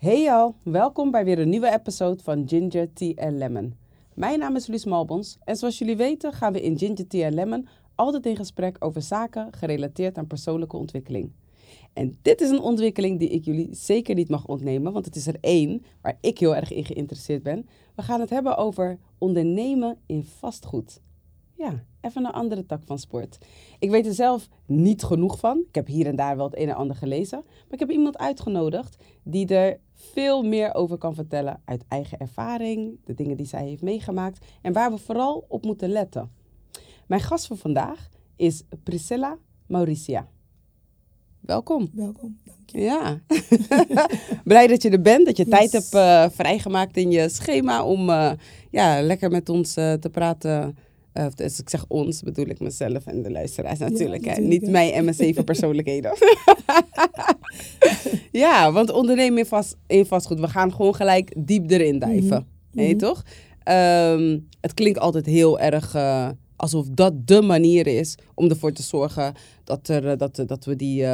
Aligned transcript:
Hey 0.00 0.32
al, 0.32 0.54
welkom 0.62 1.10
bij 1.10 1.24
weer 1.24 1.38
een 1.38 1.48
nieuwe 1.48 1.72
episode 1.72 2.22
van 2.22 2.48
Ginger 2.48 2.92
Tea 2.92 3.30
Lemon. 3.30 3.74
Mijn 4.14 4.38
naam 4.38 4.56
is 4.56 4.66
Luus 4.66 4.84
Malbons 4.84 5.38
en 5.44 5.56
zoals 5.56 5.78
jullie 5.78 5.96
weten 5.96 6.32
gaan 6.32 6.52
we 6.52 6.62
in 6.62 6.78
Ginger 6.78 7.06
Tea 7.06 7.30
Lemon 7.30 7.68
altijd 7.94 8.26
in 8.26 8.36
gesprek 8.36 8.76
over 8.78 9.02
zaken 9.02 9.52
gerelateerd 9.52 10.18
aan 10.18 10.26
persoonlijke 10.26 10.76
ontwikkeling. 10.76 11.32
En 11.92 12.18
dit 12.22 12.40
is 12.40 12.50
een 12.50 12.60
ontwikkeling 12.60 13.18
die 13.18 13.28
ik 13.28 13.44
jullie 13.44 13.68
zeker 13.74 14.14
niet 14.14 14.28
mag 14.28 14.46
ontnemen, 14.46 14.92
want 14.92 15.04
het 15.04 15.16
is 15.16 15.26
er 15.26 15.36
één 15.40 15.84
waar 16.00 16.18
ik 16.20 16.38
heel 16.38 16.56
erg 16.56 16.72
in 16.72 16.84
geïnteresseerd 16.84 17.42
ben. 17.42 17.68
We 17.94 18.02
gaan 18.02 18.20
het 18.20 18.30
hebben 18.30 18.56
over 18.56 18.98
ondernemen 19.18 19.98
in 20.06 20.24
vastgoed. 20.24 21.00
Ja, 21.56 21.84
even 22.00 22.24
een 22.24 22.32
andere 22.32 22.66
tak 22.66 22.82
van 22.84 22.98
sport. 22.98 23.38
Ik 23.78 23.90
weet 23.90 24.06
er 24.06 24.14
zelf 24.14 24.48
niet 24.66 25.02
genoeg 25.02 25.38
van. 25.38 25.58
Ik 25.68 25.74
heb 25.74 25.86
hier 25.86 26.06
en 26.06 26.16
daar 26.16 26.36
wel 26.36 26.44
het 26.44 26.58
een 26.58 26.68
en 26.68 26.74
ander 26.74 26.96
gelezen. 26.96 27.42
Maar 27.44 27.72
ik 27.72 27.78
heb 27.78 27.90
iemand 27.90 28.18
uitgenodigd 28.18 28.96
die 29.22 29.46
er 29.46 29.80
veel 30.12 30.42
meer 30.42 30.74
over 30.74 30.98
kan 30.98 31.14
vertellen 31.14 31.60
uit 31.64 31.84
eigen 31.88 32.18
ervaring, 32.18 32.98
de 33.04 33.14
dingen 33.14 33.36
die 33.36 33.46
zij 33.46 33.66
heeft 33.66 33.82
meegemaakt 33.82 34.46
en 34.62 34.72
waar 34.72 34.90
we 34.90 34.98
vooral 34.98 35.44
op 35.48 35.64
moeten 35.64 35.88
letten. 35.88 36.30
Mijn 37.06 37.20
gast 37.20 37.46
van 37.46 37.56
vandaag 37.56 38.08
is 38.36 38.62
Priscilla 38.82 39.38
Mauricia. 39.66 40.28
Welkom. 41.40 41.90
Welkom, 41.92 42.38
dank 42.44 42.70
je. 42.70 42.80
Ja, 42.80 43.20
blij 44.44 44.66
dat 44.66 44.82
je 44.82 44.90
er 44.90 45.00
bent, 45.00 45.26
dat 45.26 45.36
je 45.36 45.44
Yes. 45.46 45.58
tijd 45.58 45.72
hebt 45.72 45.94
eh, 45.94 46.36
vrijgemaakt 46.36 46.96
in 46.96 47.10
je 47.10 47.28
schema 47.28 47.84
om 47.84 48.10
eh, 48.10 48.32
ja, 48.70 49.02
lekker 49.02 49.30
met 49.30 49.48
ons 49.48 49.76
eh, 49.76 49.92
te 49.92 50.10
praten. 50.10 50.76
Eh, 51.12 51.26
dus 51.34 51.60
ik 51.60 51.68
zeg 51.68 51.84
ons, 51.88 52.22
bedoel 52.22 52.46
ik 52.46 52.60
mezelf 52.60 53.06
en 53.06 53.22
de 53.22 53.30
luisteraars 53.30 53.78
natuurlijk. 53.78 54.24
hè. 54.24 54.40
Niet 54.40 54.68
mij 54.70 54.92
en 54.92 55.04
mijn 55.04 55.16
zeven 55.16 55.44
persoonlijkheden. 55.50 56.12
ja, 58.32 58.72
want 58.72 58.90
ondernemen 58.90 59.38
in, 59.38 59.46
vast, 59.46 59.76
in 59.86 60.06
vastgoed, 60.06 60.40
we 60.40 60.48
gaan 60.48 60.72
gewoon 60.72 60.94
gelijk 60.94 61.34
diep 61.38 61.70
erin 61.70 61.98
dijven. 61.98 62.46
Weet 62.70 62.88
je 62.88 62.94
Mhm. 62.94 63.04
toch? 63.04 63.22
Ehm, 63.62 64.38
het 64.60 64.74
klinkt 64.74 64.98
altijd 64.98 65.26
heel 65.26 65.60
erg 65.60 65.94
eh, 65.94 66.28
alsof 66.56 66.86
dat 66.88 67.26
de 67.26 67.42
manier 67.42 67.86
is 67.86 68.14
om 68.34 68.48
ervoor 68.48 68.72
te 68.72 68.82
zorgen 68.82 69.34
dat, 69.64 69.88
er, 69.88 70.08
eh, 70.08 70.18
dat, 70.18 70.42
dat 70.46 70.64
we 70.64 70.76
die... 70.76 71.04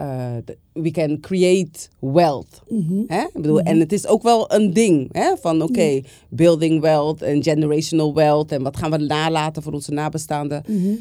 eh, 0.00 0.36
we 0.72 0.90
can 0.90 1.20
create 1.20 1.88
wealth. 1.98 2.62
Mhm. 2.68 3.02
Hè? 3.06 3.20
Ik 3.22 3.32
bedoel, 3.32 3.60
En 3.60 3.80
het 3.80 3.92
is 3.92 4.06
ook 4.06 4.22
wel 4.22 4.52
een 4.52 4.72
ding 4.72 5.08
hè? 5.12 5.36
van 5.36 5.62
oké, 5.62 6.00
building 6.28 6.80
wealth 6.80 7.22
en 7.22 7.42
generational 7.42 8.14
wealth 8.14 8.52
en 8.52 8.62
wat 8.62 8.76
gaan 8.76 8.90
we 8.90 8.96
nalaten 8.96 9.62
voor 9.62 9.72
onze 9.72 9.92
nabestaanden. 9.92 10.62
Mhm. 10.68 10.94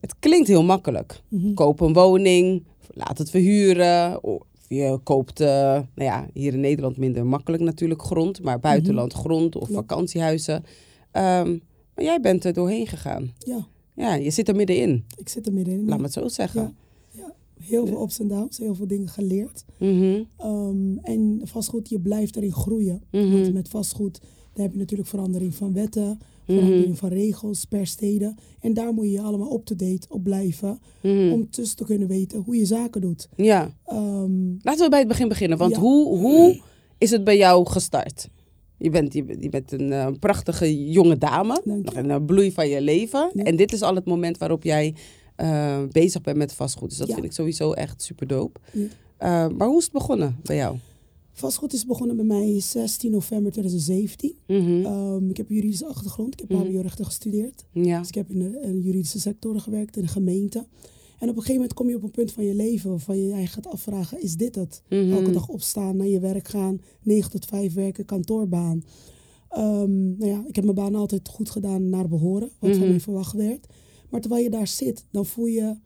Het 0.00 0.14
klinkt 0.18 0.48
heel 0.48 0.62
makkelijk. 0.64 1.20
Mhm. 1.28 1.54
Koop 1.54 1.80
een 1.80 1.92
woning, 1.92 2.64
laat 2.90 3.18
het 3.18 3.30
verhuren. 3.30 4.24
Of 4.24 4.42
je 4.68 4.98
koopt, 5.02 5.40
eh, 5.40 5.48
nou 5.72 5.84
ja, 5.94 6.26
hier 6.32 6.52
in 6.52 6.60
Nederland 6.60 6.96
minder 6.96 7.26
makkelijk 7.26 7.62
natuurlijk 7.62 8.02
grond, 8.02 8.42
maar 8.42 8.60
buitenland 8.60 9.12
grond 9.12 9.56
of 9.56 9.68
Mhm. 9.68 9.74
Vakantiehuizen. 9.76 10.64
Ehm, 11.10 11.50
maar 11.94 12.04
jij 12.04 12.20
bent 12.20 12.44
er 12.44 12.52
doorheen 12.52 12.86
gegaan. 12.86 13.32
Ja, 13.38 13.66
Ja, 13.96 14.14
je 14.14 14.30
zit 14.30 14.48
er 14.48 14.56
middenin, 14.56 15.04
ik 15.16 15.28
zit 15.28 15.46
er 15.46 15.52
middenin. 15.52 15.88
laat 15.88 15.98
me 15.98 16.04
het 16.04 16.12
zo 16.12 16.28
zeggen. 16.28 16.60
Ja. 16.62 16.72
Heel 17.68 17.86
veel 17.86 18.02
ups 18.02 18.18
en 18.20 18.28
downs, 18.28 18.58
heel 18.58 18.74
veel 18.74 18.86
dingen 18.86 19.08
geleerd. 19.08 19.64
Mhm, 19.78 20.22
Ehm, 20.36 20.96
en 21.02 21.40
vastgoed, 21.44 21.88
je 21.88 22.00
blijft 22.00 22.36
erin 22.36 22.52
groeien. 22.52 23.02
mhm, 23.10 23.30
Want 23.32 23.52
met 23.52 23.68
vastgoed, 23.68 24.20
daar 24.52 24.62
heb 24.64 24.72
je 24.72 24.78
natuurlijk 24.78 25.08
verandering 25.08 25.54
van 25.54 25.72
wetten, 25.72 26.18
verandering 26.46 26.86
mhm, 26.88 26.94
van 26.94 27.08
regels 27.08 27.64
per 27.64 27.86
steden. 27.86 28.36
En 28.60 28.74
daar 28.74 28.92
moet 28.92 29.10
je 29.10 29.20
allemaal 29.20 29.54
up-to-date 29.54 30.06
op 30.08 30.22
blijven, 30.22 30.78
om 31.32 31.50
tussen 31.50 31.76
te 31.76 31.84
kunnen 31.84 32.08
weten 32.08 32.38
hoe 32.40 32.56
je 32.56 32.64
zaken 32.66 33.00
doet. 33.00 33.28
Ja, 33.36 33.74
Ehm, 33.84 34.48
laten 34.62 34.84
we 34.84 34.88
bij 34.90 34.98
het 34.98 35.08
begin 35.08 35.28
beginnen. 35.28 35.58
Want 35.58 35.72
Ja. 35.74 35.80
hoe, 35.80 36.18
hoe 36.18 36.60
is 36.98 37.10
het 37.10 37.24
bij 37.24 37.36
jou 37.36 37.66
gestart? 37.66 38.28
Je 38.78 38.90
bent, 38.90 39.12
je, 39.12 39.24
bent- 39.24 39.42
je 39.42 39.48
bent 39.48 39.72
een 39.72 39.92
eh, 39.92 40.06
prachtige 40.20 40.90
jonge 40.90 41.18
dame, 41.18 41.60
nog 41.64 41.94
in 41.94 42.08
de 42.08 42.22
bloei 42.22 42.52
van 42.52 42.68
je 42.68 42.80
leven. 42.80 43.30
Ja. 43.34 43.42
En 43.42 43.56
dit 43.56 43.72
is 43.72 43.82
al 43.82 43.94
het 43.94 44.04
moment 44.04 44.38
waarop 44.38 44.62
jij 44.62 44.94
eh, 45.34 45.82
bezig 45.92 46.20
bent 46.22 46.36
met 46.36 46.52
vastgoed. 46.52 46.88
Dus 46.88 46.98
dat 46.98 47.08
Ja. 47.08 47.14
vind 47.14 47.26
ik 47.26 47.32
sowieso 47.32 47.72
echt 47.72 48.02
super 48.02 48.26
dope. 48.26 48.60
Ja. 48.72 48.86
Eh, 49.16 49.56
maar 49.56 49.68
hoe 49.68 49.78
is 49.78 49.84
het 49.84 49.92
begonnen 49.92 50.36
bij 50.42 50.56
jou? 50.56 50.76
vastgoed 51.36 51.72
is 51.72 51.86
begonnen 51.86 52.16
bij 52.16 52.24
mij 52.24 52.60
16 52.60 53.10
november 53.10 53.52
2017. 53.52 54.34
Mhm. 54.46 54.84
Ehm, 54.84 55.30
ik 55.30 55.36
heb 55.36 55.48
een 55.50 55.54
juridische 55.54 55.86
achtergrond, 55.86 56.32
ik 56.32 56.38
heb 56.40 56.48
Mhm. 56.48 56.60
HBO-rechten 56.68 57.04
gestudeerd. 57.04 57.64
ja. 57.72 57.98
Dus 57.98 58.08
ik 58.08 58.14
heb 58.14 58.30
in 58.30 58.38
de, 58.38 58.60
in 58.62 58.72
de 58.72 58.82
juridische 58.82 59.20
sector 59.20 59.60
gewerkt, 59.60 59.96
in 59.96 60.02
de 60.02 60.08
gemeente. 60.08 60.58
En 60.58 61.28
op 61.28 61.36
een 61.36 61.42
gegeven 61.42 61.54
moment 61.54 61.72
kom 61.74 61.88
je 61.88 61.96
op 61.96 62.02
een 62.02 62.10
punt 62.10 62.32
van 62.32 62.44
je 62.44 62.54
leven 62.54 62.90
waarvan 62.90 63.18
je 63.18 63.34
je 63.40 63.46
gaat 63.46 63.66
afvragen, 63.66 64.22
is 64.22 64.34
dit 64.36 64.54
het? 64.54 64.82
Mhm. 64.88 65.12
Elke 65.12 65.30
dag 65.30 65.48
opstaan, 65.48 65.96
naar 65.96 66.06
je 66.06 66.20
werk 66.20 66.48
gaan, 66.48 66.80
9 67.02 67.30
tot 67.30 67.44
5 67.44 67.74
werken, 67.74 68.04
kantoorbaan. 68.04 68.84
Ehm, 69.48 70.16
nou 70.16 70.30
ja, 70.30 70.44
ik 70.48 70.54
heb 70.54 70.64
mijn 70.64 70.76
baan 70.76 70.94
altijd 70.94 71.28
goed 71.28 71.50
gedaan 71.50 71.88
naar 71.88 72.08
behoren, 72.08 72.50
wat 72.58 72.70
van 72.70 72.78
Mhm. 72.80 72.88
mij 72.90 73.00
verwacht 73.00 73.32
werd. 73.32 73.66
Maar 74.10 74.20
terwijl 74.20 74.42
je 74.42 74.50
daar 74.50 74.66
zit, 74.66 75.04
dan 75.10 75.26
voel 75.26 75.46
je 75.46 75.76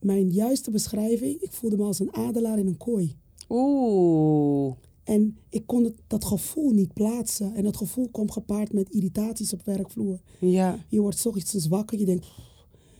mijn 0.00 0.30
juiste 0.30 0.70
beschrijving. 0.70 1.40
Ik 1.40 1.52
voelde 1.52 1.76
me 1.76 1.82
als 1.84 1.98
een 2.00 2.14
adelaar 2.14 2.58
in 2.58 2.66
een 2.66 2.76
kooi. 2.76 3.16
Oeh. 3.48 4.74
En 5.04 5.36
ik 5.48 5.66
kon 5.66 5.84
het, 5.84 5.94
dat 6.06 6.24
gevoel 6.24 6.70
niet 6.70 6.92
plaatsen. 6.94 7.54
En 7.54 7.64
dat 7.64 7.76
gevoel 7.76 8.08
kwam 8.08 8.30
gepaard 8.30 8.72
met 8.72 8.90
irritaties 8.90 9.52
op 9.52 9.62
werkvloer. 9.64 10.20
Ja. 10.40 10.84
Je 10.88 11.00
wordt 11.00 11.18
's 11.18 11.26
ochtends 11.26 11.66
wakker, 11.68 11.98
je 11.98 12.04
denkt, 12.04 12.26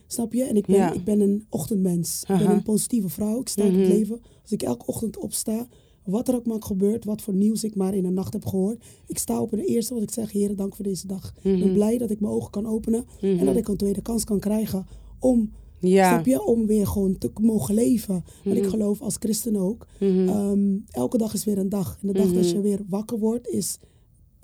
snap 0.07 0.33
je? 0.33 0.45
En 0.45 0.57
ik 0.57 0.67
ben, 0.67 0.77
Ja. 0.77 0.93
ik 0.93 1.05
ben 1.05 1.21
een 1.21 1.47
ochtendmens. 1.49 2.21
Ik 2.23 2.39
ben 2.39 2.51
een 2.51 2.63
positieve 2.63 3.09
vrouw. 3.09 3.41
Ik 3.41 3.49
sta 3.49 3.63
in 3.63 3.71
Mhm. 3.73 3.81
het 3.81 3.89
leven. 3.89 4.21
Als 4.43 4.53
ik 4.53 4.63
elke 4.63 4.87
ochtend 4.87 5.17
opsta, 5.17 5.69
wat 6.11 6.29
er 6.29 6.35
ook 6.35 6.47
maar 6.47 6.63
gebeurt, 6.63 7.05
wat 7.05 7.23
voor 7.23 7.35
nieuws 7.35 7.65
ik 7.65 7.75
maar 7.75 7.95
in 7.95 8.03
de 8.03 8.11
nacht 8.11 8.33
heb 8.33 8.45
gehoord. 8.47 8.85
Ik 9.07 9.19
sta 9.19 9.41
op 9.41 9.53
en 9.53 9.59
het 9.59 9.69
eerste 9.69 9.95
wat 9.95 10.03
ik 10.03 10.11
zeg, 10.11 10.33
heren, 10.33 10.57
dank 10.57 10.75
voor 10.77 10.85
deze 10.85 11.07
dag. 11.07 11.35
Ik 11.37 11.43
ben 11.43 11.59
Mhm. 11.59 11.73
blij 11.73 11.99
dat 11.99 12.11
ik 12.11 12.21
mijn 12.21 12.33
ogen 12.33 12.51
kan 12.51 12.67
openen 12.67 13.05
Mhm. 13.21 13.39
en 13.39 13.47
dat 13.47 13.57
ik 13.57 13.69
een 13.69 13.77
tweede 13.77 14.03
kans 14.03 14.25
kan 14.25 14.39
krijgen 14.39 14.87
om, 15.19 15.51
Ja. 15.81 16.13
snap 16.13 16.27
je, 16.27 16.43
om 16.45 16.67
weer 16.67 16.87
gewoon 16.87 17.19
te 17.19 17.31
mogen 17.41 17.75
leven. 17.75 18.25
En 18.45 18.57
ik 18.57 18.63
Mhm. 18.63 18.71
geloof 18.71 19.01
als 19.01 19.17
christen 19.19 19.57
ook, 19.57 19.87
Mhm. 20.01 20.29
Ehm, 20.29 20.77
elke 20.91 21.19
dag 21.19 21.35
is 21.35 21.45
weer 21.45 21.59
een 21.59 21.69
dag. 21.69 21.99
En 22.01 22.07
de 22.07 22.13
dag 22.13 22.33
dat 22.33 22.45
Mhm. 22.45 22.55
je 22.57 22.61
weer 22.61 22.81
wakker 22.89 23.19
wordt, 23.19 23.49
is 23.49 23.79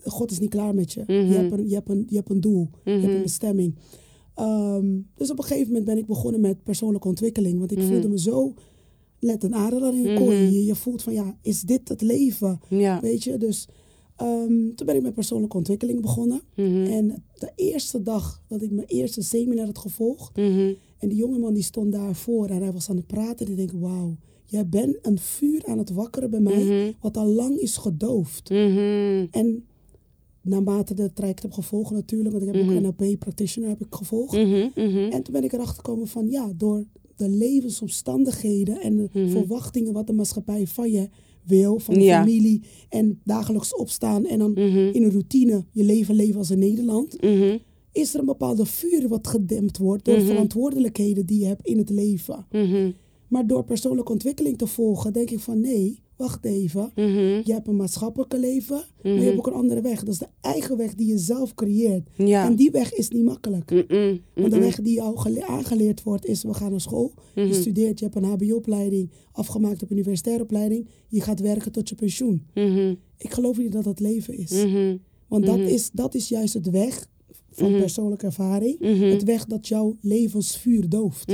God 0.05 0.31
is 0.31 0.39
niet 0.39 0.51
klaar 0.51 0.75
met 0.75 0.93
je. 0.93 1.01
Mhm. 1.07 1.13
Je, 1.13 1.35
hebt 1.35 1.53
een, 1.53 1.69
je, 1.69 1.75
hebt 1.75 1.89
een, 1.89 2.07
je 2.09 2.17
hebt 2.17 2.31
een 2.31 2.41
doel, 2.41 2.69
je 2.85 2.91
hebt 2.91 3.03
Mhm. 3.05 3.15
een 3.15 3.23
bestemming. 3.23 3.75
Ehm, 4.35 4.99
dus 5.17 5.31
op 5.31 5.39
een 5.39 5.45
gegeven 5.45 5.67
moment 5.69 5.85
ben 5.85 5.99
ik 5.99 6.07
begonnen 6.07 6.41
met 6.41 6.63
persoonlijke 6.63 7.09
ontwikkeling. 7.09 7.59
Want 7.59 7.73
ik 7.73 7.79
Mhm. 7.79 7.87
voelde 7.87 8.09
me 8.09 8.19
zo 8.19 8.55
let 9.25 9.45
een 9.45 9.55
adelaar 9.55 9.95
in 9.95 10.07
een 10.07 10.13
Mhm. 10.13 10.23
kooi. 10.23 10.37
Je, 10.37 10.65
je 10.65 10.75
voelt 10.75 11.03
van 11.03 11.13
ja, 11.13 11.37
is 11.43 11.61
dit 11.61 11.89
het 11.89 12.01
leven? 12.03 12.61
Ja. 12.69 13.01
Weet 13.01 13.25
je, 13.25 13.37
dus 13.37 13.69
ehm, 14.17 14.49
toen 14.75 14.87
ben 14.87 14.97
ik 14.97 15.03
met 15.03 15.15
persoonlijke 15.15 15.57
ontwikkeling 15.57 16.01
begonnen. 16.01 16.41
Mhm. 16.57 16.85
En 16.85 17.25
de 17.39 17.53
eerste 17.57 18.03
dag 18.03 18.43
dat 18.49 18.63
ik 18.63 18.71
mijn 18.71 18.87
eerste 18.87 19.23
seminar 19.23 19.67
had 19.67 19.79
gevolgd, 19.79 20.37
Mhm. 20.37 20.73
en 20.99 21.09
die 21.09 21.19
jongeman 21.19 21.55
die 21.55 21.63
stond 21.63 21.93
daarvoor 21.93 22.49
en 22.49 22.63
hij 22.63 22.73
was 22.73 22.91
aan 22.91 22.97
het 22.97 23.07
praten. 23.07 23.47
En 23.47 23.53
ik 23.53 23.59
denk, 23.59 23.73
wauw, 23.83 24.17
jij 24.45 24.69
bent 24.69 24.97
een 25.03 25.19
vuur 25.19 25.63
aan 25.67 25.79
het 25.79 25.91
wakkeren 25.91 26.31
bij 26.31 26.41
mij, 26.41 26.65
Mhm. 26.65 26.91
wat 27.01 27.17
al 27.17 27.27
lang 27.27 27.57
is 27.59 27.77
gedoofd. 27.77 28.51
Mhm. 28.51 29.27
En 29.31 29.65
naarmate 30.41 30.95
de 30.95 31.13
traject 31.13 31.43
heb 31.43 31.53
gevolgd 31.53 31.91
natuurlijk, 31.93 32.31
want 32.35 32.43
ik 32.49 32.55
heb 32.55 32.65
Mhm. 32.65 32.75
ook 32.77 32.81
NLP 32.81 33.19
practitioner 33.19 33.69
heb 33.69 33.81
ik 33.81 33.95
gevolgd. 33.95 34.33
Mhm. 34.37 34.69
Mhm. 34.75 34.99
En 34.99 35.23
toen 35.23 35.33
ben 35.35 35.45
ik 35.45 35.53
erachter 35.53 35.75
gekomen 35.77 36.07
van, 36.09 36.31
ja, 36.31 36.53
door 36.57 36.85
de 37.17 37.29
levensomstandigheden 37.29 38.81
en 38.81 38.97
de 38.97 39.09
Mhm. 39.13 39.29
verwachtingen 39.31 39.93
wat 39.93 40.07
de 40.07 40.13
maatschappij 40.13 40.67
van 40.67 40.91
je 40.91 41.09
wil, 41.43 41.79
van 41.79 41.95
de 41.95 42.01
Ja. 42.01 42.19
familie 42.21 42.63
en 42.89 43.21
dagelijks 43.25 43.75
opstaan 43.77 44.27
en 44.27 44.39
dan 44.39 44.51
Mhm. 44.53 44.79
in 44.93 45.03
een 45.03 45.11
routine 45.11 45.65
je 45.73 45.85
leven 45.85 46.15
leven 46.15 46.39
als 46.39 46.51
in 46.51 46.59
Nederland, 46.59 47.23
Mhm. 47.23 47.59
is 47.93 48.15
er 48.15 48.21
een 48.21 48.27
bepaalde 48.27 48.67
vuur 48.67 49.09
wat 49.09 49.27
gedempt 49.27 49.79
wordt 49.79 50.05
door 50.05 50.21
verantwoordelijkheden 50.21 51.27
die 51.27 51.41
je 51.41 51.47
hebt 51.47 51.67
in 51.67 51.79
het 51.79 51.91
leven. 51.91 52.47
Mhm. 53.35 53.43
Maar 53.43 53.47
door 53.57 53.65
persoonlijke 53.65 54.13
ontwikkeling 54.13 54.59
te 54.59 54.67
volgen, 54.67 55.13
denk 55.13 55.31
ik 55.31 55.39
van 55.39 55.61
nee, 55.61 55.99
wacht 56.17 56.45
even. 56.45 56.91
Mhm. 56.95 57.41
Je 57.45 57.53
hebt 57.53 57.69
een 57.69 57.77
maatschappelijke 57.77 58.39
leven, 58.39 58.77
maar 58.77 59.13
je 59.13 59.19
Mhm. 59.19 59.25
hebt 59.25 59.39
ook 59.39 59.47
een 59.47 59.53
andere 59.53 59.81
weg. 59.81 59.99
Dat 60.05 60.15
is 60.15 60.19
de 60.19 60.29
eigen 60.41 60.77
weg 60.77 60.95
die 60.95 61.07
je 61.07 61.19
zelf 61.19 61.55
creëert. 61.55 62.09
Ja. 62.17 62.47
En 62.47 62.55
die 62.57 62.71
weg 62.71 62.93
is 62.95 63.09
niet 63.09 63.25
makkelijk. 63.25 63.71
Want 64.35 64.51
de 64.51 64.59
weg 64.59 64.77
die 64.81 64.95
jou 64.95 65.17
gele- 65.19 65.47
aangeleerd 65.47 66.03
wordt 66.03 66.27
is, 66.27 66.43
we 66.43 66.55
gaan 66.55 66.71
naar 66.71 66.81
school. 66.81 67.13
Mhm. 67.35 67.47
Je 67.47 67.55
studeert, 67.55 67.99
je 67.99 68.05
hebt 68.05 68.17
een 68.17 68.25
hbo-opleiding, 68.25 69.11
afgemaakt 69.33 69.83
op 69.83 69.91
universitaire 69.91 70.43
opleiding. 70.43 70.87
Je 71.09 71.21
gaat 71.21 71.41
werken 71.41 71.73
tot 71.73 71.89
je 71.89 71.95
pensioen. 71.95 72.43
Mhm. 72.55 72.95
Ik 73.19 73.33
geloof 73.33 73.59
niet 73.59 73.73
dat 73.73 73.85
dat 73.85 74.01
leven 74.01 74.39
is. 74.39 74.51
Mhm. 74.65 74.97
Want 75.29 75.47
dat, 75.47 75.57
Mhm. 75.59 75.67
is, 75.67 75.91
dat 75.93 76.15
is 76.15 76.29
juist 76.29 76.55
het 76.55 76.71
weg 76.71 77.07
van 77.51 77.71
Mhm. 77.71 77.81
persoonlijke 77.81 78.27
ervaring. 78.27 78.79
Mhm. 78.81 79.03
Het 79.03 79.25
weg 79.25 79.45
dat 79.45 79.69
jouw 79.69 79.97
levensvuur 80.01 80.89
dooft. 80.89 81.33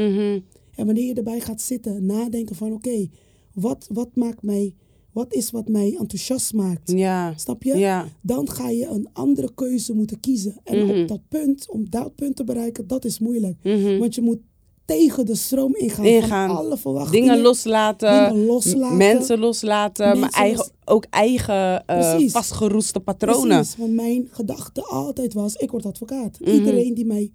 Mhm. 0.81 0.89
En 0.89 0.95
wanneer 0.95 1.07
je 1.07 1.15
erbij 1.15 1.41
gaat 1.41 1.61
zitten, 1.61 2.07
nadenken 2.07 2.57
van 2.57 2.73
oké, 2.73 3.09
wat, 3.55 3.87
wat 3.93 4.09
maakt 4.15 4.43
mij, 4.43 4.75
wat 5.13 5.35
is 5.35 5.51
wat 5.51 5.69
mij 5.69 5.97
enthousiast 5.99 6.53
maakt? 6.53 6.91
Ja. 6.91 7.33
Snap 7.37 7.63
je? 7.63 7.77
Ja. 7.77 8.09
Dan 8.23 8.51
ga 8.51 8.69
je 8.69 8.87
een 8.87 9.09
andere 9.13 9.51
keuze 9.55 9.93
moeten 9.95 10.21
kiezen. 10.21 10.57
En 10.65 10.87
Mhm. 10.87 11.01
op 11.01 11.09
dat 11.09 11.21
punt, 11.29 11.71
om 11.71 11.91
dat 11.91 12.15
punt 12.15 12.37
te 12.37 12.45
bereiken, 12.45 12.87
dat 12.87 13.05
is 13.05 13.19
moeilijk. 13.19 13.57
Mhm. 13.63 13.99
Want 13.99 14.15
je 14.15 14.21
moet 14.23 14.39
tegen 14.85 15.27
de 15.27 15.35
stroom 15.35 15.75
ingaan. 15.77 16.05
Ingaan. 16.05 16.49
Van 16.49 16.57
alle 16.57 16.77
verwachtingen. 16.77 17.27
Dingen 17.29 17.43
loslaten, 17.43 18.29
Dingen 18.33 18.47
loslaten. 18.47 18.95
m- 18.95 18.97
mensen 18.99 19.39
loslaten, 19.39 20.19
maar 20.19 20.31
eigen, 20.31 20.57
los- 20.59 20.71
ook 20.85 21.05
eigen 21.11 21.87
eh, 21.87 22.19
vastgeroeste 22.29 23.01
patronen. 23.01 23.57
Precies, 23.59 23.77
want 23.77 23.93
mijn 23.93 24.29
gedachte 24.31 24.83
altijd 24.83 25.35
was, 25.35 25.55
ik 25.57 25.71
word 25.71 25.87
advocaat. 25.87 26.41
Mhm. 26.41 26.51
Iedereen 26.51 26.95
die 26.95 27.05
mij 27.07 27.31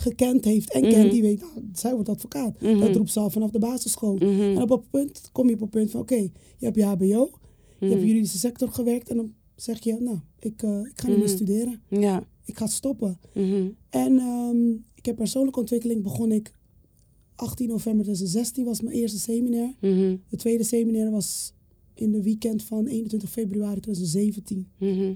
gekend 0.00 0.44
heeft 0.44 0.72
en 0.72 0.80
Mhm. 0.82 0.90
kent, 0.90 1.10
die 1.12 1.22
weet, 1.22 1.40
nou, 1.40 1.52
zij 1.72 1.94
wordt 1.94 2.08
advocaat. 2.08 2.60
Mhm. 2.60 2.78
Dat 2.78 2.96
roept 2.96 3.10
ze 3.12 3.20
al 3.20 3.30
vanaf 3.30 3.50
de 3.50 3.58
basisschool. 3.58 4.14
Mhm. 4.14 4.40
En 4.40 4.62
op 4.62 4.70
een 4.70 4.88
punt 4.90 5.28
kom 5.32 5.48
je 5.48 5.54
op 5.54 5.60
een 5.60 5.68
punt 5.68 5.90
van, 5.90 6.00
oké, 6.00 6.14
je 6.14 6.30
hebt 6.58 6.76
je 6.76 6.82
hbo, 6.84 7.04
je 7.06 7.28
Mhm. 7.80 7.90
hebt 7.90 8.02
juridische 8.06 8.38
sector 8.38 8.68
gewerkt 8.68 9.08
en 9.08 9.16
dan 9.16 9.32
zeg 9.56 9.84
je, 9.84 9.96
nou, 10.00 10.18
ik, 10.38 10.62
eh, 10.62 10.78
ik 10.80 11.00
ga 11.00 11.06
niet 11.08 11.16
meer 11.16 11.26
Mhm. 11.26 11.34
studeren. 11.36 11.80
Ja. 11.88 12.26
Ik 12.44 12.56
ga 12.58 12.66
stoppen. 12.66 13.18
Mhm. 13.34 13.68
En 13.90 14.18
ehm, 14.18 14.70
ik 14.94 15.06
heb 15.06 15.16
persoonlijke 15.16 15.60
ontwikkeling 15.60 16.02
begon 16.02 16.32
ik 16.32 16.52
18 17.34 17.68
november 17.68 18.04
2016 18.04 18.64
was 18.64 18.80
mijn 18.80 18.96
eerste 18.96 19.18
seminar. 19.18 19.74
Mhm. 19.80 20.16
De 20.28 20.36
tweede 20.36 20.64
seminar 20.64 21.10
was 21.10 21.54
in 21.94 22.12
de 22.12 22.22
weekend 22.22 22.62
van 22.62 22.86
21 22.86 23.30
februari 23.30 23.80
2017. 23.80 24.68
Mhm. 24.78 25.14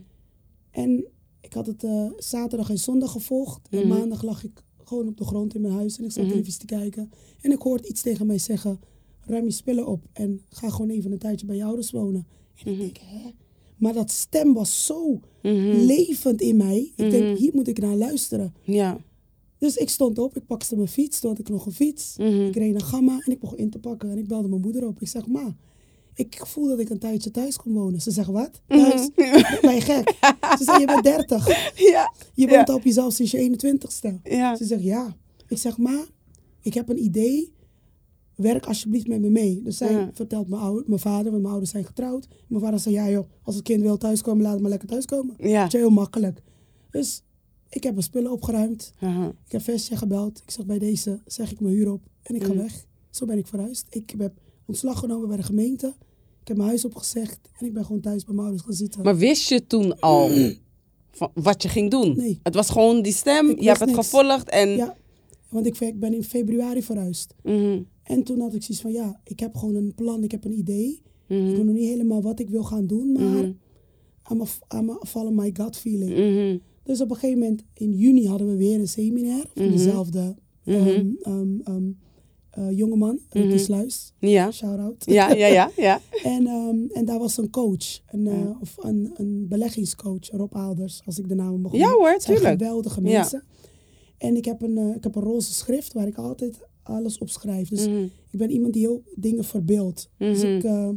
En 0.70 1.04
ik 1.40 1.52
had 1.52 1.66
het 1.66 1.84
eh, 1.84 2.10
zaterdag 2.16 2.70
en 2.70 2.78
zondag 2.78 3.12
gevolgd. 3.12 3.68
En 3.70 3.78
Mhm. 3.78 3.88
maandag 3.88 4.22
lag 4.22 4.44
ik 4.44 4.64
gewoon 4.92 5.08
op 5.08 5.16
de 5.16 5.24
grond 5.24 5.54
in 5.54 5.60
mijn 5.60 5.74
huis 5.74 5.98
en 5.98 6.04
ik 6.04 6.12
zat 6.12 6.22
Mhm. 6.22 6.32
televisie 6.32 6.60
te 6.60 6.66
kijken. 6.66 7.10
En 7.40 7.50
ik 7.52 7.62
hoorde 7.62 7.88
iets 7.88 8.02
tegen 8.02 8.26
mij 8.26 8.38
zeggen, 8.38 8.80
ruim 9.20 9.44
je 9.44 9.50
spullen 9.50 9.86
op 9.86 10.04
en 10.12 10.40
ga 10.48 10.70
gewoon 10.70 10.90
even 10.90 11.12
een 11.12 11.18
tijdje 11.18 11.46
bij 11.46 11.56
je 11.56 11.64
ouders 11.64 11.90
wonen. 11.90 12.26
En 12.64 12.72
ik 12.72 12.78
denk, 12.78 12.96
hè? 13.00 13.30
Maar 13.76 13.92
dat 13.92 14.10
stem 14.10 14.52
was 14.54 14.86
zo 14.86 15.20
Mhm. 15.42 15.76
levend 15.84 16.40
in 16.40 16.56
mij. 16.56 16.92
Ik 16.96 17.10
denk, 17.10 17.24
Mhm. 17.24 17.34
hier 17.36 17.50
moet 17.54 17.68
ik 17.68 17.78
naar 17.80 17.94
luisteren. 17.96 18.54
Ja. 18.62 19.00
Dus 19.58 19.76
ik 19.76 19.88
stond 19.88 20.18
op, 20.18 20.36
ik 20.36 20.46
pakte 20.46 20.76
mijn 20.76 20.88
fiets, 20.88 21.20
toen 21.20 21.30
had 21.30 21.38
ik 21.38 21.48
nog 21.48 21.66
een 21.66 21.72
fiets. 21.72 22.16
Mhm. 22.18 22.40
Ik 22.46 22.54
reed 22.56 22.72
naar 22.72 22.80
Gamma 22.82 23.20
en 23.26 23.32
ik 23.32 23.40
begon 23.40 23.58
in 23.58 23.70
te 23.70 23.78
pakken. 23.78 24.10
En 24.10 24.18
ik 24.18 24.26
belde 24.28 24.48
mijn 24.48 24.60
moeder 24.60 24.86
op. 24.86 25.00
Ik 25.00 25.08
zeg, 25.08 25.26
ma, 25.26 25.56
ik 26.14 26.40
voel 26.46 26.68
dat 26.68 26.78
ik 26.78 26.88
een 26.90 26.98
tijdje 26.98 27.30
thuis 27.30 27.56
kon 27.56 27.72
wonen. 27.72 28.00
Ze 28.00 28.10
zegt, 28.10 28.28
wat? 28.28 28.60
Thuis? 28.66 29.08
Ben 29.60 29.74
je 29.74 29.80
gek? 29.80 30.16
Ze 30.58 30.64
zei, 30.64 30.80
je 30.80 30.86
bent 30.86 31.02
30. 31.04 31.46
Ja. 31.90 32.12
Je 32.34 32.48
woont 32.48 32.68
Ja. 32.68 32.74
op 32.74 32.82
jezelf 32.82 33.12
sinds 33.12 33.30
je 33.32 33.38
21ste. 33.38 34.20
Ja. 34.22 34.56
Ze 34.56 34.64
zegt, 34.64 34.82
ja. 34.82 35.16
Ik 35.48 35.58
zeg, 35.58 35.78
ma, 35.78 36.04
ik 36.60 36.74
heb 36.74 36.88
een 36.88 37.04
idee. 37.04 37.52
Werk 38.36 38.66
alsjeblieft 38.66 39.06
met 39.08 39.20
me 39.20 39.30
mee. 39.30 39.62
Dus 39.62 39.76
zij 39.76 39.92
Ja. 39.92 40.10
vertelt 40.12 40.48
mijn, 40.48 40.62
ouder, 40.62 40.84
mijn 40.86 41.00
vader, 41.00 41.24
want 41.24 41.36
mijn 41.36 41.46
ouders 41.52 41.70
zijn 41.70 41.84
getrouwd. 41.84 42.28
Mijn 42.48 42.62
vader 42.62 42.78
zei, 42.80 42.94
ja 42.94 43.08
joh, 43.10 43.28
als 43.42 43.54
het 43.54 43.64
kind 43.64 43.82
wil 43.82 43.96
thuiskomen, 43.98 44.42
laat 44.42 44.52
het 44.52 44.60
maar 44.60 44.70
lekker 44.70 44.88
thuiskomen. 44.88 45.34
Ja. 45.38 45.62
Dat 45.64 45.74
is 45.74 45.80
heel 45.80 45.90
makkelijk. 45.90 46.42
Dus 46.90 47.22
ik 47.68 47.82
heb 47.82 47.92
mijn 47.92 48.04
spullen 48.04 48.30
opgeruimd. 48.32 48.92
Ik 49.46 49.52
heb 49.52 49.62
Vestia 49.62 49.96
gebeld. 49.96 50.38
Ik 50.42 50.50
zeg 50.50 50.66
bij 50.66 50.78
deze, 50.78 51.20
zeg 51.26 51.50
ik 51.52 51.60
mijn 51.60 51.74
huur 51.74 51.92
op 51.92 52.02
en 52.22 52.34
ik 52.34 52.44
ga 52.44 52.52
Mm. 52.52 52.58
weg. 52.58 52.86
Zo 53.10 53.26
ben 53.26 53.38
ik 53.38 53.46
verhuisd. 53.46 53.86
Ik 53.90 54.14
heb 54.18 54.32
ontslag 54.66 54.98
genomen 54.98 55.28
bij 55.28 55.36
de 55.36 55.42
gemeente. 55.42 55.86
Ik 56.40 56.48
heb 56.48 56.56
mijn 56.56 56.68
huis 56.68 56.84
opgezegd 56.84 57.38
en 57.58 57.66
ik 57.66 57.72
ben 57.72 57.84
gewoon 57.84 58.00
thuis 58.00 58.24
bij 58.24 58.34
mijn 58.34 58.46
ouders 58.46 58.66
gaan 58.66 58.74
zitten. 58.76 59.02
Maar 59.02 59.16
wist 59.16 59.48
je 59.48 59.66
toen 59.66 60.00
al 60.00 60.30
van 61.10 61.30
wat 61.34 61.62
je 61.62 61.68
ging 61.68 61.90
doen? 61.90 62.16
Nee. 62.16 62.38
Het 62.42 62.54
was 62.54 62.70
gewoon 62.70 63.02
die 63.02 63.12
stem, 63.12 63.48
Ik 63.50 63.60
je 63.60 63.66
hebt 63.66 63.80
het 63.80 63.88
niks. 63.94 64.00
gevolgd 64.08 64.48
en... 64.48 64.68
Ja, 64.68 64.96
want 65.48 65.66
ik, 65.66 65.80
ik 65.80 66.00
ben 66.00 66.14
in 66.14 66.24
februari 66.24 66.82
verhuisd. 66.82 67.34
Mhm. 67.42 67.82
En 68.02 68.22
toen 68.22 68.40
had 68.40 68.54
ik 68.54 68.62
zoiets 68.62 68.82
van, 68.82 68.92
ja, 68.92 69.20
ik 69.24 69.40
heb 69.40 69.54
gewoon 69.56 69.74
een 69.74 69.94
plan, 69.94 70.22
ik 70.22 70.30
heb 70.30 70.44
een 70.44 70.58
idee. 70.58 70.88
Ik 71.28 71.38
Mhm. 71.38 71.46
weet 71.50 71.64
nog 71.64 71.74
niet 71.74 71.88
helemaal 71.88 72.22
wat 72.22 72.40
ik 72.40 72.48
wil 72.48 72.62
gaan 72.64 72.86
doen, 72.86 73.12
maar. 73.12 73.44
I'm, 74.32 74.40
a, 74.40 74.46
I'm 74.78 74.90
a 74.90 74.98
follow 75.06 75.32
my 75.38 75.50
gut 75.52 75.76
feeling. 75.76 76.10
Mhm. 76.10 76.58
Dus 76.84 77.00
op 77.00 77.10
een 77.10 77.16
gegeven 77.16 77.38
moment, 77.38 77.62
in 77.74 77.92
juni 77.92 78.26
hadden 78.26 78.46
we 78.46 78.56
weer 78.56 78.78
een 78.80 78.88
seminar 78.88 79.44
van 79.54 79.70
dezelfde 79.70 80.34
Mhm. 80.64 81.06
ehm, 81.22 81.90
ehm, 82.52 82.68
eh, 82.68 82.76
jongeman, 82.76 83.18
Ricky 83.30 83.46
Mhm. 83.48 83.58
Sluis. 83.58 84.12
Ja. 84.18 84.50
Shout-out. 84.50 85.04
Ja, 85.04 85.32
ja, 85.32 85.46
ja, 85.46 85.70
ja. 85.76 86.00
En, 86.34 86.46
ehm, 86.46 86.76
en 86.92 87.04
daar 87.04 87.18
was 87.18 87.36
een 87.36 87.50
coach, 87.50 88.00
een, 88.06 88.26
eh, 88.26 88.38
Ja. 88.38 88.56
of 88.60 88.74
een, 88.78 89.10
een 89.14 89.46
beleggingscoach, 89.48 90.30
Rob 90.30 90.54
Aalders, 90.54 91.02
als 91.04 91.18
ik 91.18 91.28
de 91.28 91.34
naam 91.34 91.60
mag 91.60 91.72
Ja 91.72 91.78
noemen. 91.78 91.98
hoor, 91.98 92.10
Het 92.10 92.22
zijn 92.22 92.36
tuurlijk. 92.36 92.58
geweldige 92.60 93.00
Ja. 93.02 93.18
mensen. 93.18 93.42
En 94.18 94.36
ik 94.36 94.44
heb, 94.44 94.62
een, 94.62 94.78
eh, 94.78 94.94
ik 94.96 95.02
heb 95.04 95.14
een 95.14 95.22
roze 95.22 95.52
schrift 95.54 95.92
waar 95.92 96.06
ik 96.06 96.16
altijd 96.16 96.58
alles 96.82 97.18
op 97.18 97.28
schrijf. 97.30 97.68
Dus 97.68 97.86
Mhm. 97.86 98.02
ik 98.30 98.38
ben 98.38 98.50
iemand 98.50 98.72
die 98.72 98.82
heel 98.82 99.02
dingen 99.14 99.44
verbeeldt. 99.44 100.10
Dus 100.18 100.42
Mhm. 100.42 100.46
ik, 100.56 100.94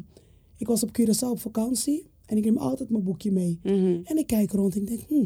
ik 0.57 0.67
was 0.67 0.83
op 0.83 0.89
Curaçao 1.01 1.29
op 1.29 1.39
vakantie 1.39 2.09
en 2.25 2.37
ik 2.37 2.43
neem 2.45 2.57
altijd 2.57 2.89
mijn 2.89 3.03
boekje 3.03 3.31
mee. 3.31 3.59
Mhm. 3.63 3.99
En 4.03 4.17
ik 4.17 4.27
kijk 4.27 4.51
rond 4.51 4.75
en 4.75 4.81
ik 4.81 4.87
denk, 4.87 5.01
hm, 5.07 5.25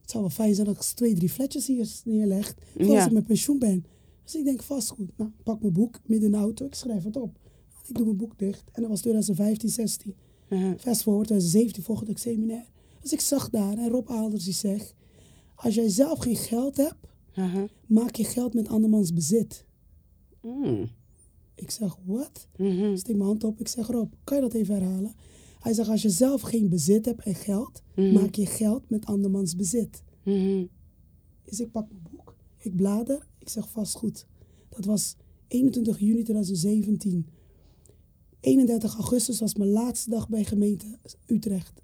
het 0.00 0.10
zou 0.10 0.22
wel 0.22 0.32
fijn 0.32 0.54
zijn 0.54 0.66
dat 0.66 0.76
ik 0.76 0.82
twee, 0.82 1.14
drie 1.14 1.28
fletjes 1.28 1.66
hier 1.66 1.88
neerleg. 2.04 2.54
Voor 2.76 2.84
Ja. 2.86 2.94
als 2.96 3.06
ik 3.06 3.12
met 3.12 3.26
pensioen 3.26 3.58
ben. 3.58 3.84
Dus 4.28 4.36
ik 4.36 4.44
denk, 4.44 4.62
vast 4.62 4.88
goed. 4.88 5.10
Nou, 5.16 5.30
ik 5.38 5.42
pak 5.44 5.60
mijn 5.60 5.72
boek 5.72 6.00
midden 6.06 6.26
in 6.26 6.32
de 6.34 6.40
auto, 6.40 6.66
ik 6.66 6.74
schrijf 6.74 7.04
het 7.04 7.16
op. 7.16 7.38
Ik 7.86 7.94
doe 7.94 8.04
mijn 8.04 8.16
boek 8.16 8.38
dicht. 8.38 8.64
En 8.72 8.80
dat 8.82 8.90
was 8.90 9.00
2015, 9.00 9.68
16. 9.68 10.14
Mhm. 10.48 10.76
Fast 10.76 11.02
forward, 11.02 11.26
2017 11.26 11.82
volgde 11.82 12.10
ik 12.10 12.18
seminar. 12.18 12.64
Dus 13.00 13.12
ik 13.12 13.20
zag 13.20 13.50
daar 13.50 13.78
en 13.78 13.88
Rob 13.88 14.08
Aalders 14.10 14.44
die 14.44 14.52
zegt, 14.54 14.94
als 15.54 15.74
jij 15.74 15.88
zelf 15.88 16.18
geen 16.18 16.36
geld 16.36 16.76
hebt, 16.76 16.96
Aha. 17.34 17.66
maak 17.86 18.14
je 18.14 18.24
geld 18.24 18.54
met 18.54 18.68
andermans 18.68 19.12
bezit. 19.12 19.64
Mm. 20.42 20.88
Ik 21.54 21.70
zeg, 21.70 21.96
wat? 22.04 22.46
Mhm. 22.56 22.84
Ik 22.90 22.98
steek 22.98 23.16
mijn 23.16 23.28
hand 23.28 23.44
op. 23.44 23.60
Ik 23.60 23.68
zeg, 23.68 23.86
Rob, 23.86 24.12
kan 24.24 24.36
je 24.36 24.42
dat 24.42 24.54
even 24.54 24.74
herhalen? 24.74 25.14
Hij 25.60 25.72
zegt, 25.72 25.88
als 25.88 26.02
je 26.02 26.10
zelf 26.10 26.40
geen 26.40 26.68
bezit 26.68 27.04
hebt 27.04 27.22
en 27.24 27.34
geld, 27.34 27.82
Mhm. 27.96 28.12
maak 28.12 28.34
je 28.34 28.46
geld 28.46 28.90
met 28.90 29.06
andermans 29.06 29.56
bezit. 29.56 30.02
Mhm. 30.24 30.64
Dus 31.44 31.60
ik 31.60 31.70
pak 31.70 31.88
mijn 31.88 32.02
boek, 32.10 32.34
ik 32.58 32.76
blader, 32.76 33.26
ik 33.48 33.54
zeg 33.54 33.68
vast 33.68 33.94
goed. 33.96 34.26
Dat 34.68 34.84
was 34.84 35.16
21 35.48 35.98
juni 35.98 36.22
2017. 36.22 37.26
31 38.40 38.94
augustus 38.94 39.40
was 39.40 39.54
mijn 39.54 39.70
laatste 39.70 40.10
dag 40.10 40.28
bij 40.28 40.44
gemeente 40.44 40.86
Utrecht. 41.26 41.82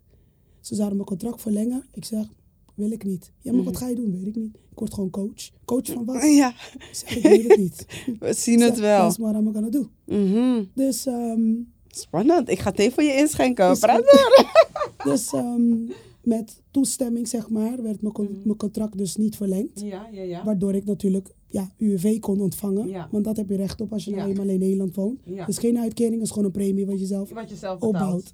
Ze 0.60 0.74
zouden 0.74 0.96
mijn 0.96 1.08
contract 1.08 1.40
verlengen. 1.40 1.84
Ik 1.92 2.04
zeg, 2.04 2.26
wil 2.74 2.90
ik 2.90 3.04
niet. 3.04 3.32
Ja, 3.40 3.52
maar 3.52 3.64
wat 3.64 3.76
ga 3.76 3.88
je 3.88 3.94
doen? 3.94 4.12
Weet 4.12 4.26
ik 4.26 4.36
niet. 4.36 4.54
Ik 4.54 4.78
word 4.78 4.94
gewoon 4.94 5.10
coach. 5.10 5.50
Coach 5.64 5.86
van 5.86 6.04
wat? 6.04 6.22
Ja, 6.22 6.48
Ik 6.74 6.88
zeg, 6.92 7.16
ik 7.16 7.22
weet 7.22 7.48
het 7.48 7.58
niet. 7.58 7.86
we 8.20 8.32
zien 8.32 8.60
het 8.60 8.78
wel. 8.78 9.02
Dat 9.02 9.10
is 9.10 9.16
wat 9.18 9.34
I'm 9.34 9.52
gonna 9.52 9.70
do. 9.70 9.88
Mhm. 10.04 10.64
Dus, 10.74 11.06
ehm, 11.06 11.52
Spannend. 11.88 12.48
Ik 12.48 12.58
ga 12.58 12.70
thee 12.72 12.90
voor 12.90 13.02
je 13.02 13.14
inschenken. 13.16 13.78
Praat 13.78 14.02
door. 14.04 14.46
dus 15.12 15.32
ehm, 15.32 15.86
met 16.22 16.62
toestemming, 16.70 17.28
zeg 17.28 17.48
maar, 17.48 17.82
werd 17.82 18.02
mijn, 18.02 18.14
con- 18.14 18.40
mijn 18.44 18.56
contract 18.56 18.98
dus 18.98 19.16
niet 19.16 19.36
verlengd. 19.36 19.80
Ja, 19.80 20.08
ja, 20.12 20.22
ja. 20.22 20.44
Waardoor 20.44 20.74
ik 20.74 20.84
natuurlijk 20.84 21.34
ja, 21.54 21.70
UWV 21.78 22.18
kon 22.18 22.40
ontvangen. 22.40 22.88
Ja. 22.88 23.08
Want 23.10 23.24
dat 23.24 23.36
heb 23.36 23.48
je 23.48 23.56
recht 23.56 23.80
op 23.80 23.92
als 23.92 24.04
je 24.04 24.10
Ja. 24.10 24.16
nou 24.16 24.30
eenmaal 24.30 24.48
in 24.48 24.58
Nederland 24.58 24.94
woont. 24.94 25.20
Ja. 25.24 25.46
Dus 25.46 25.58
geen 25.58 25.78
uitkering, 25.78 26.22
is 26.22 26.28
gewoon 26.30 26.44
een 26.44 26.50
premie 26.50 26.86
wat 26.86 26.98
je 27.00 27.06
zelf... 27.06 27.30
Wat 27.30 27.50
je 27.50 27.56
zelf 27.56 27.80
opbouwt. 27.80 28.32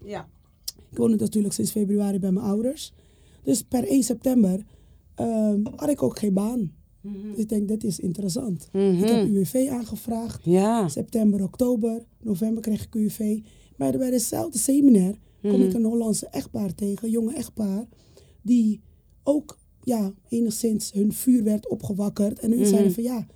Ik 0.90 0.96
woonde 0.96 1.16
natuurlijk 1.16 1.54
sinds 1.54 1.70
februari 1.70 2.18
bij 2.18 2.30
mijn 2.32 2.46
ouders. 2.46 2.92
Dus 3.42 3.62
per 3.62 3.84
1 3.88 4.02
september 4.02 4.64
ehm, 5.14 5.60
had 5.76 5.88
ik 5.88 6.02
ook 6.02 6.18
geen 6.18 6.34
baan. 6.34 6.72
Dus 7.02 7.36
ik 7.36 7.48
denk, 7.48 7.68
dit 7.68 7.84
is 7.84 7.98
interessant. 8.00 8.68
Mhm. 8.72 8.84
Ik 9.02 9.08
heb 9.08 9.26
UWV 9.26 9.68
aangevraagd. 9.70 10.44
Ja. 10.44 10.88
September, 10.88 11.42
oktober, 11.42 12.04
november 12.22 12.62
kreeg 12.62 12.84
ik 12.84 12.94
UWV. 12.94 13.38
Maar 13.76 13.98
bij 13.98 14.10
dezelfde 14.10 14.58
seminar 14.58 15.14
kom 15.42 15.50
Mhm. 15.50 15.62
ik 15.62 15.74
een 15.74 15.84
Hollandse 15.84 16.26
echtpaar 16.26 16.74
tegen, 16.74 17.04
een 17.04 17.10
jonge 17.10 17.34
echtpaar, 17.34 17.86
die 18.42 18.80
ook 19.22 19.58
ja, 19.96 20.12
enigszins 20.28 20.90
hun 20.92 21.12
vuur 21.12 21.42
werd 21.44 21.68
opgewakkerd. 21.68 22.38
En 22.38 22.50
hun 22.50 22.58
Mhm. 22.60 22.68
zeiden 22.68 22.92
van 22.92 23.02
ja, 23.02 23.26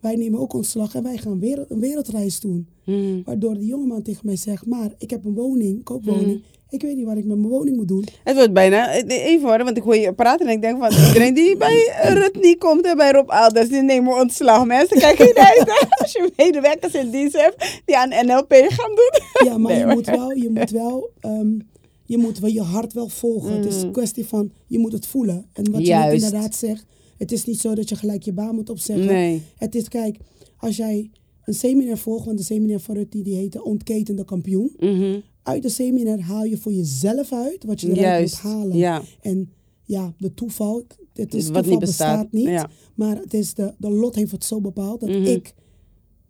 wij 0.00 0.14
nemen 0.16 0.40
ook 0.40 0.52
ontslag 0.54 0.94
en 0.94 1.02
wij 1.02 1.16
gaan 1.16 1.40
weer 1.40 1.64
een 1.68 1.80
wereldreis 1.80 2.40
doen. 2.40 2.66
Mhm. 2.84 3.22
Waardoor 3.24 3.54
de 3.54 3.64
jongeman 3.66 4.02
tegen 4.02 4.26
mij 4.26 4.36
zegt, 4.36 4.66
maar 4.66 4.90
ik 4.98 5.10
heb 5.10 5.24
een 5.24 5.34
woning, 5.34 5.82
koopwoning. 5.84 6.26
Mhm. 6.26 6.36
Ik 6.70 6.82
weet 6.82 6.96
niet 6.96 7.04
waar 7.04 7.16
ik 7.16 7.24
met 7.24 7.36
mijn 7.38 7.48
woning 7.48 7.76
moet 7.76 7.88
doen. 7.88 8.04
Het 8.24 8.36
wordt 8.36 8.52
bijna, 8.52 8.90
eh, 8.92 9.24
even 9.26 9.48
hoor, 9.48 9.64
want 9.64 9.76
ik 9.76 9.82
hoor 9.82 9.96
je 9.96 10.12
praten 10.12 10.46
en 10.46 10.52
ik 10.52 10.62
denk 10.62 10.78
van 10.78 11.06
iedereen 11.06 11.34
die 11.34 11.56
bij 11.66 11.92
Rutnie 12.02 12.58
komt 12.58 12.86
en 12.86 12.96
bij 12.96 13.10
Rob 13.12 13.30
Alders, 13.30 13.68
die 13.68 13.82
nemen 13.82 14.14
ontslag. 14.20 14.64
Mensen, 14.66 14.98
kijk 14.98 15.20
uit 15.20 15.36
hè. 15.44 15.64
als 16.02 16.12
je 16.12 16.30
medewerkers 16.36 16.92
in 16.94 17.10
dienst 17.10 17.36
hebt 17.40 17.80
die 17.84 17.96
aan 17.98 18.08
NLP 18.08 18.52
gaan 18.68 18.90
doen. 18.94 19.46
Ja, 19.48 19.58
maar 19.58 19.72
Nee, 19.72 19.86
je 19.86 19.94
moet 19.94 20.06
wel, 20.06 20.30
je 20.32 20.50
moet 20.50 20.70
wel, 20.70 21.10
ehm, 21.20 21.58
je 22.06 22.18
moet 22.18 22.38
wel 22.38 22.50
je 22.50 22.60
hart 22.62 22.92
wel 22.92 23.08
volgen. 23.08 23.52
Het 23.56 23.64
is 23.64 23.82
een 23.82 23.92
kwestie 23.92 24.26
van, 24.26 24.50
je 24.66 24.78
moet 24.78 24.92
het 24.92 25.06
voelen. 25.06 25.46
En 25.52 25.70
wat 25.72 25.86
je 25.86 26.08
inderdaad 26.12 26.54
zegt, 26.54 26.84
het 27.18 27.32
is 27.32 27.44
niet 27.44 27.60
zo 27.60 27.74
dat 27.74 27.88
je 27.88 27.96
gelijk 27.96 28.22
je 28.22 28.32
baan 28.32 28.54
moet 28.54 28.70
opzeggen. 28.70 29.06
Nee. 29.06 29.42
Het 29.56 29.74
is, 29.74 29.88
kijk, 29.88 30.18
als 30.56 30.76
jij 30.76 31.10
een 31.44 31.54
seminar 31.54 31.98
volgt, 31.98 32.24
want 32.24 32.38
de 32.38 32.44
seminar 32.44 32.80
van 32.80 32.94
Rutte 32.94 33.22
die 33.22 33.34
heette 33.34 33.64
Ontketende 33.64 34.24
Kampioen. 34.24 34.72
Mhm. 34.78 35.20
Uit 35.42 35.62
de 35.62 35.68
seminar 35.68 36.20
haal 36.20 36.44
je 36.44 36.56
voor 36.56 36.72
jezelf 36.72 37.32
uit 37.32 37.64
wat 37.64 37.80
je 37.80 37.86
eruit 37.86 38.00
Juist. 38.00 38.42
moet 38.42 38.52
halen. 38.52 38.76
Ja. 38.76 39.02
En 39.20 39.50
ja, 39.84 40.14
de 40.18 40.34
toeval, 40.34 40.82
het 41.12 41.34
is 41.34 41.44
Wat 41.46 41.54
toeval 41.54 41.70
niet 41.70 41.80
bestaat, 41.80 42.30
bestaat, 42.30 42.32
niet. 42.32 42.44
ja. 42.60 42.70
Maar 42.94 43.16
het 43.16 43.34
is 43.34 43.54
de, 43.54 43.74
de 43.78 43.90
lot 43.90 44.14
heeft 44.14 44.30
het 44.32 44.44
zo 44.44 44.60
bepaald 44.60 45.00
dat 45.00 45.08
Mhm. 45.08 45.24
ik 45.24 45.54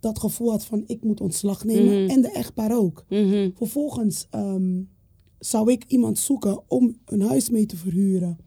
dat 0.01 0.19
gevoel 0.19 0.51
had 0.51 0.65
van 0.65 0.83
ik 0.87 1.05
moet 1.05 1.21
ontslag 1.21 1.65
nemen. 1.65 2.03
Mhm. 2.03 2.11
En 2.11 2.21
de 2.23 2.31
echtpaar 2.33 2.77
ook. 2.79 3.05
Vervolgens 3.55 4.27
ehm, 4.31 4.81
zou 5.39 5.73
ik 5.73 5.85
iemand 5.87 6.19
zoeken 6.19 6.61
om 6.69 6.97
een 7.05 7.21
huis 7.23 7.51
mee 7.51 7.67
te 7.67 7.77
verhuren. 7.77 8.39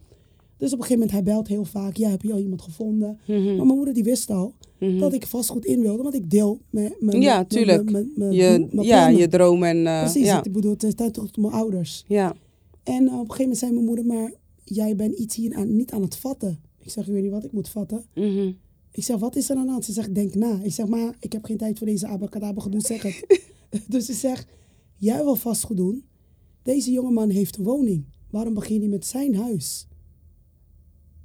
Dus 0.57 0.73
op 0.73 0.77
een 0.79 0.83
gegeven 0.85 0.93
moment, 1.05 1.11
hij 1.11 1.33
belt 1.33 1.47
heel 1.47 1.65
vaak. 1.65 1.95
Ja, 1.97 2.09
heb 2.09 2.21
je 2.21 2.33
al 2.33 2.39
iemand 2.39 2.61
gevonden? 2.61 3.19
Mhm. 3.27 3.43
Maar 3.45 3.55
mijn 3.65 3.67
moeder 3.77 3.93
die 3.93 4.03
wist 4.03 4.29
al. 4.29 4.53
Mhm. 4.79 4.99
dat 4.99 5.13
ik 5.13 5.25
vastgoed 5.27 5.65
in 5.65 5.81
wilde. 5.81 6.03
Want 6.03 6.15
ik 6.15 6.29
deel 6.29 6.59
mijn, 6.69 6.93
mijn, 6.99 7.21
Ja, 7.21 7.45
tuurlijk. 7.45 7.91
mijn- 7.91 8.11
mijn- 8.15 8.31
je, 8.31 8.67
ja, 8.71 9.07
je 9.07 9.27
droom 9.27 9.63
en... 9.63 9.87
eh, 9.87 9.99
Precies, 10.01 10.25
ja. 10.25 10.43
ik 10.43 10.51
bedoel, 10.51 10.71
het 10.71 10.83
is 10.83 10.93
tijd 10.95 11.13
tot 11.13 11.37
mijn 11.37 11.53
ouders. 11.53 12.05
Ja. 12.07 12.35
En 12.83 13.07
eh, 13.07 13.13
op 13.13 13.19
een 13.19 13.19
gegeven 13.19 13.41
moment 13.41 13.57
zei 13.57 13.71
mijn 13.71 13.85
moeder, 13.85 14.05
maar 14.05 14.33
jij 14.63 14.95
bent 14.95 15.17
iets 15.17 15.35
hier 15.35 15.55
aan, 15.55 15.75
niet 15.75 15.91
aan 15.91 16.01
het 16.01 16.15
vatten. 16.15 16.59
Ik 16.79 16.89
zeg, 16.91 17.07
ik 17.07 17.13
weet 17.13 17.21
niet 17.23 17.31
wat 17.31 17.43
ik 17.43 17.51
moet 17.51 17.69
vatten. 17.69 18.05
Mhm. 18.15 18.51
Ik 18.91 19.03
zeg, 19.03 19.17
wat 19.19 19.35
is 19.35 19.49
er 19.49 19.55
aan 19.57 19.65
de 19.65 19.71
hand? 19.71 19.85
Ze 19.85 19.91
zegt, 19.91 20.15
denk 20.15 20.35
na. 20.35 20.59
Ik 20.63 20.73
zeg, 20.73 20.87
maar 20.87 21.15
ik 21.19 21.31
heb 21.33 21.45
geen 21.45 21.57
tijd 21.57 21.77
voor 21.77 21.87
deze 21.87 22.07
abacadabra 22.07 22.61
gedoe, 22.61 22.81
zeg 22.81 23.01
het. 23.01 23.41
dus 23.87 24.05
ze 24.05 24.13
zegt, 24.13 24.45
jij 24.97 25.23
wil 25.23 25.35
vastgoed 25.35 25.77
doen. 25.77 26.03
Deze 26.69 26.91
jongeman 26.91 27.29
heeft 27.29 27.57
een 27.57 27.63
woning. 27.63 28.05
Waarom 28.29 28.53
begin 28.53 28.81
je 28.81 28.87
met 28.87 29.05
zijn 29.05 29.35
huis? 29.35 29.87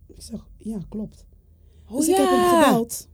Ik 0.06 0.22
zeg, 0.22 0.46
ja, 0.58 0.78
klopt. 0.88 1.26
Oh, 1.88 1.96
dus 1.96 2.08
ik 2.08 2.16
heb 2.16 2.28
hem 2.28 2.62
gebeld. 2.62 3.08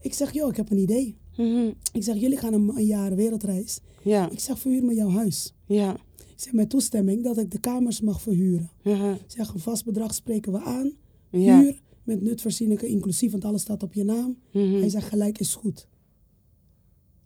Ik 0.00 0.14
zeg, 0.14 0.32
joh, 0.32 0.48
ik 0.48 0.56
heb 0.56 0.70
een 0.70 0.78
idee. 0.78 1.16
Mhm. 1.36 1.70
Ik 1.92 2.02
zeg, 2.02 2.16
jullie 2.16 2.36
gaan 2.38 2.52
een, 2.52 2.68
een 2.76 2.84
jaar 2.84 3.14
wereldreis. 3.14 3.80
Ja, 4.02 4.30
Ik 4.30 4.40
zeg, 4.40 4.58
verhuur 4.58 4.84
me 4.84 4.94
jouw 4.94 5.08
huis. 5.10 5.54
ja. 5.66 5.96
Ik 6.16 6.40
zeg, 6.40 6.52
met 6.52 6.70
toestemming 6.70 7.24
dat 7.24 7.38
ik 7.38 7.50
de 7.50 7.58
kamers 7.60 8.00
mag 8.00 8.22
verhuren. 8.22 8.70
Mhm. 8.82 9.10
Ik 9.12 9.20
zeg, 9.26 9.54
een 9.54 9.60
vast 9.60 9.84
bedrag 9.84 10.14
spreken 10.14 10.52
we 10.52 10.60
aan. 10.62 10.92
Ja. 11.30 11.60
Huur 11.60 11.80
met 12.02 12.22
nutvoorzieningen 12.22 12.88
inclusief, 12.88 13.30
want 13.30 13.44
alles 13.44 13.62
staat 13.62 13.82
op 13.82 13.92
je 13.94 14.04
naam. 14.04 14.38
Mhm. 14.52 14.72
Hij 14.74 14.88
zegt, 14.88 15.08
gelijk 15.08 15.38
is 15.38 15.54
goed. 15.54 15.88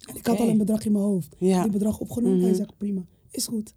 En 0.09 0.17
ik 0.17 0.27
had 0.27 0.39
al 0.41 0.49
een 0.49 0.59
bedrag 0.59 0.85
in 0.85 0.93
mijn 0.93 1.05
hoofd. 1.05 1.37
Ja. 1.39 1.63
Die 1.63 1.73
bedrag 1.73 2.01
opgenomen. 2.01 2.37
Mhm. 2.37 2.47
Hij 2.47 2.55
zegt, 2.55 2.77
prima, 2.77 3.07
is 3.31 3.47
goed. 3.47 3.75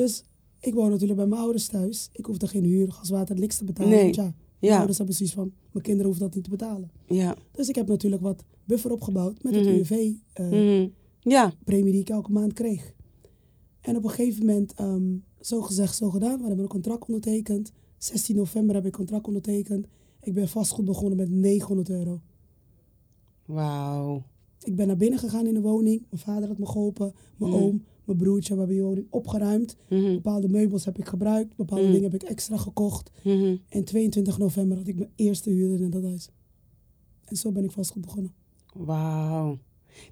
Dus 0.00 0.24
ik 0.60 0.74
woon 0.74 0.90
natuurlijk 0.90 1.18
bij 1.18 1.28
mijn 1.28 1.40
ouders 1.40 1.66
thuis. 1.66 2.08
Ik 2.12 2.24
hoefde 2.26 2.46
geen 2.48 2.64
huur, 2.64 2.92
gas, 2.92 3.08
water, 3.10 3.38
niks 3.38 3.56
te 3.58 3.64
betalen. 3.64 3.90
Nee. 3.90 4.02
Want 4.02 4.14
ja, 4.14 4.22
mijn 4.22 4.34
Ja. 4.72 4.76
ouders 4.76 4.98
hebben 4.98 5.16
precies 5.16 5.34
van, 5.34 5.52
mijn 5.72 5.84
kinderen 5.84 6.06
hoeven 6.06 6.24
dat 6.26 6.34
niet 6.34 6.44
te 6.44 6.50
betalen. 6.50 6.90
Ja. 7.06 7.36
Dus 7.52 7.68
ik 7.68 7.74
heb 7.74 7.88
natuurlijk 7.88 8.22
wat 8.22 8.44
buffer 8.64 8.92
opgebouwd 8.92 9.42
met 9.42 9.54
het 9.54 9.64
Mhm. 9.64 9.74
UWV-premie 9.74 10.20
Mhm. 10.80 10.88
Ja. 11.20 11.52
die 11.64 11.98
ik 12.00 12.08
elke 12.08 12.32
maand 12.32 12.52
kreeg. 12.52 12.94
En 13.80 13.96
op 13.96 14.04
een 14.04 14.10
gegeven 14.10 14.46
moment, 14.46 14.72
ehm, 14.74 15.16
zo 15.40 15.60
gezegd, 15.62 15.96
zo 15.96 16.10
gedaan. 16.10 16.36
We 16.40 16.46
hebben 16.46 16.58
een 16.64 16.68
contract 16.70 17.06
ondertekend. 17.08 17.72
16 17.98 18.36
november 18.36 18.74
heb 18.74 18.84
ik 18.84 18.90
een 18.92 18.98
contract 18.98 19.26
ondertekend. 19.26 19.86
Ik 20.20 20.34
ben 20.34 20.48
vastgoed 20.48 20.84
begonnen 20.84 21.16
met 21.16 21.30
900 21.30 21.88
euro. 21.90 22.20
Wauw. 23.44 24.22
Ik 24.62 24.76
ben 24.76 24.86
naar 24.86 24.96
binnen 24.96 25.18
gegaan 25.18 25.46
in 25.46 25.54
de 25.54 25.60
woning. 25.60 26.04
Mijn 26.10 26.22
vader 26.22 26.48
had 26.48 26.58
me 26.58 26.66
geholpen. 26.66 27.12
Mijn 27.36 27.52
Mhm. 27.52 27.62
oom, 27.62 27.84
mijn 28.16 28.22
broertje 28.22 28.56
hebben 28.56 28.74
die 28.74 28.84
woning 28.84 29.06
opgeruimd. 29.10 29.76
Mhm. 29.88 30.12
Bepaalde 30.14 30.48
meubels 30.48 30.84
heb 30.84 30.98
ik 30.98 31.06
gebruikt. 31.06 31.56
Bepaalde 31.56 31.84
Mhm. 31.84 31.92
dingen 31.92 32.10
heb 32.10 32.22
ik 32.22 32.28
extra 32.28 32.56
gekocht. 32.56 33.10
Mhm. 33.22 33.56
En 33.68 33.84
22 33.84 34.38
november 34.38 34.76
had 34.78 34.86
ik 34.88 34.96
mijn 34.98 35.10
eerste 35.16 35.50
huurder 35.50 35.80
in 35.80 35.90
dat 35.90 36.02
huis. 36.02 36.28
En 37.24 37.36
zo 37.36 37.52
ben 37.52 37.64
ik 37.64 37.70
vastgoed 37.70 38.02
begonnen. 38.04 38.32
Wauw. 38.74 39.58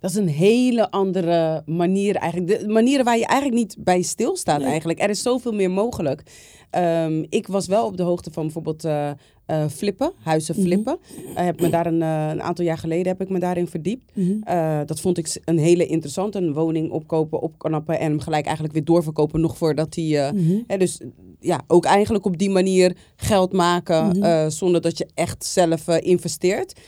Dat 0.01 0.11
is 0.11 0.17
een 0.17 0.29
hele 0.29 0.91
andere 0.91 1.63
manier 1.67 2.15
eigenlijk. 2.17 2.61
De 2.61 2.69
manieren 2.69 3.05
waar 3.05 3.19
je 3.19 3.27
eigenlijk 3.27 3.61
niet 3.61 3.85
bij 3.85 4.03
stilstaat 4.03 4.59
Nee. 4.61 4.69
eigenlijk. 4.69 5.01
Er 5.01 5.11
is 5.11 5.23
zoveel 5.23 5.53
meer 5.53 5.71
mogelijk. 5.71 6.23
Ehm, 6.71 7.25
ik 7.29 7.47
was 7.47 7.67
wel 7.67 7.87
op 7.87 7.97
de 7.97 8.03
hoogte 8.03 8.31
van 8.31 8.43
bijvoorbeeld 8.43 8.85
eh, 8.85 9.11
eh, 9.49 9.69
flippen, 9.69 10.13
huizen 10.23 10.55
Mhm. 10.57 10.65
flippen. 10.65 10.99
Eh, 11.35 11.45
heb 11.45 11.61
me 11.61 11.69
daar 11.69 11.87
een, 11.87 12.03
eh, 12.03 12.29
een 12.31 12.43
aantal 12.43 12.65
jaar 12.65 12.79
geleden 12.79 13.07
heb 13.07 13.21
ik 13.21 13.29
me 13.29 13.39
daarin 13.39 13.67
verdiept. 13.67 14.17
Mhm. 14.17 14.85
Dat 14.87 15.01
vond 15.01 15.19
ik 15.19 15.41
een 15.45 15.59
hele 15.59 15.87
interessante. 15.87 16.39
Een 16.39 16.53
woning 16.53 16.91
opkopen, 16.91 17.41
opknappen 17.41 17.99
en 17.99 18.11
hem 18.11 18.21
gelijk 18.21 18.45
eigenlijk 18.45 18.75
weer 18.75 18.85
doorverkopen 18.85 19.41
nog 19.41 19.57
voordat 19.57 19.95
hij... 19.95 20.33
Mhm. 20.35 20.59
Hè, 20.67 20.77
dus 20.77 21.01
ja, 21.41 21.61
ook 21.67 21.85
eigenlijk 21.85 22.25
op 22.25 22.39
die 22.39 22.51
manier 22.51 22.97
geld 23.17 23.53
maken 23.53 24.19
Mhm. 24.19 24.51
zonder 24.51 24.81
dat 24.81 24.99
je 24.99 25.09
echt 25.15 25.45
zelf 25.45 25.89
investeert. 25.89 26.81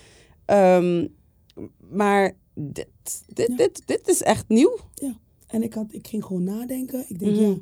Ehm, 0.44 1.06
maar 1.90 2.32
dit, 2.54 2.86
dit, 3.26 3.46
Ja. 3.48 3.56
dit, 3.56 3.82
dit 3.86 4.08
is 4.08 4.22
echt 4.22 4.44
nieuw. 4.48 4.78
En 5.46 5.62
ik, 5.62 5.74
had, 5.74 5.86
ik 5.90 6.06
ging 6.06 6.24
gewoon 6.24 6.44
nadenken. 6.44 7.04
Ik 7.08 7.18
denk, 7.18 7.36
ja, 7.36 7.54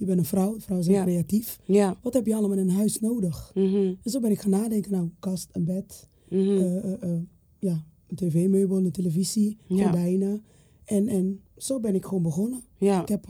je 0.00 0.06
bent 0.06 0.18
een 0.18 0.24
vrouw. 0.24 0.60
Vrouwen 0.60 0.84
zijn 0.84 0.96
Ja. 0.96 1.02
creatief. 1.04 1.58
Ja. 1.64 1.98
Wat 2.02 2.14
heb 2.14 2.26
je 2.26 2.34
allemaal 2.34 2.56
in 2.58 2.68
een 2.68 2.74
huis 2.76 3.00
nodig? 3.00 3.50
Mhm, 3.54 3.76
En 4.02 4.10
zo 4.10 4.20
ben 4.20 4.30
ik 4.30 4.40
gaan 4.40 4.50
nadenken. 4.50 4.90
Nou, 4.92 5.08
kast, 5.18 5.48
een 5.52 5.64
bed, 5.64 6.08
eh, 6.28 6.92
eh, 7.02 7.18
ja, 7.58 7.84
een 8.08 8.16
tv-meubel, 8.16 8.76
een 8.76 8.90
televisie, 8.90 9.56
Ja. 9.66 9.82
gordijnen. 9.82 10.42
En, 10.84 11.08
en 11.08 11.40
zo 11.56 11.80
ben 11.80 11.94
ik 11.94 12.04
gewoon 12.04 12.22
begonnen. 12.22 12.60
ja. 12.78 13.02
Ik 13.02 13.08
heb, 13.08 13.28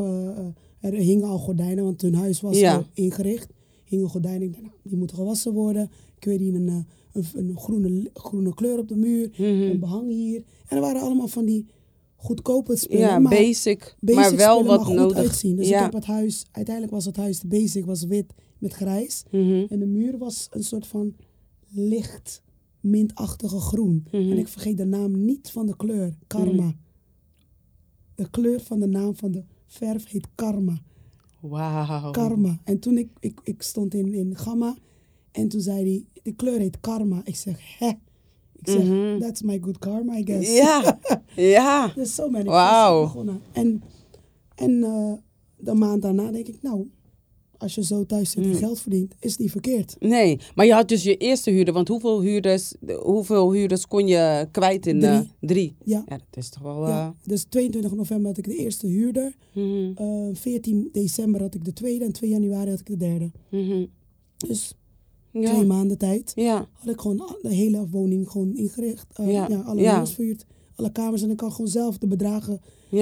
er 0.81 0.93
hingen 0.93 1.29
al 1.29 1.39
gordijnen, 1.39 1.85
want 1.85 2.03
hun 2.03 2.15
huis 2.15 2.41
was 2.41 2.63
ingericht. 2.95 3.53
Hingen 3.85 4.09
gordijnen, 4.09 4.43
ik 4.43 4.51
dacht, 4.53 4.63
nou, 4.65 4.75
die 4.83 4.97
moeten 4.97 5.17
gewassen 5.17 5.53
worden. 5.53 5.91
Ik 6.17 6.25
weet 6.25 6.41
niet, 6.41 6.55
een, 6.55 6.69
een, 7.13 7.25
een 7.35 7.57
groene, 7.59 8.11
groene 8.15 8.55
kleur 8.55 8.79
op 8.79 8.89
de 8.89 8.97
muur, 8.97 9.29
Mhm. 9.33 9.43
een 9.45 9.81
behang 9.81 10.09
hier. 10.11 10.43
En 10.67 10.77
er 10.77 10.83
waren 10.83 11.01
allemaal 11.03 11.29
van 11.29 11.45
die 11.45 11.67
goedkope 12.21 12.77
spullen. 12.77 13.07
ja, 13.07 13.19
maar 13.19 13.33
basic, 13.33 13.97
basic 14.01 14.21
maar 14.23 14.37
wel 14.37 14.65
wat 14.65 14.87
maar 14.87 14.95
nodig. 14.95 15.17
uitzien. 15.17 15.57
Dus 15.57 15.69
ja. 15.69 15.77
ik 15.77 15.83
heb 15.83 15.93
het 15.93 16.05
huis, 16.05 16.47
uiteindelijk 16.51 16.95
was 16.95 17.05
het 17.05 17.17
huis, 17.17 17.41
de 17.41 17.47
basic 17.49 17.85
was 17.85 18.05
wit 18.05 18.33
met 18.59 18.73
grijs. 18.73 19.25
Mhm, 19.31 19.67
En 19.69 19.79
de 19.79 19.87
muur 19.87 20.19
was 20.19 20.49
een 20.51 20.63
soort 20.63 20.87
van 20.87 21.15
licht 21.69 22.43
mintachtige 22.81 23.61
groen. 23.61 24.07
Mhm. 24.11 24.31
En 24.31 24.39
ik 24.39 24.49
vergeet 24.49 24.77
de 24.77 24.85
naam 24.85 25.25
niet 25.25 25.51
van 25.51 25.67
de 25.67 25.77
kleur, 25.77 26.17
karma. 26.27 26.63
Mhm. 26.63 26.73
De 28.15 28.31
kleur 28.31 28.61
van 28.61 28.81
de 28.81 28.87
naam 28.87 29.17
van 29.17 29.31
de 29.31 29.45
verf 29.67 30.09
heet 30.11 30.27
karma. 30.35 30.83
Wauw. 31.41 32.11
Karma. 32.11 32.61
En 32.65 32.79
toen 32.79 32.99
ik, 32.99 33.09
ik, 33.21 33.41
ik 33.43 33.63
stond 33.63 33.95
in, 33.95 34.13
in 34.15 34.37
Gamma 34.37 34.77
en 35.33 35.49
toen 35.49 35.61
zei 35.61 35.83
hij, 35.85 36.23
de 36.23 36.33
kleur 36.33 36.59
heet 36.59 36.81
karma. 36.81 37.21
Ik 37.25 37.37
zeg, 37.37 37.79
hè? 37.79 37.91
Ik 38.63 38.69
zeg, 38.71 38.85
Mhm. 38.85 39.19
that's 39.21 39.43
my 39.43 39.59
good 39.63 39.79
karma, 39.79 40.17
I 40.17 40.23
guess. 40.25 40.57
Ja, 40.57 40.99
ja. 41.37 41.93
Dus 41.95 42.15
zo 42.15 42.31
ben 42.31 42.41
ik 42.41 42.47
vast 42.47 43.03
begonnen. 43.03 43.41
En, 43.53 43.83
en 44.55 44.83
eh, 44.85 45.13
de 45.57 45.75
maand 45.75 46.03
daarna 46.03 46.31
denk 46.31 46.47
ik, 46.49 46.59
nou, 46.63 46.87
als 47.59 47.75
je 47.75 47.85
zo 47.85 48.07
thuis 48.07 48.31
zit 48.31 48.45
en 48.45 48.49
Mm. 48.51 48.55
geld 48.57 48.81
verdient, 48.81 49.15
is 49.21 49.37
niet 49.37 49.51
verkeerd. 49.51 49.97
Nee, 49.99 50.39
maar 50.55 50.67
je 50.67 50.73
had 50.73 50.89
dus 50.89 51.03
je 51.03 51.17
eerste 51.17 51.51
huurder. 51.51 51.75
Want 51.75 51.89
hoeveel 51.89 52.21
huurders, 52.21 52.75
hoeveel 53.03 53.53
huurders 53.53 53.87
kon 53.87 54.07
je 54.07 54.49
kwijt 54.51 54.87
in? 54.87 54.99
Drie. 55.01 55.11
eh, 55.11 55.21
drie. 55.41 55.77
Ja. 55.85 56.03
Ja, 56.09 56.17
dat 56.17 56.37
is 56.45 56.49
toch 56.49 56.63
wel... 56.63 56.87
Ja, 56.89 57.15
dus 57.25 57.45
22 57.45 57.95
november 57.95 58.27
had 58.27 58.39
ik 58.39 58.45
de 58.45 58.57
eerste 58.57 58.87
huurder. 58.87 59.35
eh, 59.55 59.63
mhm, 59.63 59.93
Eh 59.95 60.29
14 60.33 60.89
december 60.93 61.41
had 61.41 61.55
ik 61.55 61.65
de 61.65 61.73
tweede 61.73 62.05
en 62.05 62.13
2 62.13 62.31
januari 62.31 62.71
had 62.71 62.81
ik 62.81 62.87
de 62.87 62.97
derde. 62.97 63.31
mhm. 63.51 63.85
Dus 64.47 64.75
Ja. 65.33 65.53
twee 65.55 65.67
maanden 65.67 65.99
tijd 65.99 66.33
Ja, 66.35 66.69
had 66.73 66.89
ik 66.95 67.01
gewoon 67.01 67.17
de 67.43 67.55
hele 67.55 67.89
woning 67.89 68.31
gewoon 68.31 68.57
ingericht. 68.57 69.07
Eh, 69.13 69.33
Ja, 69.33 69.47
ja. 69.49 69.61
alle 69.61 69.81
ja. 69.81 70.07
verhuurd, 70.07 70.47
alle 70.75 70.93
kamers. 70.93 71.23
En 71.23 71.31
ik 71.31 71.37
kan 71.37 71.53
gewoon 71.53 71.71
zelf 71.71 71.99
de 71.99 72.07
bedragen 72.07 72.61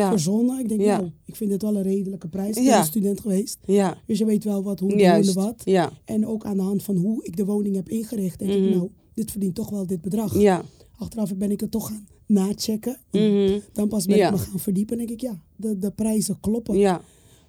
verzonnen. 0.08 0.58
Ik 0.60 0.68
denk, 0.68 0.80
nou, 0.80 1.10
ik 1.24 1.36
vind 1.36 1.50
dit 1.50 1.62
wel 1.62 1.76
een 1.76 1.82
redelijke 1.82 2.28
prijs. 2.28 2.56
Ik 2.56 2.64
ben 2.64 2.78
een 2.78 2.84
student 2.84 3.20
geweest. 3.20 3.58
ja. 3.66 3.96
Dus 4.06 4.18
je 4.18 4.24
weet 4.24 4.44
wel 4.44 4.62
wat, 4.62 4.80
hoe, 4.80 4.92
en 5.02 5.34
wat. 5.34 5.62
En 6.04 6.26
ook 6.26 6.44
aan 6.44 6.56
de 6.56 6.62
hand 6.62 6.82
van 6.82 6.96
hoe 6.96 7.24
ik 7.24 7.36
de 7.36 7.44
woning 7.44 7.74
heb 7.76 7.88
ingericht. 7.88 8.38
Denk 8.38 8.50
Mhm. 8.52 8.62
ik, 8.64 8.74
nou, 8.74 8.88
dit 9.14 9.30
verdient 9.30 9.54
toch 9.54 9.70
wel 9.70 9.86
dit 9.86 10.00
bedrag. 10.00 10.38
ja. 10.38 10.62
Achteraf 10.96 11.36
ben 11.36 11.50
ik 11.50 11.60
het 11.60 11.70
toch 11.70 11.86
gaan 11.88 12.06
nachecken. 12.26 12.96
mhm, 13.12 13.58
Dan 13.72 13.88
pas 13.88 14.06
ben 14.06 14.16
ik 14.24 14.30
me 14.30 14.38
gaan 14.38 14.58
verdiepen. 14.58 14.96
denk 14.96 15.10
ik, 15.10 15.20
ja, 15.20 15.40
de, 15.56 15.78
de 15.78 15.90
prijzen 15.90 16.40
kloppen. 16.40 16.76
Ja, 16.78 17.00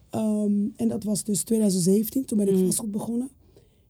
Ehm, 0.09 0.51
en 0.75 0.87
dat 0.87 1.03
was 1.03 1.23
dus 1.23 1.43
2017, 1.43 2.25
toen 2.25 2.37
ben 2.37 2.47
ik 2.47 2.55
Mhm. 2.55 2.65
vastgoed 2.65 2.91
begonnen. 2.91 3.29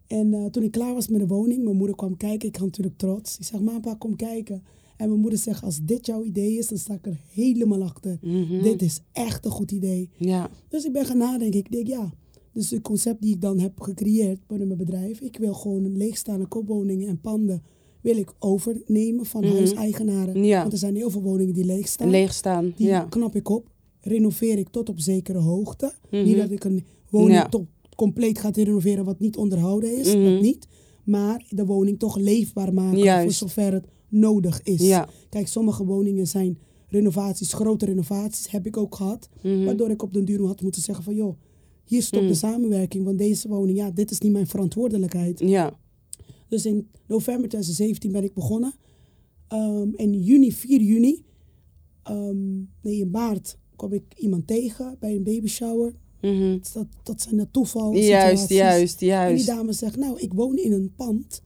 En 0.10 0.34
eh, 0.34 0.46
toen 0.46 0.64
ik 0.64 0.72
klaar 0.72 0.94
was 0.94 1.08
met 1.08 1.20
de 1.20 1.28
woning, 1.28 1.64
mijn 1.64 1.76
moeder 1.76 1.96
kwam 1.96 2.18
kijken. 2.18 2.48
Ik 2.48 2.54
was 2.58 2.66
natuurlijk 2.66 2.98
trots. 2.98 3.38
Ik 3.38 3.46
zeg, 3.46 3.64
papa, 3.64 3.96
kom 3.96 4.16
kijken. 4.16 4.64
En 4.98 5.08
mijn 5.10 5.20
moeder 5.22 5.40
zegt, 5.40 5.64
als 5.64 5.80
dit 5.84 6.06
jouw 6.06 6.24
idee 6.24 6.58
is, 6.58 6.68
dan 6.68 6.78
sta 6.78 6.94
ik 6.94 7.06
er 7.06 7.20
helemaal 7.32 7.84
achter. 7.84 8.18
mhm, 8.22 8.62
Dit 8.64 8.82
is 8.82 9.02
echt 9.12 9.46
een 9.46 9.52
goed 9.52 9.72
idee. 9.72 10.10
ja, 10.18 10.50
Dus 10.70 10.86
ik 10.86 10.92
ben 10.94 11.06
gaan 11.06 11.18
nadenken. 11.18 11.60
Ik 11.60 11.72
denk, 11.72 11.88
ja, 11.88 12.14
dus 12.54 12.70
het 12.70 12.82
concept 12.82 13.22
die 13.22 13.34
ik 13.34 13.42
dan 13.42 13.60
heb 13.60 13.82
gecreëerd 13.82 14.40
binnen 14.48 14.68
mijn 14.68 14.80
bedrijf. 14.80 15.20
Ik 15.22 15.38
wil 15.38 15.54
gewoon 15.54 15.98
leegstaande 15.98 16.46
koopwoningen 16.48 17.08
en 17.08 17.22
panden 17.22 17.64
wil 18.02 18.18
ik 18.18 18.34
overnemen 18.40 19.26
van 19.26 19.44
Mhm. 19.44 19.54
huiseigenaren. 19.54 20.44
Ja. 20.44 20.60
Want 20.62 20.74
er 20.74 20.80
zijn 20.80 20.96
heel 20.96 21.10
veel 21.10 21.22
woningen 21.22 21.54
die 21.54 21.66
leeg 21.66 21.88
staan. 21.88 22.10
leeg 22.10 22.34
staan. 22.34 22.74
Die 22.76 22.88
Ja, 22.88 23.04
knap 23.10 23.36
ik 23.36 23.50
op, 23.50 23.70
renoveer 24.02 24.58
ik 24.58 24.70
tot 24.70 24.90
op 24.90 25.00
zekere 25.00 25.38
hoogte. 25.40 25.94
Mhm. 26.12 26.24
Niet 26.24 26.38
dat 26.38 26.52
ik 26.52 26.64
een 26.64 26.84
woning 27.10 27.34
Ja. 27.34 27.50
tot 27.50 27.66
compleet 28.00 28.40
ga 28.40 28.50
renoveren 28.54 29.06
wat 29.06 29.20
niet 29.20 29.38
onderhouden 29.38 29.98
is, 29.98 30.16
Mhm. 30.16 30.24
dat 30.24 30.42
niet. 30.42 30.68
Maar 31.04 31.46
de 31.50 31.66
woning 31.66 32.00
toch 32.00 32.18
leefbaar 32.18 32.74
maken 32.74 32.98
Juist. 33.00 33.24
voor 33.38 33.48
zover 33.50 33.74
het 33.74 33.86
nodig 34.10 34.62
is. 34.64 34.82
ja. 34.82 35.10
Kijk, 35.30 35.48
sommige 35.48 35.86
woningen 35.86 36.28
zijn 36.28 36.58
renovaties, 36.88 37.54
grote 37.54 37.86
renovaties, 37.86 38.52
heb 38.52 38.66
ik 38.66 38.78
ook 38.78 38.96
gehad. 38.96 39.30
mhm, 39.44 39.64
Waardoor 39.66 39.90
ik 39.90 40.02
op 40.04 40.14
den 40.14 40.26
duur 40.26 40.46
had 40.46 40.62
moeten 40.62 40.82
zeggen 40.82 41.04
van, 41.04 41.16
joh, 41.16 41.38
hier 41.86 42.02
stopt 42.02 42.24
Mhm. 42.24 42.32
de 42.32 42.38
samenwerking. 42.38 43.04
Want 43.06 43.18
deze 43.18 43.48
woning, 43.48 43.78
ja, 43.78 43.92
dit 43.92 44.12
is 44.12 44.20
niet 44.20 44.32
mijn 44.32 44.48
verantwoordelijkheid. 44.48 45.40
Ja, 45.40 45.78
Dus 46.48 46.66
in 46.66 46.88
november 47.08 47.50
2017 47.50 48.12
ben 48.12 48.24
ik 48.24 48.34
begonnen. 48.34 48.74
Ehm 49.48 49.90
in 49.96 50.22
juni, 50.24 50.52
4 50.52 50.82
juni, 50.82 51.24
ehm, 52.04 52.58
nee 52.82 53.00
in 53.00 53.10
maart, 53.10 53.58
kwam 53.76 53.94
ik 53.94 54.04
iemand 54.18 54.48
tegen 54.48 54.96
bij 55.00 55.16
een 55.16 55.24
babyshower. 55.24 55.94
Mhm. 56.22 56.58
Dus 56.58 56.72
Dat, 56.72 56.86
dat 57.04 57.22
zijn 57.22 57.38
de 57.38 57.48
toeval. 57.52 57.94
Juist, 57.96 58.50
juist, 58.50 58.92
En 58.94 58.98
die 59.00 59.08
juist. 59.08 59.46
dame 59.46 59.74
zegt, 59.74 59.96
nou, 59.98 60.20
ik 60.20 60.34
woon 60.34 60.58
in 60.58 60.72
een 60.72 60.94
pand 60.96 61.42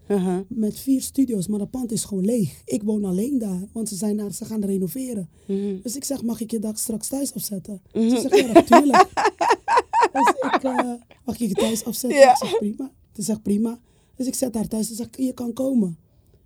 met 0.48 0.80
vier 0.80 1.02
studio's, 1.02 1.48
maar 1.48 1.60
dat 1.60 1.70
pand 1.70 1.92
is 1.92 2.04
gewoon 2.04 2.26
leeg. 2.26 2.62
Ik 2.66 2.84
woon 2.84 3.04
alleen 3.06 3.38
daar, 3.38 3.62
want 3.72 3.90
ze, 3.90 3.96
zijn 3.96 4.18
daar, 4.18 4.32
ze 4.34 4.46
gaan 4.46 4.64
renoveren. 4.66 5.30
Mhm. 5.48 5.76
Dus 5.84 5.96
ik 5.96 6.04
zeg, 6.04 6.24
mag 6.24 6.42
ik 6.42 6.52
je 6.52 6.60
dak 6.60 6.78
straks 6.78 7.08
thuis 7.08 7.34
afzetten? 7.34 7.82
Mhm. 7.94 8.10
Ze 8.10 8.20
zegt, 8.20 8.38
ja, 8.40 8.52
natuurlijk. 8.52 9.08
dus 10.14 10.34
ik, 10.54 10.64
eh, 10.64 10.94
mag 11.26 11.40
ik 11.40 11.48
je 11.50 11.54
thuis 11.56 11.86
afzetten? 11.86 12.20
Ja. 12.20 12.32
Ik 12.32 12.38
zeg, 12.38 12.58
prima. 12.58 12.92
Ze 13.16 13.22
zegt, 13.22 13.42
prima. 13.42 13.80
Dus 14.16 14.28
ik 14.28 14.36
zet 14.36 14.54
haar 14.56 14.68
thuis. 14.68 14.88
Ze 14.88 14.96
zegt, 14.96 15.18
je 15.18 15.34
kan 15.34 15.54
komen. 15.54 15.98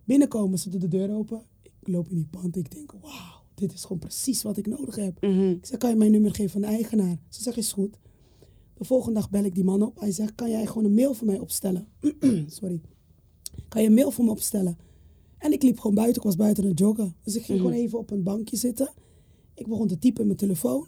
Binnenkomen, 0.04 0.60
ze 0.60 0.70
doet 0.70 0.82
de 0.82 0.88
deur 0.88 1.16
open. 1.16 1.42
Ik 1.64 1.88
loop 1.94 2.10
in 2.10 2.16
die 2.16 2.28
pand. 2.32 2.56
Ik 2.58 2.72
denk, 2.72 2.92
wauw, 3.02 3.42
dit 3.56 3.74
is 3.74 3.82
gewoon 3.82 4.00
precies 4.00 4.42
wat 4.44 4.58
ik 4.58 4.68
nodig 4.68 4.96
heb. 4.96 5.24
Ik 5.24 5.66
zeg, 5.66 5.78
kan 5.78 5.90
je 5.90 5.96
mijn 5.96 6.12
nummer 6.12 6.32
geven 6.36 6.52
van 6.52 6.62
de 6.62 6.68
eigenaar? 6.68 7.18
Ze 7.30 7.42
zegt, 7.42 7.58
is 7.58 7.72
goed. 7.72 7.98
De 8.78 8.84
volgende 8.86 9.20
dag 9.20 9.30
bel 9.30 9.44
ik 9.44 9.56
die 9.56 9.64
man 9.64 9.82
op. 9.82 10.00
Hij 10.00 10.12
zegt, 10.12 10.36
kan 10.36 10.50
jij 10.50 10.66
gewoon 10.66 10.86
een 10.86 10.94
mail 10.94 11.14
voor 11.14 11.28
mij 11.28 11.40
opstellen? 11.40 11.88
Sorry. 12.48 12.82
Kan 13.68 13.82
je 13.82 13.88
een 13.88 13.94
mail 13.94 14.12
voor 14.12 14.26
me 14.26 14.32
opstellen? 14.32 14.78
En 15.38 15.52
ik 15.52 15.64
liep 15.64 15.80
gewoon 15.80 15.96
buiten. 15.96 16.18
Ik 16.18 16.24
was 16.28 16.36
buiten 16.36 16.64
aan 16.64 16.70
het 16.70 16.80
joggen. 16.80 17.16
Dus 17.24 17.36
ik 17.36 17.44
ging 17.44 17.58
gewoon 17.60 17.74
even 17.74 18.00
op 18.00 18.12
een 18.12 18.24
bankje 18.24 18.58
zitten. 18.58 18.90
Ik 19.54 19.68
begon 19.68 19.88
te 19.88 20.00
typen 20.00 20.20
in 20.22 20.26
mijn 20.28 20.40
telefoon. 20.40 20.88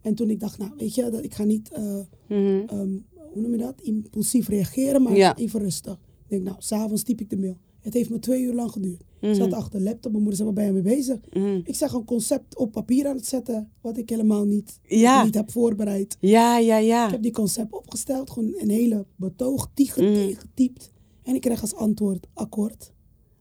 En 0.00 0.14
toen 0.14 0.30
ik 0.30 0.40
dacht, 0.40 0.58
nou, 0.58 0.72
weet 0.76 0.94
je, 0.94 1.10
dat 1.10 1.24
ik 1.24 1.34
ga 1.34 1.44
niet, 1.44 1.70
eh, 1.70 1.82
Mhm. 2.28 2.62
ehm, 2.66 2.90
hoe 3.32 3.42
noem 3.42 3.50
je 3.50 3.56
dat? 3.58 3.80
Impulsief 3.82 4.48
reageren, 4.48 5.02
maar 5.02 5.16
Ja. 5.16 5.36
even 5.36 5.60
rustig. 5.60 5.92
Ik 5.94 6.28
denk, 6.28 6.42
nou, 6.42 6.56
s'avonds 6.58 7.02
typ 7.02 7.20
ik 7.20 7.30
de 7.30 7.36
mail. 7.36 7.56
Het 7.86 7.94
heeft 7.94 8.10
me 8.10 8.18
twee 8.18 8.42
uur 8.42 8.54
lang 8.54 8.70
geduurd. 8.70 9.04
Ik 9.20 9.34
zat 9.34 9.52
achter 9.52 9.78
de 9.78 9.84
laptop. 9.84 10.10
Mijn 10.12 10.22
moeder 10.24 10.36
zei, 10.36 10.52
waar 10.52 10.64
ben 10.64 10.66
je 10.74 10.82
mee 10.82 10.96
bezig? 10.96 11.18
Mhm. 11.32 11.60
Ik 11.64 11.74
zag 11.74 11.92
een 11.92 12.04
concept 12.04 12.56
op 12.56 12.72
papier 12.72 13.06
aan 13.08 13.16
het 13.16 13.26
zetten, 13.26 13.70
wat 13.80 13.96
ik 13.98 14.08
helemaal 14.10 14.44
niet, 14.44 14.78
Ja. 14.82 15.24
niet 15.24 15.34
heb 15.34 15.50
voorbereid. 15.50 16.16
Ja, 16.20 16.58
ja, 16.58 16.76
Ik 16.76 16.86
ja. 16.86 17.10
heb 17.10 17.22
die 17.22 17.32
concept 17.32 17.72
opgesteld, 17.72 18.30
gewoon 18.30 18.54
een 18.56 18.70
hele 18.70 19.06
betoog 19.16 19.70
tegen 19.74 20.34
getypt. 20.36 20.92
En 21.22 21.34
ik 21.34 21.40
kreeg 21.40 21.60
als 21.60 21.74
antwoord, 21.74 22.26
akkoord. 22.32 22.92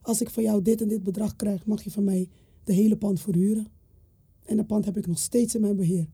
Als 0.02 0.22
ik 0.22 0.30
van 0.30 0.44
jou 0.44 0.62
dit 0.62 0.82
en 0.82 0.88
dit 0.88 1.04
bedrag 1.04 1.36
krijg, 1.36 1.66
mag 1.66 1.84
je 1.84 1.92
van 1.92 2.04
mij 2.04 2.30
de 2.64 2.74
hele 2.74 2.98
pand 2.98 3.20
verhuren. 3.22 3.68
En 4.44 4.58
dat 4.58 4.68
pand 4.68 4.86
heb 4.86 4.98
ik 4.98 5.08
nog 5.08 5.20
steeds 5.20 5.56
in 5.56 5.62
mijn 5.62 5.76
beheer. 5.76 6.08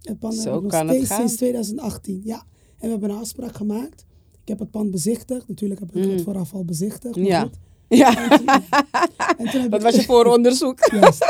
Het 0.00 0.18
pand 0.18 0.34
Zo 0.34 0.48
heb 0.48 0.56
ik 0.56 0.62
nog 0.62 0.70
kan 0.70 0.88
het 0.88 0.96
steeds 0.96 1.14
sinds 1.14 1.36
2018. 1.36 2.20
Ja, 2.24 2.46
en 2.76 2.82
we 2.84 2.88
hebben 2.88 3.10
een 3.10 3.16
afspraak 3.16 3.54
gemaakt. 3.54 4.04
Ik 4.46 4.52
heb 4.52 4.58
het 4.58 4.70
pand 4.70 4.90
bezichtigd. 4.90 5.48
Natuurlijk 5.48 5.80
heb 5.80 5.96
ik 5.96 6.10
het 6.10 6.22
vooraf 6.22 6.54
al 6.54 6.64
bezichtigd. 6.64 7.14
maar 7.16 7.24
Mm. 7.24 7.30
Ja. 7.30 7.40
goed. 7.40 7.54
Ja, 7.98 8.30
En 9.38 9.50
toen 9.50 9.60
heb 9.60 9.70
wat 9.70 9.80
ik- 9.80 9.86
was 9.86 9.94
je 9.96 10.02
vooronderzoek? 10.02 10.78
Juist. 11.00 11.24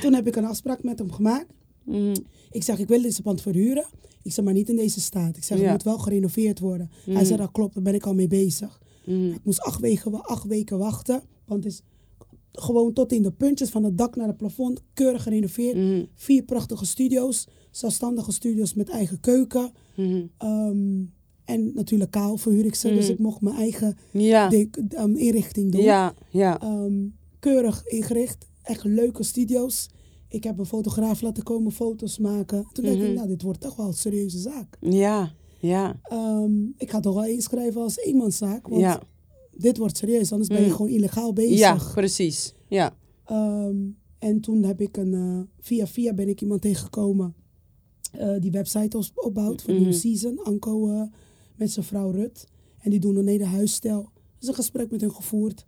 Toen 0.00 0.12
heb 0.14 0.26
ik 0.26 0.36
een 0.36 0.44
afspraak 0.44 0.82
met 0.82 0.98
hem 0.98 1.12
gemaakt. 1.12 1.46
Mhm. 1.84 2.14
Ik 2.50 2.62
zeg, 2.62 2.78
ik 2.78 2.88
wil 2.88 3.02
deze 3.02 3.22
pand 3.22 3.42
verhuren. 3.42 3.84
Ik 4.22 4.32
zeg, 4.32 4.44
maar 4.44 4.54
niet 4.54 4.68
in 4.68 4.76
deze 4.76 5.00
staat. 5.00 5.36
Ik 5.36 5.44
zeg, 5.44 5.58
het 5.58 5.70
moet 5.70 5.82
wel 5.82 5.98
gerenoveerd 5.98 6.58
worden. 6.58 6.90
Hij 7.04 7.24
zei, 7.24 7.38
dat 7.38 7.50
klopt, 7.52 7.74
daar 7.74 7.82
ben 7.82 7.94
ik 7.94 8.06
al 8.06 8.14
mee 8.14 8.28
bezig. 8.28 8.80
Ik 9.34 9.40
moest 9.44 9.60
acht 9.60 9.80
weken, 9.80 10.22
acht 10.22 10.44
weken 10.46 10.78
wachten. 10.78 11.22
Want 11.46 11.64
het 11.64 11.72
is 11.72 11.82
gewoon 12.52 12.92
tot 12.92 13.12
in 13.12 13.22
de 13.22 13.32
puntjes 13.32 13.70
van 13.70 13.84
het 13.84 13.98
dak 13.98 14.16
naar 14.16 14.26
het 14.26 14.36
plafond. 14.36 14.82
Keurig 14.94 15.22
gerenoveerd. 15.22 16.08
Vier 16.14 16.42
prachtige 16.42 16.86
studio's. 16.86 17.46
Zelfstandige 17.70 18.32
studio's 18.32 18.74
met 18.74 18.88
eigen 18.88 19.20
keuken. 19.20 19.72
Mhm. 19.96 20.22
En 21.50 21.70
natuurlijk 21.74 22.10
kaal 22.10 22.36
verhuur 22.36 22.64
ik 22.64 22.74
ze. 22.74 22.88
Dus 22.94 23.08
ik 23.08 23.18
mocht 23.18 23.40
mijn 23.40 23.56
eigen 23.56 23.96
Ja, 24.12 24.48
dik- 24.48 24.76
inrichting 25.14 25.72
doen. 25.72 25.82
ja, 25.82 26.14
ja. 26.30 26.60
Ehm, 26.60 27.06
keurig 27.38 27.86
ingericht. 27.86 28.46
Echt 28.62 28.84
leuke 28.84 29.22
studio's. 29.22 29.88
Ik 30.28 30.44
heb 30.44 30.58
een 30.58 30.66
fotograaf 30.66 31.20
laten 31.20 31.42
komen 31.42 31.72
foto's 31.72 32.18
maken. 32.18 32.66
Toen 32.72 32.84
dacht 32.84 32.96
Mhm. 32.96 33.06
ik, 33.06 33.14
nou, 33.14 33.28
dit 33.28 33.42
wordt 33.42 33.60
toch 33.60 33.76
wel 33.76 33.86
een 33.86 33.92
serieuze 33.92 34.38
zaak. 34.38 34.76
Ja, 34.80 35.32
ja, 35.60 36.00
Ehm, 36.02 36.62
ik 36.76 36.90
ga 36.90 37.00
toch 37.00 37.14
wel 37.14 37.24
inschrijven 37.26 37.80
als 37.82 37.98
eenmanszaak. 37.98 38.68
Want 38.68 38.80
ja. 38.80 39.02
dit 39.56 39.76
wordt 39.76 39.96
serieus, 39.96 40.30
anders 40.32 40.48
ben 40.50 40.60
je 40.60 40.66
Mm. 40.66 40.72
gewoon 40.72 40.90
illegaal 40.90 41.32
bezig. 41.32 41.58
Ja, 41.58 41.78
precies. 41.94 42.54
Ja. 42.68 42.96
Ehm, 43.24 43.76
en 44.18 44.40
toen 44.40 44.62
heb 44.62 44.80
ik 44.80 44.96
een, 44.96 45.14
eh, 45.14 45.40
via 45.60 45.86
via 45.86 46.14
ben 46.14 46.28
ik 46.28 46.40
iemand 46.40 46.60
tegengekomen 46.62 47.34
eh, 48.10 48.34
die 48.40 48.50
website 48.50 48.98
opbouwt 49.14 49.62
van 49.62 49.74
Mhm. 49.74 49.82
New 49.82 49.92
Season. 49.92 50.38
Anko 50.42 50.88
eh, 50.88 51.02
met 51.60 51.70
zijn 51.70 51.86
vrouw 51.86 52.10
Rut. 52.10 52.46
En 52.80 52.90
die 52.90 53.00
doen 53.00 53.16
een 53.16 53.26
hele 53.28 53.44
huisstijl. 53.44 54.10
Dus 54.38 54.48
een 54.48 54.54
gesprek 54.54 54.90
met 54.90 55.00
hun 55.00 55.12
gevoerd. 55.14 55.66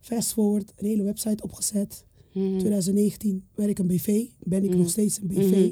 Fast 0.00 0.32
forward, 0.32 0.72
een 0.76 0.86
hele 0.86 1.02
website 1.02 1.42
opgezet. 1.42 2.04
Mhm. 2.32 2.58
2019 2.58 3.44
werd 3.54 3.70
ik 3.70 3.78
een 3.78 3.86
BV. 3.86 4.24
Ben 4.40 4.64
ik 4.64 4.76
nog 4.76 4.88
steeds 4.90 5.20
een 5.20 5.26
BV. 5.26 5.50
Mhm. 5.50 5.70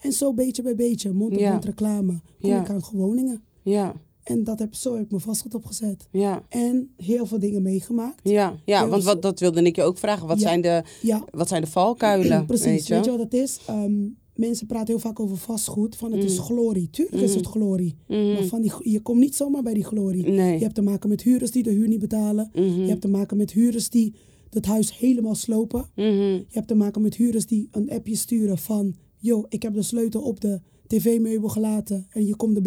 En 0.00 0.12
zo 0.12 0.34
beetje 0.34 0.62
bij 0.62 0.74
beetje, 0.74 1.12
mond 1.12 1.32
op 1.32 1.38
Ja. 1.38 1.50
mond 1.52 1.64
reclame, 1.64 2.20
kom 2.40 2.50
Ja. 2.50 2.60
ik 2.60 2.70
aan 2.70 2.84
gewoningen. 2.84 3.42
Ja, 3.62 3.94
En 4.22 4.44
dat 4.44 4.58
heb, 4.58 4.74
zo 4.74 4.94
heb 4.94 5.04
ik 5.04 5.10
me 5.10 5.20
vastgoed 5.20 5.54
opgezet. 5.54 6.08
ja, 6.10 6.42
En 6.48 6.92
heel 6.96 7.26
veel 7.26 7.38
dingen 7.38 7.62
meegemaakt. 7.62 8.20
ja. 8.28 8.56
Ja, 8.64 8.88
want 8.88 9.04
wat, 9.04 9.22
dat 9.22 9.40
wilde 9.40 9.62
ik 9.62 9.76
je 9.76 9.82
ook 9.82 9.98
vragen. 9.98 10.26
Wat, 10.26 10.40
Ja. 10.40 10.42
zijn, 10.48 10.60
de, 10.60 10.82
Ja, 11.02 11.24
wat 11.30 11.48
zijn 11.48 11.62
de 11.62 11.68
valkuilen? 11.70 12.46
precies. 12.46 12.64
Weet 12.64 12.86
je? 12.86 12.94
Weet 12.94 13.04
je 13.04 13.10
wat 13.10 13.20
het 13.20 13.34
is? 13.34 13.58
Ehm, 13.66 14.06
mensen 14.40 14.66
praten 14.66 14.86
heel 14.86 14.98
vaak 14.98 15.20
over 15.20 15.36
vastgoed. 15.36 15.96
Van 15.96 16.12
het 16.12 16.24
is 16.24 16.38
Mm. 16.38 16.44
glorie. 16.44 16.90
Tuurlijk 16.90 17.22
is 17.22 17.34
het 17.34 17.46
glorie. 17.46 17.94
Mhm. 18.08 18.32
Maar 18.32 18.44
van 18.44 18.62
die, 18.62 18.72
je 18.82 19.00
komt 19.00 19.20
niet 19.20 19.34
zomaar 19.36 19.62
bij 19.62 19.74
die 19.74 19.84
glorie. 19.84 20.26
Nee. 20.28 20.52
Je 20.52 20.62
hebt 20.62 20.74
te 20.74 20.82
maken 20.82 21.08
met 21.08 21.22
huurders 21.22 21.50
die 21.50 21.62
de 21.62 21.70
huur 21.70 21.88
niet 21.88 21.98
betalen. 21.98 22.50
Mhm. 22.54 22.80
Je 22.80 22.88
hebt 22.88 23.00
te 23.00 23.08
maken 23.08 23.36
met 23.36 23.52
huurders 23.52 23.88
die 23.90 24.14
het 24.50 24.66
huis 24.66 24.98
helemaal 24.98 25.34
slopen. 25.34 25.84
Mhm. 25.94 26.06
Je 26.32 26.44
hebt 26.50 26.68
te 26.68 26.74
maken 26.74 27.02
met 27.02 27.14
huurders 27.16 27.46
die 27.46 27.68
een 27.70 27.90
appje 27.90 28.16
sturen 28.16 28.58
van... 28.58 28.94
Yo, 29.22 29.44
ik 29.48 29.62
heb 29.62 29.74
de 29.74 29.82
sleutel 29.82 30.20
op 30.22 30.40
de 30.40 30.60
tv-meubel 30.86 31.48
gelaten. 31.48 32.06
En 32.10 32.26
je 32.26 32.36
komt 32.36 32.56
er 32.56 32.62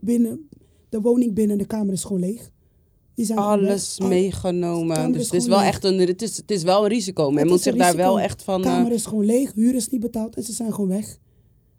binnen, 0.00 0.48
de 0.88 1.00
woning 1.00 1.34
binnen 1.34 1.52
en 1.56 1.62
de 1.62 1.68
kamer 1.68 1.92
is 1.92 2.04
gewoon 2.04 2.20
leeg. 2.20 2.50
Die 3.18 3.26
zijn 3.26 3.38
Alles 3.38 3.96
weg. 3.98 4.08
Meegenomen. 4.08 5.12
Dus 5.12 5.24
het 5.24 5.34
is 5.34 5.46
wel 5.46 5.58
leeg. 5.58 5.66
echt 5.68 5.84
een, 5.84 5.98
het 5.98 6.22
is, 6.22 6.36
het 6.36 6.50
is 6.50 6.62
wel 6.62 6.82
een 6.82 6.88
risico. 6.88 7.30
Men 7.30 7.46
moet 7.46 7.60
zich 7.60 7.76
daar 7.76 7.96
wel 7.96 8.20
echt 8.20 8.42
van... 8.42 8.62
De 8.62 8.68
eh, 8.68 8.74
kamer 8.74 8.92
is 8.92 9.06
gewoon 9.06 9.24
leeg, 9.24 9.52
huur 9.54 9.74
is 9.74 9.88
niet 9.88 10.00
betaald 10.00 10.36
en 10.36 10.42
ze 10.42 10.52
zijn 10.52 10.72
gewoon 10.72 10.88
weg. 10.88 11.18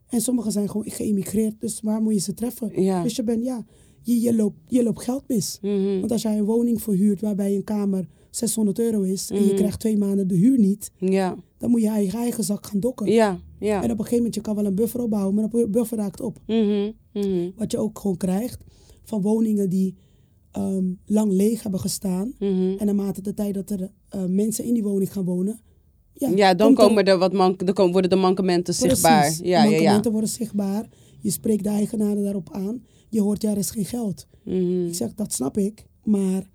En 0.10 0.22
sommigen 0.22 0.52
zijn 0.52 0.70
gewoon 0.70 0.90
geëmigreerd, 0.90 1.60
dus 1.60 1.80
waar 1.84 2.02
moet 2.02 2.14
je 2.14 2.20
ze 2.20 2.34
treffen? 2.34 2.82
Ja. 2.82 3.04
Dus 3.04 3.16
je 3.16 3.24
bent, 3.24 3.44
ja, 3.46 3.66
je, 4.02 4.22
je, 4.22 4.36
loopt, 4.36 4.58
je 4.68 4.84
loopt 4.84 5.04
geld 5.04 5.24
mis. 5.28 5.58
mhm. 5.62 6.00
Want 6.00 6.12
als 6.12 6.22
jij 6.22 6.38
een 6.38 6.46
woning 6.46 6.82
verhuurt 6.82 7.22
waarbij 7.22 7.56
een 7.56 7.64
kamer 7.64 8.08
600 8.30 8.80
euro 8.80 9.02
is 9.02 9.30
en 9.30 9.40
je 9.40 9.46
Mhm. 9.46 9.56
krijgt 9.56 9.80
twee 9.80 9.98
maanden 9.98 10.28
de 10.28 10.36
huur 10.36 10.60
niet, 10.60 10.92
Ja, 10.98 11.36
dan 11.58 11.70
moet 11.70 11.82
je 11.82 11.88
eigen, 11.90 12.20
eigen 12.20 12.44
zak 12.44 12.66
gaan 12.66 12.80
dokken. 12.80 13.12
ja, 13.12 13.40
ja. 13.60 13.76
En 13.78 13.84
op 13.84 13.90
een 13.90 13.96
gegeven 13.98 14.16
moment, 14.18 14.36
je 14.36 14.42
kan 14.42 14.56
wel 14.56 14.66
een 14.66 14.76
buffer 14.76 15.02
opbouwen, 15.02 15.36
maar 15.36 15.50
dat 15.50 15.72
buffer 15.72 15.98
raakt 15.98 16.22
op. 16.22 16.40
Mhm, 16.48 16.92
mhm, 17.14 17.50
Wat 17.58 17.72
je 17.72 17.78
ook 17.78 18.00
gewoon 18.00 18.18
krijgt 18.18 18.64
van 19.04 19.22
woningen 19.22 19.70
die 19.70 19.96
ehm, 20.52 20.86
lang 21.06 21.32
leeg 21.32 21.62
hebben 21.64 21.80
gestaan. 21.80 22.34
mhm. 22.40 22.74
En 22.78 22.86
naarmate 22.86 23.22
de 23.22 23.34
tijd 23.34 23.54
dat 23.54 23.70
er 23.70 23.92
eh, 24.10 24.26
mensen 24.26 24.64
in 24.66 24.74
die 24.74 24.84
woning 24.84 25.14
gaan 25.14 25.24
wonen, 25.26 25.60
ja, 26.14 26.30
Ja, 26.36 26.54
dan 26.54 26.70
er- 26.70 26.76
komen 26.76 27.06
er 27.06 27.18
wat 27.18 27.32
dan 27.32 27.58
komen- 27.74 27.92
worden 27.92 28.10
de 28.10 28.16
mankementen 28.16 28.74
zichtbaar. 28.74 29.26
Ja, 29.26 29.38
ja, 29.42 29.64
ja. 29.64 29.70
Mankementen 29.70 30.12
worden 30.12 30.30
zichtbaar. 30.30 30.90
Je 31.22 31.30
spreekt 31.32 31.64
de 31.64 31.70
eigenaren 31.70 32.24
daarop 32.24 32.50
aan. 32.52 32.84
Je 33.10 33.22
hoort, 33.22 33.42
ja, 33.42 33.52
er 33.52 33.58
is 33.58 33.70
geen 33.72 33.86
geld. 33.86 34.28
Mhm. 34.44 34.86
Ik 34.88 34.94
zeg, 34.96 35.14
dat 35.14 35.34
snap 35.34 35.58
ik. 35.58 35.86
Maar 36.04 36.50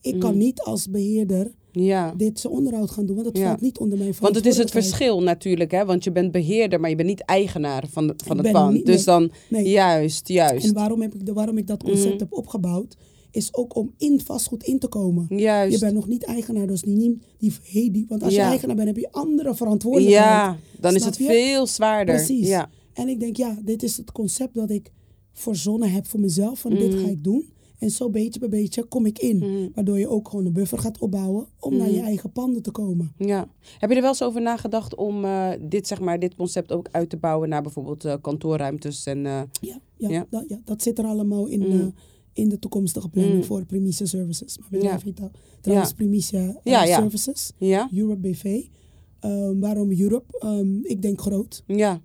ik 0.00 0.20
kan 0.20 0.36
niet 0.36 0.60
als 0.60 0.90
beheerder 0.90 1.54
Ja. 1.72 2.14
dit 2.16 2.40
zijn 2.40 2.52
onderhoud 2.52 2.90
gaan 2.90 3.06
doen. 3.06 3.16
Want 3.22 3.38
Ja. 3.38 3.46
valt 3.48 3.60
niet 3.60 3.78
onder 3.78 3.98
mijn 3.98 4.14
Want 4.20 4.34
het 4.34 4.46
is 4.46 4.56
het 4.56 4.70
verschil 4.70 5.22
natuurlijk, 5.22 5.70
hè? 5.70 5.84
Want 5.84 6.04
je 6.04 6.12
bent 6.12 6.32
beheerder, 6.32 6.80
maar 6.80 6.90
je 6.90 6.96
bent 6.96 7.08
niet 7.08 7.20
eigenaar 7.24 7.84
van, 7.90 8.06
de- 8.06 8.14
van 8.24 8.38
Ik 8.38 8.42
het 8.44 8.52
pand. 8.52 8.72
niet- 8.74 8.86
dus 8.86 9.04
nee. 9.04 9.04
dan, 9.04 9.30
Nee. 9.50 9.68
juist, 9.68 10.28
juist. 10.28 10.66
En 10.66 10.74
waarom, 10.74 11.02
heb 11.02 11.14
ik, 11.14 11.26
de- 11.26 11.32
waarom 11.32 11.58
ik 11.58 11.66
dat 11.66 11.82
concept 11.82 12.08
Mhm. 12.10 12.18
heb 12.18 12.32
opgebouwd, 12.32 12.96
is 13.30 13.54
ook 13.54 13.76
om 13.76 13.94
in 13.98 14.20
vastgoed 14.20 14.62
in 14.64 14.78
te 14.78 14.88
komen. 14.88 15.26
Juist. 15.28 15.72
Je 15.72 15.78
bent 15.78 15.94
nog 15.94 16.08
niet 16.08 16.24
eigenaar, 16.24 16.66
dus 16.66 16.82
niet 16.82 17.22
die, 17.38 17.90
die 17.90 18.04
want 18.08 18.22
als 18.22 18.34
Ja. 18.34 18.42
je 18.42 18.48
eigenaar 18.48 18.76
bent, 18.76 18.88
heb 18.88 18.96
je 18.96 19.08
andere 19.10 19.54
verantwoordelijkheid. 19.54 20.24
Ja, 20.26 20.56
dan 20.80 20.94
is 20.94 21.04
het 21.04 21.16
je? 21.16 21.24
veel 21.24 21.66
zwaarder. 21.66 22.14
Precies. 22.14 22.48
Ja. 22.48 22.70
En 22.92 23.08
ik 23.08 23.20
denk, 23.20 23.36
ja, 23.36 23.58
dit 23.64 23.82
is 23.82 23.96
het 23.96 24.12
concept 24.12 24.54
dat 24.54 24.70
ik 24.70 24.90
verzonnen 25.32 25.90
heb 25.90 26.06
voor 26.06 26.20
mezelf. 26.20 26.58
Van 26.60 26.70
dit 26.74 26.92
Mhm. 26.94 27.02
ga 27.04 27.08
ik 27.08 27.24
doen. 27.24 27.51
En 27.82 27.90
zo 27.90 28.10
beetje 28.10 28.40
bij 28.40 28.48
beetje 28.48 28.84
kom 28.84 29.06
ik 29.06 29.18
in. 29.18 29.70
Waardoor 29.74 29.98
je 29.98 30.08
ook 30.08 30.28
gewoon 30.28 30.46
een 30.46 30.52
buffer 30.52 30.78
gaat 30.78 30.98
opbouwen 30.98 31.46
om 31.60 31.76
naar 31.76 31.90
je 31.90 31.96
Mhm. 31.96 32.04
eigen 32.06 32.32
panden 32.32 32.62
te 32.62 32.70
komen. 32.70 33.12
Ja. 33.18 33.48
Heb 33.78 33.90
je 33.90 33.94
er 33.96 34.00
wel 34.02 34.10
eens 34.10 34.22
over 34.22 34.42
nagedacht 34.42 34.94
om 34.94 35.24
eh, 35.24 35.50
dit, 35.60 35.86
zeg 35.86 36.00
maar, 36.00 36.18
dit 36.18 36.34
concept 36.34 36.72
ook 36.72 36.88
uit 36.90 37.10
te 37.10 37.16
bouwen 37.16 37.48
naar 37.48 37.62
bijvoorbeeld 37.62 38.04
eh, 38.04 38.14
kantoorruimtes? 38.20 39.06
En, 39.06 39.26
eh, 39.26 39.40
Ja, 39.60 39.78
ja, 39.96 40.08
Ja. 40.08 40.26
Dat, 40.30 40.44
ja 40.48 40.60
dat 40.64 40.82
zit 40.82 40.98
er 40.98 41.04
allemaal 41.04 41.46
in, 41.46 41.62
eh, 41.62 41.86
in 42.32 42.48
de 42.48 42.58
toekomstige 42.58 43.08
planning 43.08 43.44
voor 43.46 43.64
Primicia 43.66 44.06
Services. 44.06 44.58
Maar 44.58 44.68
bedrijf 44.70 45.04
Ja. 45.04 45.12
trouwens 45.60 45.90
Ja. 45.90 45.96
Primicia 45.96 46.60
Ja, 46.64 46.84
ja. 46.84 46.96
Services. 46.98 47.52
ja? 47.58 47.88
Europe 47.94 48.20
BV. 48.20 48.62
Ehm, 49.20 49.58
waarom 49.58 49.92
Europe? 50.00 50.38
Ehm, 50.38 50.76
ik 50.82 51.02
denk 51.02 51.20
groot. 51.20 51.62
Ja. 51.66 52.00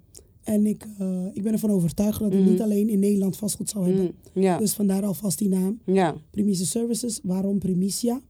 En 0.47 0.65
ik, 0.65 0.87
eh, 0.97 1.25
ik 1.33 1.43
ben 1.43 1.53
ervan 1.53 1.69
overtuigd 1.69 2.19
dat 2.19 2.31
we 2.33 2.37
Mhm. 2.39 2.49
niet 2.49 2.61
alleen 2.61 2.89
in 2.89 2.99
Nederland 2.99 3.37
vastgoed 3.37 3.69
zou 3.69 3.85
hebben. 3.85 4.11
Mm. 4.33 4.41
Ja. 4.41 4.57
Dus 4.57 4.73
vandaar 4.73 5.03
alvast 5.05 5.37
die 5.37 5.49
naam. 5.49 5.79
Primicia 6.31 6.65
Services. 6.65 7.19
Waarom 7.23 7.59
Primicia? 7.59 8.21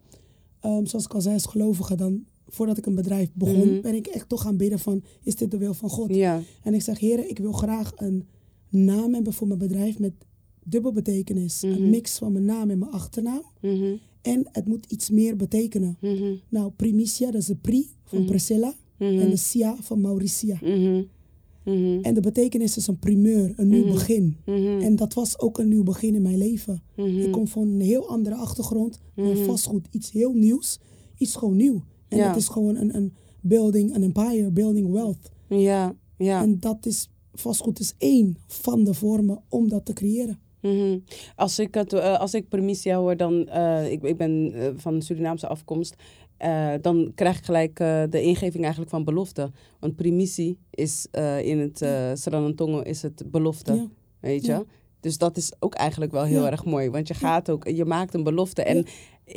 Ehm, 0.59 0.85
zoals 0.85 1.05
ik 1.05 1.13
al 1.13 1.21
zei, 1.21 1.33
als 1.33 1.45
gelovige 1.45 1.95
dan 1.95 2.25
voordat 2.47 2.77
ik 2.77 2.85
een 2.85 2.95
bedrijf 2.95 3.29
begon, 3.33 3.71
Mhm. 3.71 3.81
ben 3.81 3.95
ik 3.95 4.07
echt 4.07 4.29
toch 4.29 4.41
gaan 4.41 4.57
bidden 4.57 4.79
van, 4.79 5.03
is 5.23 5.35
dit 5.35 5.51
de 5.51 5.57
wil 5.57 5.73
van 5.73 5.89
God? 5.89 6.09
En 6.63 6.73
ik 6.73 6.81
zeg, 6.81 6.99
heren, 6.99 7.29
ik 7.29 7.39
wil 7.39 7.51
graag 7.51 7.91
een 7.95 8.25
naam 8.69 9.13
hebben 9.13 9.33
voor 9.33 9.47
mijn 9.47 9.59
bedrijf 9.59 9.99
met 9.99 10.11
dubbel 10.63 10.91
betekenis. 10.91 11.61
Mhm. 11.63 11.73
Een 11.73 11.89
mix 11.89 12.17
van 12.17 12.31
mijn 12.31 12.45
naam 12.45 12.69
en 12.69 12.79
mijn 12.79 12.91
achternaam. 12.91 13.41
Mhm. 13.61 13.95
En 14.21 14.47
het 14.51 14.65
moet 14.65 14.85
iets 14.91 15.09
meer 15.09 15.35
betekenen. 15.35 15.97
Mhm. 16.01 16.33
Nou, 16.49 16.71
Primicia, 16.75 17.31
dat 17.31 17.41
is 17.41 17.47
de 17.47 17.55
Pri 17.55 17.87
van 18.03 18.17
Mhm. 18.19 18.27
Priscilla. 18.27 18.73
Mhm. 18.97 19.19
En 19.19 19.29
de 19.29 19.37
Sia 19.37 19.75
van 19.81 20.01
Mauricia. 20.01 20.57
Mhm. 21.67 21.99
En 22.01 22.13
de 22.13 22.19
betekenis 22.21 22.77
is 22.77 22.87
een 22.87 22.99
primeur, 22.99 23.53
een 23.55 23.67
nieuw 23.67 23.83
Mhm. 23.83 23.93
begin. 23.93 24.37
Mhm. 24.45 24.79
En 24.81 24.95
dat 24.95 25.13
was 25.13 25.39
ook 25.39 25.57
een 25.57 25.67
nieuw 25.67 25.83
begin 25.83 26.15
in 26.15 26.21
mijn 26.21 26.37
leven. 26.37 26.81
Ik 26.95 27.31
kom 27.31 27.47
van 27.47 27.67
een 27.67 27.81
heel 27.81 28.07
andere 28.09 28.35
achtergrond, 28.35 28.99
vastgoed, 29.45 29.87
iets 29.91 30.11
heel 30.11 30.33
nieuws, 30.33 30.79
iets 31.17 31.35
gewoon 31.35 31.55
nieuw. 31.55 31.83
En 32.07 32.17
Ja. 32.17 32.27
dat 32.27 32.37
is 32.37 32.47
gewoon 32.47 32.75
een, 32.75 32.95
een 32.95 33.13
building, 33.41 33.95
een 33.95 34.03
empire, 34.03 34.51
building 34.51 34.91
wealth. 34.91 35.31
Ja, 35.49 35.95
ja. 36.17 36.41
En 36.41 36.59
dat 36.59 36.85
is, 36.85 37.09
vastgoed 37.33 37.79
is 37.79 37.93
één 37.97 38.37
van 38.47 38.83
de 38.83 38.93
vormen 38.93 39.39
om 39.49 39.69
dat 39.69 39.85
te 39.85 39.93
creëren. 39.93 40.39
Als 41.35 41.59
ik, 41.59 41.73
het, 41.73 41.93
eh, 41.93 42.19
als 42.19 42.33
ik 42.33 42.49
Primicia 42.49 42.97
hoor, 42.97 43.17
dan, 43.17 43.47
eh, 43.47 43.91
ik, 43.91 44.03
ik 44.03 44.17
ben 44.17 44.51
eh, 44.53 44.67
van 44.75 45.01
Surinaamse 45.01 45.47
afkomst, 45.47 45.95
eh, 46.37 46.73
dan 46.81 47.11
krijg 47.15 47.37
ik 47.37 47.45
gelijk 47.45 47.79
eh, 47.79 48.03
de 48.09 48.21
ingeving 48.21 48.61
eigenlijk 48.61 48.91
van 48.91 49.03
belofte. 49.03 49.51
Want 49.79 49.95
primitie 49.95 50.57
is 50.69 51.07
eh, 51.11 51.45
in 51.45 51.59
het 51.59 51.81
uh, 51.81 52.11
Sranantongo 52.13 52.79
is 52.79 53.01
het 53.01 53.23
belofte, 53.31 53.73
Ja. 53.73 53.87
weet 54.19 54.45
je. 54.45 54.51
Ja. 54.51 54.63
Dus 54.99 55.17
dat 55.17 55.37
is 55.37 55.51
ook 55.59 55.73
eigenlijk 55.73 56.11
wel 56.11 56.23
heel 56.23 56.43
Ja. 56.43 56.51
erg 56.51 56.65
mooi, 56.65 56.89
want 56.89 57.07
je 57.07 57.13
gaat 57.13 57.49
ook, 57.49 57.67
je 57.67 57.85
maakt 57.85 58.13
een 58.13 58.23
belofte. 58.23 58.63
En 58.63 58.85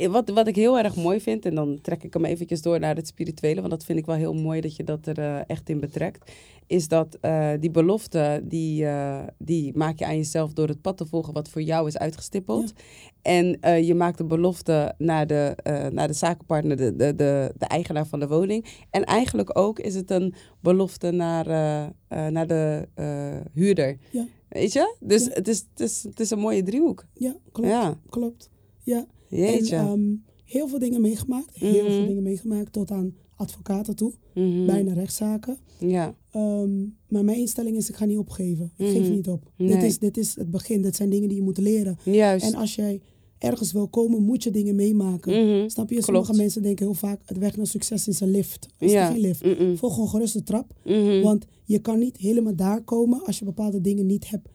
wat, 0.09 0.29
wat 0.29 0.47
ik 0.47 0.55
heel 0.55 0.77
erg 0.79 0.95
mooi 0.95 1.21
vind, 1.21 1.45
en 1.45 1.55
dan 1.55 1.79
trek 1.81 2.03
ik 2.03 2.13
hem 2.13 2.25
eventjes 2.25 2.61
door 2.61 2.79
naar 2.79 2.95
het 2.95 3.07
spirituele, 3.07 3.59
want 3.59 3.71
dat 3.71 3.83
vind 3.85 3.99
ik 3.99 4.05
wel 4.05 4.15
heel 4.15 4.33
mooi 4.33 4.61
dat 4.61 4.75
je 4.75 4.83
dat 4.83 5.07
er 5.07 5.17
eh, 5.19 5.39
echt 5.47 5.69
in 5.69 5.79
betrekt, 5.79 6.31
is 6.67 6.87
dat 6.87 7.17
eh, 7.21 7.49
die 7.59 7.71
belofte, 7.71 8.41
die, 8.43 8.85
eh, 8.85 9.19
die 9.37 9.77
maak 9.77 9.99
je 9.99 10.05
aan 10.05 10.15
jezelf 10.15 10.53
door 10.53 10.67
het 10.67 10.81
pad 10.81 10.97
te 10.97 11.05
volgen 11.05 11.33
wat 11.33 11.49
voor 11.49 11.61
jou 11.61 11.87
is 11.87 11.97
uitgestippeld. 11.97 12.73
En 13.21 13.57
eh, 13.61 13.87
je 13.87 13.95
maakt 13.95 14.19
een 14.19 14.27
belofte 14.27 14.93
naar 14.97 15.27
de, 15.27 15.53
eh, 15.63 15.87
naar 15.87 16.07
de 16.07 16.13
zakenpartner, 16.13 16.77
de, 16.77 16.95
de, 16.95 17.15
de, 17.15 17.53
de 17.57 17.65
eigenaar 17.65 18.05
van 18.07 18.19
de 18.19 18.27
woning. 18.27 18.65
En 18.89 19.03
eigenlijk 19.03 19.57
ook 19.57 19.79
is 19.79 19.95
het 19.95 20.11
een 20.11 20.33
belofte 20.59 21.11
naar, 21.11 21.47
eh, 21.47 21.83
eh, 22.07 22.31
naar 22.31 22.47
de 22.47 22.87
eh, 22.93 23.37
huurder. 23.53 23.97
Ja. 24.11 24.25
Weet 24.49 24.73
je? 24.73 24.95
Dus 24.99 25.25
Ja. 25.25 25.31
het, 25.33 25.47
is, 25.47 25.65
het, 25.71 25.79
is, 25.79 26.03
het 26.03 26.19
is 26.19 26.29
een 26.29 26.39
mooie 26.39 26.63
driehoek. 26.63 27.05
Ja, 27.13 27.35
klopt. 27.51 27.69
Ja, 27.69 27.97
Klopt. 28.09 28.49
Ja. 28.83 29.05
Jeetje. 29.31 29.75
En 29.75 29.85
ehm, 29.85 30.13
heel 30.43 30.67
veel 30.67 30.79
dingen 30.79 31.01
meegemaakt. 31.01 31.55
Heel 31.57 31.83
Mhm. 31.83 31.91
veel 31.91 32.07
dingen 32.07 32.23
meegemaakt 32.23 32.73
tot 32.73 32.91
aan 32.91 33.13
advocaten 33.35 33.95
toe. 33.95 34.13
Mhm. 34.33 34.65
Bijna 34.65 34.93
rechtszaken. 34.93 35.57
Ja. 35.79 36.15
Ehm, 36.31 36.79
maar 37.07 37.23
mijn 37.25 37.37
instelling 37.37 37.77
is, 37.77 37.89
ik 37.89 37.95
ga 37.95 38.05
niet 38.05 38.17
opgeven. 38.17 38.71
Ik 38.77 38.85
Mhm. 38.87 38.95
geef 38.97 39.09
niet 39.09 39.27
op. 39.27 39.51
Dit, 39.57 39.83
is, 39.83 39.99
dit 39.99 40.17
is 40.17 40.35
het 40.35 40.51
begin. 40.51 40.81
Dit 40.81 40.95
zijn 40.95 41.09
dingen 41.09 41.27
die 41.27 41.37
je 41.37 41.43
moet 41.43 41.57
leren. 41.57 41.97
Juist. 42.03 42.45
En 42.45 42.55
als 42.55 42.75
jij 42.75 43.01
ergens 43.37 43.71
wil 43.71 43.87
komen, 43.87 44.23
moet 44.23 44.43
je 44.43 44.51
dingen 44.51 44.75
meemaken. 44.75 45.45
Mhm. 45.47 45.69
Snap 45.69 45.89
je? 45.89 45.95
Klopt. 45.95 46.05
Sommige 46.05 46.33
mensen 46.33 46.61
denken 46.61 46.85
heel 46.85 46.93
vaak, 46.93 47.21
het 47.25 47.37
weg 47.37 47.57
naar 47.57 47.67
succes 47.67 48.07
is 48.07 48.19
een 48.19 48.31
lift. 48.31 48.67
Is 48.79 48.91
Ja. 48.91 49.11
geen 49.11 49.19
lift. 49.19 49.45
Mm-mm. 49.45 49.77
Volg 49.77 49.93
gewoon 49.93 50.09
gerust 50.09 50.33
de 50.33 50.43
trap. 50.43 50.73
Mhm. 50.85 51.21
Want 51.21 51.45
je 51.63 51.79
kan 51.79 51.99
niet 51.99 52.17
helemaal 52.17 52.55
daar 52.55 52.83
komen 52.83 53.23
als 53.25 53.39
je 53.39 53.45
bepaalde 53.45 53.81
dingen 53.81 54.05
niet 54.05 54.29
hebt 54.29 54.47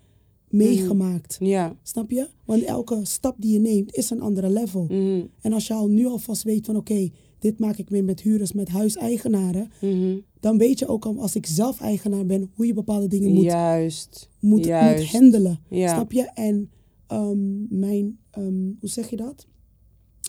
meegemaakt. 0.56 1.36
Ja. 1.40 1.76
Snap 1.82 2.10
je? 2.10 2.28
Want 2.44 2.62
elke 2.62 3.00
stap 3.02 3.34
die 3.38 3.52
je 3.52 3.58
neemt 3.58 3.94
is 3.94 4.10
een 4.10 4.20
andere 4.20 4.50
level. 4.50 4.84
Mhm. 4.84 5.24
En 5.40 5.52
als 5.52 5.66
je 5.66 5.74
al 5.74 5.88
nu 5.88 6.06
alvast 6.06 6.42
weet 6.42 6.66
van 6.66 6.76
oké, 6.76 7.08
dit 7.38 7.58
maak 7.58 7.76
ik 7.76 7.90
mee 7.90 8.02
met 8.02 8.20
huurders, 8.20 8.52
met 8.52 8.68
huiseigenaren. 8.68 9.70
Mhm. 9.80 10.16
Dan 10.40 10.58
weet 10.58 10.78
je 10.78 10.86
ook 10.88 11.04
al 11.06 11.20
als 11.20 11.34
ik 11.36 11.46
zelf 11.46 11.80
eigenaar 11.80 12.26
ben, 12.26 12.50
hoe 12.54 12.66
je 12.66 12.72
bepaalde 12.74 13.06
dingen 13.08 13.32
moet, 13.32 13.44
Juist. 13.44 14.30
moet, 14.40 14.66
moet 14.66 15.04
handelen. 15.10 15.58
Ja. 15.70 15.94
Snap 15.94 16.12
je? 16.12 16.30
En 16.34 16.70
ehm, 17.06 17.78
mijn, 17.78 18.18
ehm, 18.30 18.64
hoe 18.80 18.88
zeg 18.88 19.10
je 19.10 19.16
dat? 19.16 19.46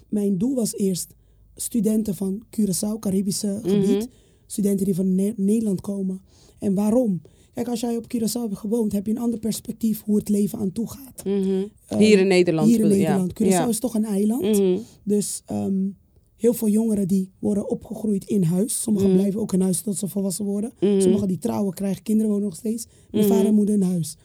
Mijn 0.10 0.38
doel 0.38 0.56
was 0.56 0.74
eerst 0.76 1.14
studenten 1.56 2.16
van 2.16 2.44
Curaçao, 2.60 3.00
Caribische 3.00 3.60
gebied. 3.64 3.88
Mhm. 3.98 4.06
Studenten 4.46 4.86
die 4.86 4.96
van 4.96 5.16
Ne- 5.16 5.34
Nederland 5.36 5.82
komen. 5.82 6.22
En 6.60 6.74
waarom? 6.74 7.22
Kijk, 7.58 7.70
als 7.70 7.80
jij 7.80 7.98
op 7.98 8.04
Curaçao 8.16 8.42
hebt 8.42 8.58
gewoond, 8.58 8.92
heb 8.92 9.06
je 9.06 9.12
een 9.12 9.18
ander 9.18 9.40
perspectief 9.40 10.02
hoe 10.04 10.16
het 10.16 10.30
leven 10.30 10.60
aan 10.60 10.72
toe 10.72 10.90
gaat. 10.90 11.24
Mhm. 11.26 11.64
Ehm, 11.88 12.00
Hier 12.00 12.20
in 12.20 12.28
Nederland. 12.28 12.68
Hier 12.68 12.76
in 12.78 12.82
bedoel- 12.82 12.98
ja. 12.98 13.04
Nederland. 13.08 13.34
Curaçao 13.42 13.48
Ja. 13.48 13.68
is 13.68 13.80
toch 13.80 13.94
een 13.96 14.06
eiland. 14.06 14.42
Mhm. 14.42 14.78
Dus 15.04 15.42
ehm, 15.46 15.88
heel 16.36 16.54
veel 16.54 16.68
jongeren 16.68 17.08
die 17.08 17.32
worden 17.40 17.70
opgegroeid 17.70 18.24
in 18.26 18.44
huis. 18.44 18.82
Sommigen 18.82 19.10
Mhm. 19.10 19.18
blijven 19.18 19.40
ook 19.40 19.54
in 19.54 19.62
huis 19.62 19.82
tot 19.82 19.98
ze 19.98 20.08
volwassen 20.08 20.46
worden. 20.46 20.72
Sommigen 20.80 21.28
die 21.28 21.38
trouwen 21.38 21.74
krijgen 21.74 22.04
kinderen 22.04 22.32
wonen 22.32 22.46
nog 22.48 22.56
steeds. 22.58 22.86
Mijn 23.12 23.26
vader 23.26 23.46
en 23.46 23.54
moeder 23.54 23.76
in 23.76 23.82
huis. 23.82 24.16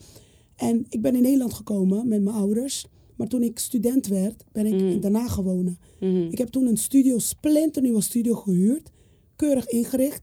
En 0.57 0.87
ik 0.88 1.03
ben 1.03 1.14
in 1.14 1.23
Nederland 1.23 1.53
gekomen 1.53 2.09
met 2.09 2.23
mijn 2.23 2.37
ouders. 2.37 2.87
Maar 3.16 3.27
toen 3.29 3.42
ik 3.42 3.59
student 3.59 4.07
werd, 4.07 4.45
ben 4.53 4.66
ik 4.66 5.05
in 5.05 5.14
Haag 5.14 5.33
gewonnen. 5.33 5.79
Ik 6.31 6.38
heb 6.38 6.49
toen 6.49 6.66
een 6.66 6.77
studio, 6.77 7.18
splinternieuwe 7.18 8.01
studio 8.01 8.35
gehuurd. 8.35 8.90
Keurig 9.37 9.66
ingericht. 9.66 10.21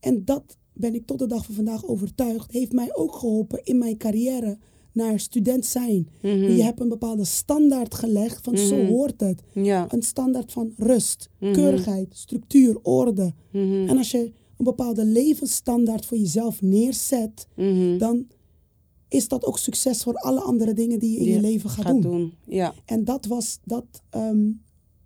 En 0.00 0.24
dat 0.24 0.56
ben 0.80 0.94
ik 0.94 1.06
tot 1.06 1.18
de 1.18 1.26
dag 1.26 1.44
van 1.44 1.54
vandaag 1.54 1.86
overtuigd. 1.86 2.52
Heeft 2.52 2.72
mij 2.72 2.94
ook 2.94 3.14
geholpen 3.14 3.60
in 3.64 3.78
mijn 3.78 3.96
carrière 3.96 4.58
naar 4.92 5.20
student 5.20 5.66
zijn. 5.66 6.08
Mhm. 6.22 6.34
Je 6.52 6.62
hebt 6.62 6.80
een 6.80 6.88
bepaalde 6.88 7.24
standaard 7.24 7.94
gelegd 7.94 8.44
van 8.44 8.56
zo 8.58 8.76
Mhm. 8.76 8.86
hoort 8.86 9.20
het. 9.20 9.42
Ja. 9.52 9.86
Een 9.92 10.02
standaard 10.02 10.52
van 10.52 10.72
rust, 10.76 11.28
Mhm. 11.38 11.52
keurigheid, 11.52 12.06
structuur, 12.16 12.78
orde. 12.82 13.32
En 13.52 13.96
als 13.96 14.10
je 14.10 14.18
een 14.56 14.64
bepaalde 14.64 15.04
levensstandaard 15.04 16.06
voor 16.06 16.18
jezelf 16.18 16.62
neerzet, 16.62 17.46
dan 17.98 18.26
is 19.08 19.28
dat 19.28 19.44
ook 19.44 19.58
succes 19.58 20.02
voor 20.02 20.14
alle 20.14 20.40
andere 20.40 20.72
dingen 20.74 20.98
die 20.98 21.10
je 21.12 21.18
in 21.18 21.32
je 21.32 21.40
leven 21.40 21.70
gaat, 21.70 21.84
Gaat 21.84 22.02
doen. 22.02 22.10
doen. 22.12 22.32
Ja. 22.46 22.74
En 22.84 23.04
dat 23.04 23.26
was, 23.26 23.58
dat, 23.64 23.84
ehm, 24.10 24.50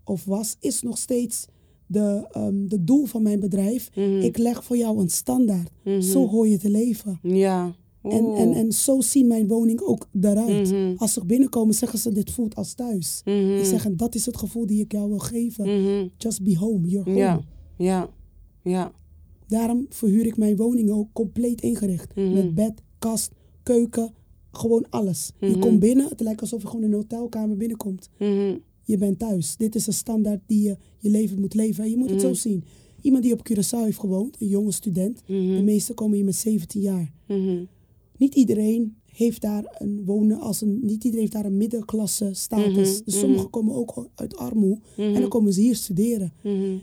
of 0.05 0.25
was, 0.25 0.57
is 0.61 0.83
nog 0.83 0.99
steeds 0.99 1.47
de, 1.87 2.27
ehm, 2.31 2.67
de 2.67 2.85
doel 2.85 3.05
van 3.05 3.23
mijn 3.23 3.41
bedrijf. 3.41 3.91
Mhm. 3.95 4.21
Ik 4.21 4.39
leg 4.39 4.65
voor 4.65 4.77
jou 4.77 5.01
een 5.01 5.11
standaard. 5.11 5.71
Mhm. 5.85 6.01
Zo 6.01 6.29
hoor 6.29 6.49
je 6.49 6.59
te 6.59 6.71
leven. 6.71 7.19
Ja. 7.23 7.75
En, 8.03 8.25
Oeh. 8.25 8.41
en, 8.41 8.53
en 8.53 8.73
zo 8.73 9.01
zien 9.01 9.27
mijn 9.27 9.47
woning 9.47 9.81
ook 9.81 10.09
eruit. 10.21 10.71
Mhm. 10.71 10.95
Als 10.97 11.13
ze 11.13 11.25
binnenkomen, 11.25 11.75
zeggen 11.75 11.99
ze: 11.99 12.13
Dit 12.13 12.31
voelt 12.31 12.55
als 12.55 12.75
thuis. 12.75 13.21
Ik 13.59 13.65
zeg: 13.65 13.85
En 13.85 13.97
dat 13.97 14.15
is 14.15 14.27
het 14.27 14.37
gevoel 14.37 14.67
die 14.67 14.81
ik 14.81 14.93
jou 14.93 15.09
wil 15.09 15.19
geven. 15.19 16.11
Just 16.17 16.43
be 16.43 16.57
home, 16.59 16.89
you're 16.89 17.11
home. 17.11 17.19
Ja. 17.19 17.41
Ja. 17.77 18.09
Ja. 18.63 18.93
Daarom 19.47 19.87
verhuur 19.89 20.27
ik 20.27 20.37
mijn 20.37 20.57
woning 20.57 20.91
ook 20.91 21.09
compleet 21.13 21.61
ingericht. 21.61 22.15
Met 22.15 22.55
bed, 22.55 22.83
kast, 22.99 23.31
keuken, 23.63 24.13
gewoon 24.53 24.87
alles. 24.91 25.33
Je 25.39 25.59
komt 25.59 25.81
binnen, 25.81 26.09
het 26.09 26.21
lijkt 26.21 26.41
alsof 26.41 26.63
je 26.63 26.69
gewoon 26.69 26.83
in 26.85 26.89
een 26.93 26.97
hotelkamer 26.97 27.57
binnenkomt. 27.57 28.11
Je 28.85 28.97
bent 28.99 29.19
thuis. 29.19 29.57
Dit 29.57 29.75
is 29.75 29.87
een 29.87 29.93
standaard 29.93 30.41
die 30.47 30.63
je 30.63 30.77
je 30.99 31.11
leven 31.11 31.41
moet 31.41 31.55
leven. 31.55 31.85
En 31.85 31.91
je 31.91 31.97
moet 31.97 32.11
het 32.11 32.21
zo 32.21 32.35
zien. 32.35 32.65
Iemand 33.01 33.23
die 33.25 33.33
op 33.33 33.51
Curaçao 33.51 33.85
heeft 33.85 33.99
gewoond, 33.99 34.37
een 34.41 34.49
jonge 34.49 34.73
student. 34.73 35.23
De 35.27 35.33
Mhm. 35.33 35.65
meeste 35.65 35.95
komen 35.95 36.17
hier 36.17 36.25
met 36.25 36.37
17 36.37 36.81
jaar. 36.81 37.13
Mhm. 37.29 37.65
Niet 38.17 38.35
iedereen 38.35 38.97
heeft 39.13 39.41
daar 39.41 39.77
een 39.79 40.05
wonen 40.05 40.39
als 40.41 40.61
een, 40.61 40.79
niet 40.83 40.95
iedereen 41.05 41.21
heeft 41.21 41.33
daar 41.33 41.45
een 41.45 41.57
middenklasse 41.57 42.31
status. 42.33 42.73
Mhm, 42.99 43.05
Dus 43.05 43.19
sommigen 43.19 43.51
komen 43.51 43.75
ook 43.75 44.09
uit 44.15 44.37
armoede 44.37 44.81
en 44.97 45.21
dan 45.21 45.29
komen 45.29 45.53
ze 45.53 45.61
hier 45.61 45.77
studeren. 45.77 46.33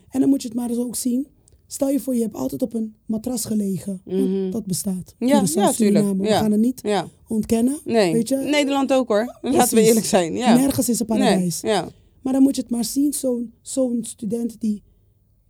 En 0.10 0.20
dan 0.20 0.30
moet 0.30 0.42
je 0.42 0.48
het 0.48 0.58
maar 0.58 0.70
eens 0.70 0.78
ook 0.80 0.96
zien. 0.96 1.28
Stel 1.72 1.90
je 1.90 2.00
voor, 2.00 2.16
je 2.16 2.22
hebt 2.22 2.36
altijd 2.36 2.62
op 2.62 2.74
een 2.74 2.96
matras 3.06 3.46
gelegen. 3.46 4.02
Want 4.06 4.30
Mhm. 4.30 4.52
dat 4.52 4.66
bestaat. 4.66 5.16
Ja, 5.20 5.44
ja, 5.54 5.72
tuurlijk. 5.72 6.18
We 6.18 6.24
Ja. 6.24 6.40
gaan 6.40 6.52
het 6.52 6.60
niet 6.62 6.80
Ja. 6.84 7.08
ontkennen. 7.28 7.78
Nee. 7.86 8.14
Weet 8.14 8.28
je? 8.30 8.36
Nederland 8.36 8.94
ook 8.94 9.08
hoor. 9.08 9.38
Laten 9.42 9.76
we 9.78 9.82
eerlijk 9.84 10.06
zijn. 10.06 10.34
Ja. 10.34 10.56
Nergens 10.56 10.90
is 10.90 11.00
een 11.00 11.06
paradijs. 11.06 11.62
Nee. 11.62 11.72
Ja. 11.74 11.90
Maar 12.22 12.34
dan 12.34 12.42
moet 12.42 12.56
je 12.56 12.62
het 12.62 12.72
maar 12.72 12.86
zien, 12.86 13.14
zo'n 13.14 13.54
zo'n 13.62 14.00
student 14.02 14.60
die, 14.60 14.84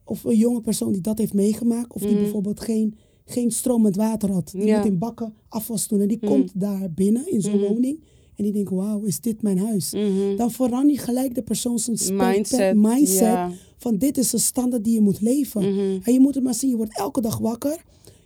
of 0.06 0.24
een 0.24 0.36
jonge 0.38 0.62
persoon 0.62 0.92
die 0.92 1.02
dat 1.02 1.18
heeft 1.18 1.34
meegemaakt, 1.34 1.94
of 1.94 2.02
die 2.02 2.12
Mhm. 2.12 2.22
bijvoorbeeld 2.22 2.60
geen, 2.60 2.96
geen 3.26 3.52
stromend 3.52 3.96
water 3.96 4.32
had. 4.32 4.52
Die 4.58 4.76
moet 4.76 4.86
in 4.86 4.98
bakken 4.98 5.34
afwas 5.50 5.88
doen 5.88 6.00
en 6.02 6.08
die 6.08 6.18
Mhm. 6.22 6.32
komt 6.32 6.52
daar 6.60 6.92
binnen 6.92 7.32
in 7.32 7.42
zo'n 7.42 7.60
woning 7.60 8.04
en 8.36 8.44
die 8.44 8.54
denkt, 8.54 8.70
wauw, 8.72 9.02
is 9.02 9.20
dit 9.20 9.42
mijn 9.42 9.58
huis? 9.60 9.90
Dan 10.38 10.52
verander 10.52 10.92
je 10.96 10.98
gelijk 11.02 11.36
de 11.36 11.42
persoon 11.44 11.80
zijn 11.80 12.16
Mindset. 12.18 12.76
mindset. 12.76 13.38
Van 13.82 13.98
dit 13.98 14.17
is 14.17 14.34
een 14.34 14.39
standaard 14.39 14.84
die 14.84 14.94
je 14.94 15.02
moet 15.02 15.22
leven. 15.22 15.62
Mhm. 15.74 16.00
En 16.04 16.13
je 16.13 16.20
moet 16.20 16.36
het 16.36 16.44
maar 16.44 16.54
zien, 16.54 16.70
je 16.70 16.76
wordt 16.76 16.98
elke 16.98 17.22
dag 17.22 17.38
wakker 17.38 17.84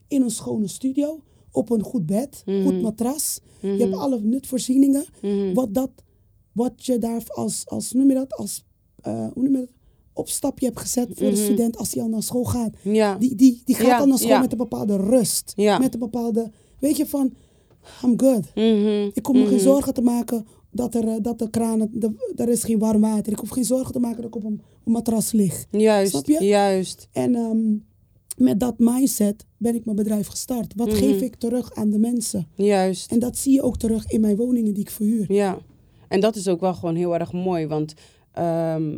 in 0.08 0.22
een 0.22 0.30
schone 0.32 0.68
studio, 0.68 1.20
op 1.52 1.70
een 1.70 1.84
goed 1.84 2.06
bed, 2.06 2.41
Mhm. 2.46 2.63
goed 2.63 2.82
matras. 2.82 3.39
Mhm. 3.62 3.74
Je 3.74 3.80
hebt 3.84 3.96
alle 3.96 4.20
nutvoorzieningen. 4.22 5.06
Mhm. 5.22 5.54
Wat, 5.54 5.74
dat, 5.74 5.89
wat 6.52 6.86
je 6.86 6.98
daar 6.98 7.24
als, 7.28 7.62
als, 7.65 7.91
noem 7.91 8.08
je 8.08 8.13
dat, 8.15 8.34
als 8.34 8.63
eh, 9.02 9.28
hoe 9.34 9.44
noem 9.44 9.52
je 9.52 9.58
dat, 9.60 9.70
opstapje 10.13 10.65
hebt 10.65 10.80
gezet 10.80 11.08
voor 11.13 11.26
de 11.30 11.32
Mhm. 11.36 11.44
student 11.44 11.78
als 11.78 11.94
hij 11.94 12.04
al 12.04 12.10
naar 12.10 12.24
school 12.24 12.44
gaat. 12.44 12.74
Ja. 12.82 13.15
Die, 13.18 13.36
die, 13.36 13.62
die 13.65 13.76
gaat 13.76 13.86
Ja, 13.88 13.98
dan 13.98 14.10
naar 14.10 14.18
school 14.18 14.30
ja. 14.30 14.39
met 14.39 14.52
een 14.52 14.58
bepaalde 14.58 14.96
rust. 14.98 15.54
Ja. 15.56 15.78
Met 15.78 15.94
een 15.94 16.00
bepaalde, 16.00 16.52
weet 16.80 16.98
je, 16.98 17.06
van, 17.06 17.34
I'm 18.04 18.20
good. 18.20 18.44
Mhm. 18.56 19.10
Ik 19.13 19.26
hoef 19.26 19.36
me 19.36 19.46
geen 19.46 19.54
Mhm. 19.56 19.63
zorgen 19.63 19.94
te 19.94 20.02
maken 20.02 20.46
dat, 20.76 20.96
er, 20.96 21.08
eh, 21.08 21.16
dat 21.22 21.40
de 21.40 21.50
kranen, 21.50 21.90
de, 21.94 22.32
er 22.36 22.50
is 22.50 22.64
geen 22.64 22.80
warm 22.80 23.02
water. 23.02 23.32
Ik 23.32 23.40
hoef 23.40 23.50
geen 23.50 23.66
zorgen 23.66 23.92
te 23.94 24.00
maken 24.00 24.18
dat 24.18 24.26
ik 24.26 24.36
op 24.36 24.44
een, 24.44 24.62
een 24.86 24.92
matras 24.92 25.32
lig. 25.32 25.66
Juist, 25.72 26.12
Snap 26.12 26.26
je? 26.26 26.46
juist. 26.46 27.08
En 27.12 27.36
ehm, 27.36 27.74
met 28.46 28.60
dat 28.60 28.74
mindset 28.78 29.46
ben 29.58 29.76
ik 29.76 29.86
mijn 29.86 29.98
bedrijf 29.98 30.28
gestart. 30.28 30.74
Wat 30.76 30.88
Mhm. 30.88 30.96
geef 30.98 31.22
ik 31.22 31.36
terug 31.36 31.74
aan 31.76 31.90
de 31.90 32.00
mensen? 32.00 32.48
Juist. 32.56 33.12
En 33.12 33.20
dat 33.20 33.38
zie 33.38 33.54
je 33.54 33.62
ook 33.62 33.78
terug 33.78 34.08
in 34.08 34.22
mijn 34.22 34.36
woningen 34.36 34.74
die 34.74 34.84
ik 34.84 34.90
verhuur. 34.90 35.34
Ja, 35.34 35.58
en 36.08 36.20
dat 36.20 36.36
is 36.36 36.48
ook 36.48 36.60
wel 36.60 36.74
gewoon 36.74 36.96
heel 36.96 37.14
erg 37.20 37.32
mooi. 37.34 37.68
Want 37.68 37.94
ehm, 38.32 38.98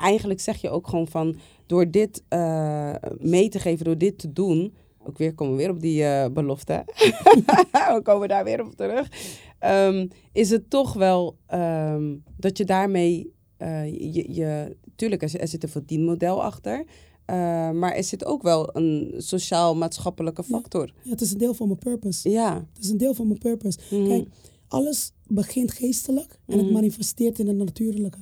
eigenlijk 0.00 0.40
zeg 0.40 0.60
je 0.60 0.70
ook 0.70 0.88
gewoon 0.88 1.08
van... 1.08 1.36
door 1.66 1.90
dit 1.90 2.22
eh, 2.28 2.94
mee 3.18 3.48
te 3.48 3.58
geven, 3.58 3.84
door 3.84 3.98
dit 3.98 4.18
te 4.18 4.32
doen... 4.32 4.74
ook 5.06 5.18
weer 5.18 5.34
komen 5.34 5.56
we 5.56 5.62
weer 5.62 5.70
op 5.70 5.80
die 5.80 6.04
eh, 6.04 6.30
belofte. 6.32 6.84
we 7.94 8.00
komen 8.02 8.28
daar 8.28 8.44
weer 8.44 8.64
op 8.64 8.74
terug. 8.76 9.08
Ehm, 9.58 10.06
is 10.32 10.50
het 10.50 10.70
toch 10.70 10.92
wel 10.92 11.36
ehm, 11.46 12.14
dat 12.36 12.58
je 12.58 12.64
daarmee... 12.64 13.32
eh, 13.56 13.86
je, 14.14 14.32
je, 14.32 14.76
tuurlijk, 14.96 15.22
er, 15.22 15.28
zit- 15.28 15.40
er 15.40 15.48
zit 15.48 15.62
een 15.62 15.68
verdienmodel 15.68 16.42
achter... 16.42 16.84
eh, 17.24 17.36
maar 17.70 17.92
er 17.94 18.04
zit 18.04 18.24
ook 18.24 18.42
wel 18.42 18.76
een 18.76 19.14
sociaal-maatschappelijke 19.16 20.42
factor. 20.42 20.92
Ja, 21.02 21.10
het 21.10 21.20
is 21.20 21.32
een 21.32 21.38
deel 21.38 21.54
van 21.54 21.66
mijn 21.66 21.78
purpose. 21.78 22.30
Ja. 22.30 22.54
Het 22.74 22.84
is 22.84 22.90
een 22.90 22.96
deel 22.98 23.14
van 23.14 23.26
mijn 23.26 23.38
purpose. 23.38 23.78
Mhm. 23.90 24.06
Kijk, 24.08 24.28
alles 24.68 25.12
begint 25.26 25.72
geestelijk 25.72 26.38
en 26.46 26.56
het 26.56 26.64
Mhm. 26.64 26.72
manifesteert 26.74 27.38
in 27.38 27.46
het 27.48 27.56
natuurlijke. 27.56 28.18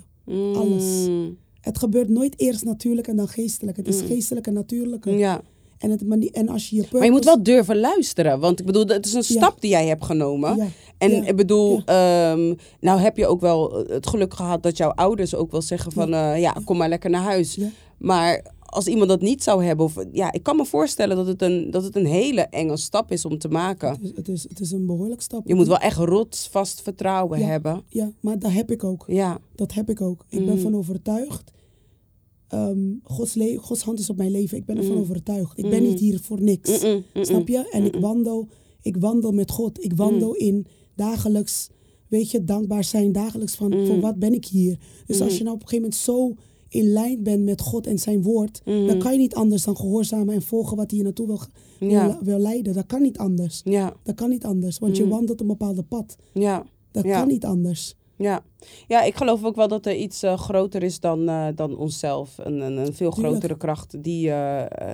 alles. 0.54 1.06
Mm. 1.08 1.36
Het 1.60 1.78
gebeurt 1.78 2.08
nooit 2.08 2.40
eerst 2.40 2.64
natuurlijk 2.64 3.06
en 3.08 3.16
dan 3.16 3.28
geestelijk. 3.28 3.76
Het 3.76 3.88
is 3.88 4.00
geestelijk 4.00 4.46
en 4.46 4.52
natuurlijke. 4.52 5.10
Ja. 5.10 5.42
En, 5.78 5.90
het, 5.90 6.30
en 6.30 6.48
als 6.48 6.68
je 6.70 6.76
je 6.76 6.80
purpose... 6.80 6.96
Maar 6.96 7.06
je 7.06 7.10
moet 7.12 7.24
wel 7.24 7.42
durven 7.42 7.78
luisteren. 7.78 8.40
Want 8.40 8.60
ik 8.60 8.66
bedoel, 8.66 8.86
het 8.86 9.06
is 9.06 9.12
een 9.14 9.22
stap 9.24 9.60
die 9.60 9.70
jij 9.70 9.86
hebt 9.86 10.04
genomen. 10.04 10.56
Ja, 10.56 10.66
En 10.98 11.10
ja, 11.10 11.24
ik 11.24 11.36
bedoel, 11.36 11.82
ehm, 11.84 12.54
nou 12.80 13.00
heb 13.00 13.16
je 13.16 13.26
ook 13.26 13.40
wel 13.40 13.84
het 13.88 14.06
geluk 14.06 14.34
gehad 14.34 14.62
dat 14.62 14.76
jouw 14.76 14.90
ouders 14.90 15.34
ook 15.34 15.50
wel 15.50 15.62
zeggen 15.62 15.92
van... 15.92 16.14
eh, 16.14 16.40
ja, 16.40 16.56
kom 16.64 16.76
maar 16.76 16.88
lekker 16.88 17.10
naar 17.10 17.22
huis. 17.22 17.58
Maar 17.98 18.52
als 18.60 18.86
iemand 18.86 19.08
dat 19.08 19.20
niet 19.20 19.42
zou 19.42 19.64
hebben... 19.64 19.86
Of, 19.86 19.94
ja, 20.12 20.32
ik 20.32 20.42
kan 20.42 20.56
me 20.56 20.64
voorstellen 20.64 21.16
dat 21.16 21.26
het, 21.26 21.42
een, 21.42 21.70
dat 21.70 21.82
het 21.84 21.96
een 21.96 22.06
hele 22.06 22.40
enge 22.40 22.76
stap 22.76 23.10
is 23.12 23.24
om 23.24 23.38
te 23.38 23.48
maken. 23.48 23.88
het, 23.88 24.00
is, 24.02 24.12
het, 24.16 24.28
is, 24.28 24.42
het 24.48 24.60
is 24.60 24.70
een 24.72 24.86
behoorlijk 24.86 25.20
stap. 25.22 25.42
Je 25.46 25.54
moet 25.54 25.66
wel 25.66 25.78
echt 25.78 25.96
rotsvast 25.98 26.82
vertrouwen 26.82 27.38
Ja. 27.38 27.46
hebben. 27.46 27.82
Ja, 27.88 28.10
maar 28.20 28.38
dat 28.38 28.50
heb 28.52 28.70
ik 28.70 28.84
ook. 28.84 29.04
Ja, 29.06 29.38
Dat 29.54 29.72
heb 29.74 29.90
ik 29.90 30.00
ook. 30.00 30.24
Ik 30.28 30.44
ben 30.44 30.54
Mhm. 30.54 30.62
van 30.62 30.76
overtuigd. 30.76 31.52
Ehm, 32.54 32.92
Gods, 33.62 33.82
hand 33.82 33.98
is 33.98 34.10
op 34.10 34.16
mijn 34.16 34.30
leven. 34.30 34.56
Ik 34.58 34.64
ben 34.64 34.76
ervan 34.76 34.92
Mhm. 34.92 35.00
overtuigd. 35.00 35.58
Ik 35.58 35.68
ben 35.70 35.80
Mhm. 35.82 35.90
niet 35.90 36.00
hier 36.00 36.20
voor 36.20 36.42
niks. 36.42 36.82
Mm-mm. 36.82 37.02
Snap 37.24 37.48
je? 37.48 37.68
En 37.72 37.84
ik 37.84 37.96
wandel, 37.96 38.48
ik 38.82 38.96
wandel 38.96 39.32
met 39.32 39.50
God. 39.50 39.84
Ik 39.84 39.92
wandel 39.96 40.34
in 40.34 40.66
dagelijks, 40.94 41.68
weet 42.08 42.30
je, 42.30 42.44
dankbaar 42.44 42.84
zijn 42.84 43.12
dagelijks 43.12 43.54
van 43.54 43.86
voor 43.86 44.00
wat 44.00 44.18
ben 44.18 44.34
ik 44.34 44.44
hier. 44.46 44.78
Dus 45.06 45.20
als 45.20 45.36
je 45.38 45.42
nou 45.44 45.54
op 45.56 45.62
een 45.62 45.68
gegeven 45.68 45.90
moment 45.90 45.94
zo 45.94 46.34
in 46.68 46.84
lijn 46.92 47.22
bent 47.22 47.44
met 47.44 47.60
God 47.60 47.86
en 47.86 47.98
zijn 47.98 48.22
woord, 48.22 48.60
dan 48.64 48.98
kan 48.98 49.12
je 49.12 49.18
niet 49.18 49.34
anders 49.34 49.64
dan 49.64 49.76
gehoorzamen 49.76 50.34
en 50.34 50.42
volgen 50.42 50.76
wat 50.76 50.88
hij 50.90 50.98
je 50.98 51.04
naartoe 51.04 51.26
wil, 51.26 51.40
wil, 51.80 51.88
Ja. 51.90 52.18
wil 52.22 52.38
leiden. 52.38 52.74
Dat 52.74 52.86
kan 52.86 53.02
niet 53.02 53.18
anders. 53.18 53.60
Ja, 53.64 53.96
Dat 54.02 54.14
kan 54.14 54.28
niet 54.30 54.44
anders, 54.44 54.78
want 54.78 54.96
je 54.96 55.08
wandelt 55.08 55.40
een 55.40 55.46
bepaalde 55.46 55.82
pad. 55.82 56.16
ja. 56.32 56.66
Dat 56.90 57.04
kan 57.04 57.28
niet 57.28 57.44
anders. 57.44 57.94
Ja. 58.16 58.42
ja, 58.86 59.02
ik 59.02 59.16
geloof 59.16 59.44
ook 59.44 59.56
wel 59.56 59.68
dat 59.68 59.86
er 59.86 59.94
iets 59.94 60.22
eh, 60.22 60.38
groter 60.38 60.82
is 60.82 61.00
dan, 61.00 61.28
eh, 61.28 61.46
dan 61.54 61.76
onszelf. 61.76 62.38
Een, 62.38 62.60
een, 62.60 62.76
een 62.76 62.94
veel 62.94 63.10
grotere 63.10 63.56
kracht 63.56 64.02
die, 64.02 64.30
eh, 64.30 64.92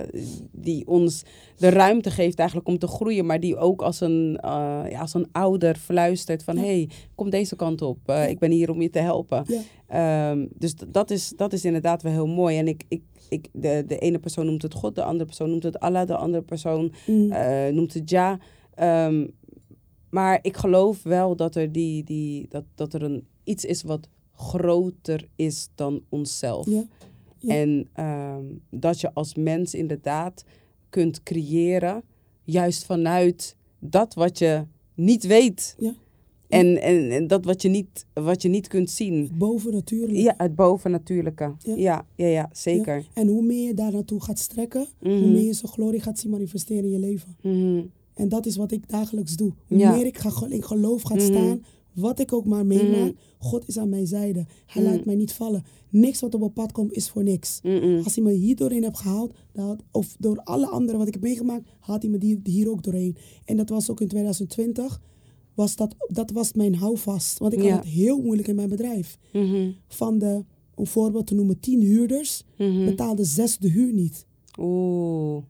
die 0.51 0.87
ons 0.87 1.23
de 1.57 1.69
ruimte 1.69 2.11
geeft 2.11 2.39
eigenlijk 2.39 2.67
om 2.69 2.77
te 2.77 2.87
groeien. 2.87 3.25
Maar 3.25 3.39
die 3.39 3.57
ook 3.57 3.81
als 3.81 4.01
een, 4.01 4.39
ja, 4.89 4.99
als 4.99 5.13
een 5.13 5.27
ouder 5.31 5.75
fluistert 5.75 6.43
van... 6.43 6.55
Ja. 6.55 6.61
hé, 6.61 6.67
hey, 6.67 6.89
kom 7.15 7.29
deze 7.29 7.55
kant 7.55 7.81
op. 7.81 8.11
Ik 8.27 8.39
ben 8.39 8.51
hier 8.51 8.69
om 8.69 8.81
je 8.81 8.89
te 8.89 8.99
helpen. 8.99 9.45
Ja. 9.47 9.61
Ehm, 9.87 10.45
dus 10.53 10.73
dat 10.87 11.11
is, 11.11 11.33
dat 11.35 11.53
is 11.53 11.65
inderdaad 11.65 12.01
wel 12.01 12.11
heel 12.11 12.27
mooi. 12.27 12.57
En 12.57 12.67
ik, 12.67 12.83
ik, 12.87 13.01
ik, 13.29 13.47
de, 13.51 13.83
de 13.87 13.97
ene 13.97 14.19
persoon 14.19 14.45
noemt 14.45 14.61
het 14.61 14.73
God, 14.73 14.95
de 14.95 15.03
andere 15.03 15.25
persoon 15.25 15.49
noemt 15.49 15.63
het 15.63 15.79
Allah... 15.79 16.07
de 16.07 16.15
andere 16.15 16.43
persoon 16.43 16.91
Mm. 17.07 17.33
noemt 17.73 17.93
het 17.93 18.09
ja. 18.09 18.39
Ehm, 18.75 19.25
maar 20.11 20.39
ik 20.41 20.57
geloof 20.57 21.03
wel 21.03 21.35
dat 21.35 21.55
er, 21.55 21.71
die, 21.71 22.03
die, 22.03 22.45
dat, 22.49 22.63
dat 22.75 22.93
er 22.93 23.03
een, 23.03 23.25
iets 23.43 23.65
is 23.65 23.83
wat 23.83 24.07
groter 24.35 25.27
is 25.35 25.69
dan 25.75 26.01
onszelf. 26.09 26.65
Ja. 26.69 26.83
Ja. 27.37 27.53
En 27.55 27.87
ehm, 27.93 28.43
dat 28.69 29.01
je 29.01 29.13
als 29.13 29.35
mens 29.35 29.73
inderdaad 29.73 30.43
kunt 30.89 31.23
creëren, 31.23 32.03
juist 32.43 32.85
vanuit 32.85 33.55
dat 33.79 34.13
wat 34.13 34.37
je 34.39 34.65
niet 34.95 35.27
weet. 35.27 35.75
Ja. 35.79 35.93
En, 36.47 36.81
en, 36.81 37.11
en 37.11 37.27
dat 37.27 37.45
wat 37.45 37.61
je 37.61 37.69
niet, 37.69 38.05
wat 38.13 38.41
je 38.41 38.49
niet 38.49 38.67
kunt 38.67 38.89
zien. 38.89 39.31
Boven 39.33 39.73
natuurlijk. 39.73 40.17
Ja, 40.17 40.33
het 40.37 40.55
bovennatuurlijke. 40.55 41.53
Ja. 41.59 41.75
Ja, 41.75 42.05
ja, 42.15 42.27
ja, 42.27 42.49
zeker. 42.53 43.07
En 43.13 43.27
hoe 43.27 43.41
meer 43.43 43.67
je 43.67 43.73
daar 43.73 43.91
naartoe 43.91 44.21
gaat 44.21 44.39
strekken, 44.39 44.85
hoe 44.99 45.17
Mhm. 45.19 45.31
meer 45.31 45.43
je 45.45 45.53
zijn 45.53 45.71
glorie 45.71 46.01
gaat 46.01 46.19
zien 46.19 46.31
manifesteren 46.31 46.83
in 46.83 46.89
je 46.91 46.99
leven. 46.99 47.35
Mhm. 47.41 47.83
En 48.21 48.29
dat 48.29 48.45
is 48.45 48.55
wat 48.55 48.71
ik 48.71 48.89
dagelijks 48.89 49.35
doe. 49.35 49.53
Hoe 49.67 49.77
Ja. 49.77 49.95
meer 49.95 50.05
ik 50.05 50.17
ga, 50.17 50.45
in 50.49 50.63
geloof 50.63 51.01
ga 51.01 51.15
Mhm. 51.15 51.23
staan, 51.23 51.63
wat 51.93 52.19
ik 52.19 52.33
ook 52.33 52.45
maar 52.45 52.65
meemaak, 52.65 52.97
Mhm. 53.11 53.11
God 53.39 53.67
is 53.67 53.77
aan 53.77 53.89
mijn 53.89 54.07
zijde. 54.07 54.45
Hij 54.65 54.81
Mhm. 54.83 54.91
laat 54.91 55.05
mij 55.05 55.15
niet 55.15 55.33
vallen. 55.33 55.63
Niks 55.89 56.19
wat 56.19 56.33
op 56.33 56.39
mijn 56.39 56.53
pad 56.53 56.71
komt 56.71 56.91
is 56.93 57.09
voor 57.09 57.23
niks. 57.23 57.61
Als 58.03 58.15
hij 58.15 58.23
me 58.23 58.31
hier 58.31 58.55
doorheen 58.55 58.83
heeft 58.83 58.97
gehaald, 58.99 59.33
had- 59.55 59.83
of 59.91 60.15
door 60.19 60.37
alle 60.43 60.67
andere 60.67 60.97
wat 60.97 61.07
ik 61.07 61.13
heb 61.13 61.21
meegemaakt, 61.23 61.67
haalt 61.79 62.01
hij 62.01 62.11
me 62.11 62.37
hier 62.43 62.69
ook 62.69 62.83
doorheen. 62.83 63.15
En 63.45 63.57
dat 63.57 63.69
was 63.69 63.89
ook 63.89 64.01
in 64.01 64.07
2020, 64.07 65.01
was 65.53 65.75
dat, 65.75 65.95
dat 66.07 66.31
was 66.31 66.53
mijn 66.53 66.75
houvast. 66.75 67.37
Want 67.39 67.53
ik 67.53 67.61
Ja. 67.61 67.69
had 67.69 67.83
het 67.83 67.93
heel 67.93 68.21
moeilijk 68.21 68.47
in 68.47 68.55
mijn 68.55 68.69
bedrijf. 68.69 69.17
Van 69.87 70.17
de, 70.19 70.43
om 70.75 70.87
voorbeeld 70.87 71.27
te 71.27 71.35
noemen, 71.35 71.59
tien 71.59 71.81
huurders, 71.81 72.43
Mhm. 72.57 72.85
betaalde 72.85 73.23
zes 73.23 73.57
de 73.57 73.69
huur 73.69 73.93
niet. 73.93 74.25
Oeh. 74.59 75.41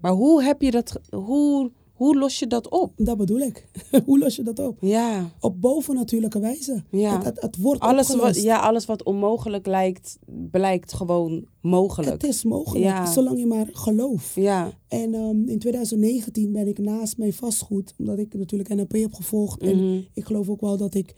Maar 0.00 0.12
hoe 0.12 0.42
heb 0.42 0.62
je 0.62 0.70
dat, 0.70 1.00
hoe, 1.10 1.70
hoe 2.00 2.18
los 2.18 2.38
je 2.38 2.46
dat 2.46 2.68
op? 2.68 2.92
Dat 2.96 3.16
bedoel 3.16 3.38
ik. 3.40 3.66
Hoe 4.06 4.18
los 4.18 4.36
je 4.36 4.42
dat 4.42 4.58
op? 4.58 4.76
Ja, 4.80 5.30
Op 5.40 5.60
bovennatuurlijke 5.60 6.40
wijze. 6.40 6.82
Ja. 6.90 7.16
Het, 7.16 7.24
het, 7.24 7.40
het 7.40 7.56
wordt 7.56 7.80
alles 7.80 8.10
opgelost. 8.10 8.34
wat, 8.36 8.44
ja, 8.44 8.58
alles 8.60 8.84
wat 8.86 9.02
onmogelijk 9.02 9.66
lijkt, 9.66 10.18
blijkt 10.50 10.92
gewoon 10.92 11.44
mogelijk. 11.60 12.12
Het 12.12 12.24
is 12.24 12.44
mogelijk, 12.44 12.84
Ja. 12.84 13.06
zolang 13.12 13.38
je 13.38 13.46
maar 13.46 13.68
gelooft. 13.72 14.34
Ja, 14.34 14.72
En 14.88 15.14
ehm, 15.14 15.48
in 15.48 15.58
2019 15.58 16.52
ben 16.52 16.68
ik 16.68 16.78
naast 16.78 17.18
mijn 17.18 17.32
vastgoed, 17.32 17.94
omdat 17.98 18.18
ik 18.18 18.34
natuurlijk 18.34 18.74
NLP 18.74 18.92
heb 18.92 19.14
gevolgd. 19.14 19.62
En 19.62 19.76
Mhm. 19.76 20.00
ik 20.14 20.24
geloof 20.24 20.48
ook 20.48 20.60
wel 20.60 20.76
dat 20.76 20.94
ik 20.94 21.14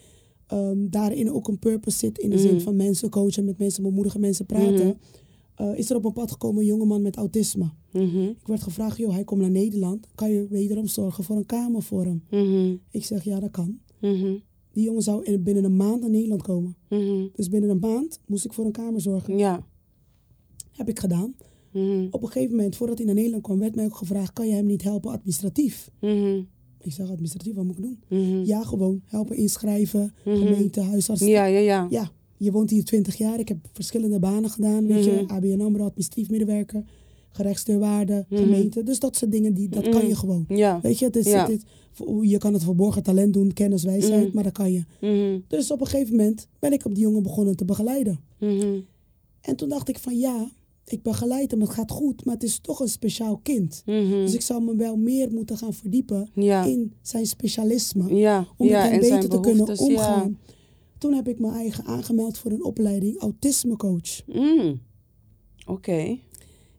ehm, 0.47 0.77
daarin 0.91 1.33
ook 1.33 1.49
een 1.49 1.59
purpose 1.59 1.99
zit. 1.99 2.19
In 2.19 2.31
de 2.31 2.37
Mhm. 2.37 2.45
zin 2.47 2.61
van 2.61 2.77
mensen 2.77 3.11
coachen, 3.11 3.45
met 3.45 3.59
mensen 3.59 3.83
bemoedigen, 3.83 4.21
mensen 4.21 4.47
praten. 4.47 4.87
Mhm. 4.87 4.93
Eh, 5.63 5.79
is 5.79 5.91
er 5.91 5.97
op 5.97 6.03
mijn 6.03 6.15
pad 6.15 6.31
gekomen 6.31 6.61
een 6.61 6.67
jongeman 6.67 7.03
met 7.03 7.17
autisme. 7.17 7.71
Mhm. 7.93 8.23
Ik 8.23 8.47
werd 8.47 8.63
gevraagd, 8.63 8.97
joh, 8.97 9.13
hij 9.13 9.25
komt 9.25 9.41
naar 9.41 9.51
Nederland. 9.51 10.07
Kan 10.15 10.31
je 10.31 10.47
wederom 10.49 10.87
zorgen 10.87 11.25
voor 11.25 11.37
een 11.37 11.47
kamer 11.47 11.83
voor 11.83 12.05
hem? 12.05 12.23
Mhm. 12.31 12.77
Ik 12.91 13.05
zeg, 13.05 13.25
ja, 13.25 13.41
dat 13.41 13.51
kan. 13.51 13.79
Mhm. 14.01 14.35
Die 14.73 14.85
jongen 14.85 15.03
zou 15.03 15.25
in, 15.25 15.43
binnen 15.43 15.65
een 15.65 15.77
maand 15.77 16.01
naar 16.01 16.11
Nederland 16.11 16.43
komen. 16.43 16.77
Dus 17.33 17.49
binnen 17.49 17.71
een 17.71 17.79
maand 17.79 18.21
moest 18.27 18.45
ik 18.45 18.53
voor 18.53 18.65
een 18.65 18.73
kamer 18.73 19.01
zorgen. 19.01 19.39
Ja. 19.39 19.67
Heb 20.73 20.89
ik 20.89 20.99
gedaan. 20.99 21.35
Op 22.11 22.23
een 22.23 22.29
gegeven 22.29 22.57
moment, 22.57 22.77
voordat 22.77 22.97
hij 22.97 23.07
naar 23.07 23.15
Nederland 23.15 23.43
kwam, 23.43 23.59
werd 23.59 23.75
mij 23.75 23.85
ook 23.85 23.97
gevraagd: 23.97 24.33
kan 24.33 24.49
je 24.49 24.55
hem 24.55 24.67
niet 24.67 24.83
helpen 24.83 25.11
administratief? 25.11 25.91
Ik 26.81 26.93
zeg: 26.93 27.11
administratief, 27.11 27.55
wat 27.55 27.65
moet 27.65 27.79
ik 27.79 27.83
doen? 28.09 28.45
Ja, 28.47 28.63
gewoon 28.63 29.03
helpen 29.05 29.37
inschrijven, 29.37 30.15
gemeente, 30.25 30.81
huisarts. 30.81 31.21
Ja, 31.21 31.45
ja, 31.45 31.59
ja. 31.59 31.87
Ja, 31.91 32.11
je 32.45 32.53
woont 32.53 32.71
hier 32.71 32.85
20 32.85 33.17
jaar. 33.17 33.39
Ik 33.39 33.49
heb 33.49 33.59
verschillende 33.73 34.19
banen 34.19 34.51
gedaan. 34.51 34.87
Weet 34.87 35.05
je, 35.05 35.11
Mhm. 35.11 35.33
ABN 35.33 35.61
AMRO, 35.61 35.85
administratief 35.85 36.31
medewerker, 36.31 36.85
gerechtsdeurwaarde, 37.31 38.27
Mhm. 38.29 38.43
gemeente. 38.43 38.83
Dus 38.83 38.99
dat 38.99 39.17
soort 39.17 39.33
dingen, 39.33 39.55
die, 39.55 39.69
dat 39.69 39.83
kan 39.89 39.99
Mhm. 40.01 40.07
je 40.07 40.17
gewoon. 40.17 40.45
Ja. 40.49 40.79
Weet 40.83 40.99
je, 40.99 41.05
het 41.05 41.17
is, 41.17 41.27
Ja. 41.27 41.47
het 41.47 41.51
is- 41.51 41.63
je 42.31 42.39
kan 42.39 42.53
het 42.53 42.63
verborgen 42.65 43.03
talent 43.03 43.33
doen, 43.33 43.53
kennis, 43.53 43.83
wijsheid, 43.85 44.33
maar 44.33 44.43
dat 44.45 44.53
kan 44.53 44.73
je. 44.73 44.85
Dus 45.49 45.71
op 45.71 45.81
een 45.81 45.87
gegeven 45.87 46.17
moment 46.17 46.47
ben 46.59 46.73
ik 46.73 46.85
op 46.85 46.95
die 46.95 47.03
jongen 47.03 47.23
begonnen 47.23 47.57
te 47.57 47.65
begeleiden. 47.65 48.21
En 49.41 49.57
toen 49.57 49.69
dacht 49.69 49.89
ik 49.89 49.99
van 49.99 50.19
ja, 50.19 50.51
ik 50.87 51.03
begeleid 51.03 51.51
hem, 51.51 51.61
het 51.61 51.71
gaat 51.71 51.91
goed, 51.91 52.25
maar 52.25 52.35
het 52.35 52.43
is 52.43 52.59
toch 52.59 52.81
een 52.81 52.89
speciaal 52.89 53.41
kind. 53.43 53.83
Dus 53.85 54.35
ik 54.35 54.41
zou 54.41 54.65
me 54.65 54.77
wel 54.77 54.97
meer 54.97 55.33
moeten 55.33 55.57
gaan 55.57 55.73
verdiepen 55.75 56.31
Ja. 56.35 56.65
in 56.65 56.93
zijn 57.03 57.27
specialisme. 57.27 58.15
Ja. 58.15 58.47
Om 58.57 58.67
ja. 58.67 58.83
met 58.83 58.91
hem 58.91 59.01
beter 59.01 59.29
te 59.29 59.41
kunnen 59.41 59.79
omgaan. 59.79 60.39
Toen 61.03 61.13
heb 61.13 61.29
ik 61.29 61.39
mijn 61.39 61.53
eigen 61.55 61.85
aangemeld 61.85 62.39
voor 62.39 62.51
een 62.51 62.65
opleiding 62.65 63.19
autismecoach. 63.19 64.27
Mm. 64.27 64.81
Oké. 65.67 66.19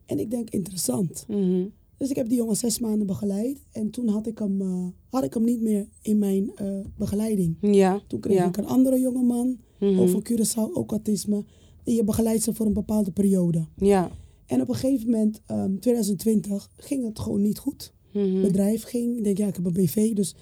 En 0.06 0.18
ik 0.18 0.30
denk 0.30 0.50
interessant. 0.50 1.24
Mhm. 1.28 1.64
Dus 1.96 2.10
ik 2.10 2.16
heb 2.16 2.28
die 2.28 2.36
jongen 2.36 2.56
zes 2.56 2.78
maanden 2.78 3.06
begeleid. 3.06 3.58
En 3.72 3.90
toen 3.90 4.08
had 4.08 4.26
ik 4.26 4.38
hem, 4.38 4.60
eh, 4.60 4.86
had 5.08 5.24
ik 5.24 5.34
hem 5.34 5.44
niet 5.44 5.60
meer 5.60 5.88
in 6.02 6.18
mijn 6.18 6.52
eh, 6.56 6.78
begeleiding. 6.96 7.56
Ja. 7.60 8.00
Toen 8.06 8.20
kreeg 8.20 8.36
ja. 8.36 8.46
ik 8.46 8.56
een 8.56 8.66
andere 8.66 9.00
jongeman, 9.00 9.58
Mhm. 9.80 9.98
ook 10.00 10.08
van 10.08 10.26
Curaçao, 10.30 10.72
ook 10.72 10.90
autisme. 10.90 11.44
En 11.84 11.94
je 11.94 12.04
begeleidt 12.04 12.42
ze 12.42 12.54
voor 12.54 12.66
een 12.66 12.72
bepaalde 12.72 13.10
periode. 13.10 13.66
Ja. 13.76 14.10
En 14.46 14.60
op 14.60 14.68
een 14.68 14.74
gegeven 14.74 15.10
moment, 15.10 15.40
ehm 15.46 15.78
2020, 15.78 16.70
ging 16.76 17.04
het 17.04 17.18
gewoon 17.18 17.42
niet 17.42 17.58
goed. 17.58 17.92
Mhm. 18.12 18.40
bedrijf 18.40 18.82
ging. 18.82 19.16
Ik 19.18 19.24
denk, 19.24 19.38
ja, 19.38 19.46
ik 19.46 19.54
heb 19.56 19.64
een 19.66 19.72
BV, 19.72 20.12
dus 20.14 20.34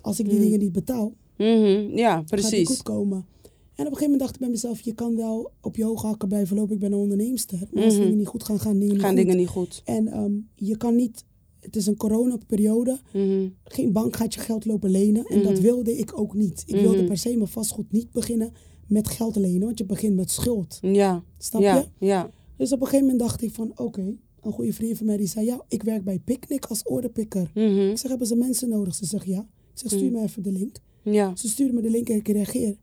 als 0.00 0.18
ik 0.18 0.24
die 0.28 0.34
Mm. 0.34 0.40
dingen 0.44 0.58
niet 0.58 0.72
betaal, 0.72 1.12
Mhm, 1.38 1.96
Ja, 1.96 2.10
Gaat 2.12 2.20
niet 2.30 2.40
goed 2.40 2.50
precies. 2.50 2.82
komen. 2.82 3.16
En 3.74 3.86
op 3.86 3.92
een 3.92 3.98
gegeven 3.98 4.02
moment 4.02 4.20
dacht 4.20 4.34
ik 4.34 4.40
bij 4.40 4.48
mezelf, 4.50 4.80
je 4.80 4.94
kan 4.94 5.16
wel 5.16 5.50
op 5.60 5.76
je 5.76 5.84
hoge 5.84 6.06
hakken 6.06 6.28
blijven 6.28 6.56
lopen. 6.56 6.74
Ik 6.74 6.80
ben 6.80 6.92
een 6.92 6.98
onderneemster. 6.98 7.58
Maar 7.72 7.84
als 7.84 7.92
Mhm. 7.94 8.02
dingen 8.02 8.18
niet 8.18 8.26
goed 8.26 8.44
gaan, 8.44 8.60
gaan 8.60 8.78
dingen 8.78 8.92
niet 8.94 9.00
Gaan 9.00 9.08
goed. 9.10 9.18
dingen 9.18 9.36
niet 9.36 9.48
goed. 9.48 9.82
En 9.84 10.08
ehm, 10.08 10.32
je 10.54 10.76
kan 10.76 10.94
niet, 10.96 11.24
het 11.60 11.76
is 11.76 11.86
een 11.86 11.96
coronaperiode. 11.96 12.98
Mhm, 13.12 13.48
Geen 13.64 13.92
bank 13.92 14.16
gaat 14.16 14.34
je 14.34 14.40
geld 14.40 14.64
lopen 14.64 14.90
lenen. 14.90 15.24
En 15.26 15.42
dat 15.42 15.52
Mhm. 15.52 15.62
wilde 15.62 15.96
ik 15.98 16.18
ook 16.18 16.34
niet. 16.34 16.62
Ik 16.66 16.74
wilde 16.80 16.96
Mhm. 16.96 17.06
per 17.06 17.18
se 17.18 17.36
mijn 17.36 17.48
vastgoed 17.48 17.92
niet 17.92 18.10
beginnen 18.12 18.52
met 18.86 19.08
geld 19.08 19.36
lenen. 19.36 19.64
Want 19.64 19.78
je 19.78 19.84
begint 19.84 20.16
met 20.16 20.30
schuld. 20.30 20.78
Ja, 20.82 21.22
Snap 21.38 21.62
ja, 21.62 21.76
je? 21.98 22.06
ja. 22.06 22.30
Dus 22.56 22.72
op 22.72 22.80
een 22.80 22.86
gegeven 22.86 23.06
moment 23.06 23.22
dacht 23.22 23.42
ik 23.42 23.50
van, 23.52 23.72
oké. 23.76 24.14
een 24.42 24.52
goede 24.52 24.72
vriend 24.72 24.96
van 24.96 25.06
mij 25.06 25.16
die 25.16 25.26
zei, 25.26 25.46
ja, 25.46 25.64
ik 25.68 25.82
werk 25.82 26.04
bij 26.04 26.18
Picnic 26.18 26.64
als 26.66 26.82
orderpicker. 26.82 27.50
Ik 27.90 27.98
zeg, 27.98 28.08
hebben 28.10 28.26
ze 28.26 28.36
mensen 28.36 28.68
nodig? 28.68 28.94
Ze 28.94 29.04
zegt, 29.06 29.26
ja. 29.26 29.38
Ik 29.74 29.78
zeg, 29.80 29.90
stuur 29.90 30.10
me 30.10 30.22
even 30.22 30.42
de 30.42 30.52
link. 30.52 30.76
Ja, 31.04 31.36
Ze 31.36 31.48
stuurde 31.48 31.72
me 31.72 31.82
de 31.82 31.90
link 31.90 32.08
en 32.08 32.16
ik 32.16 32.28
reageer. 32.28 32.76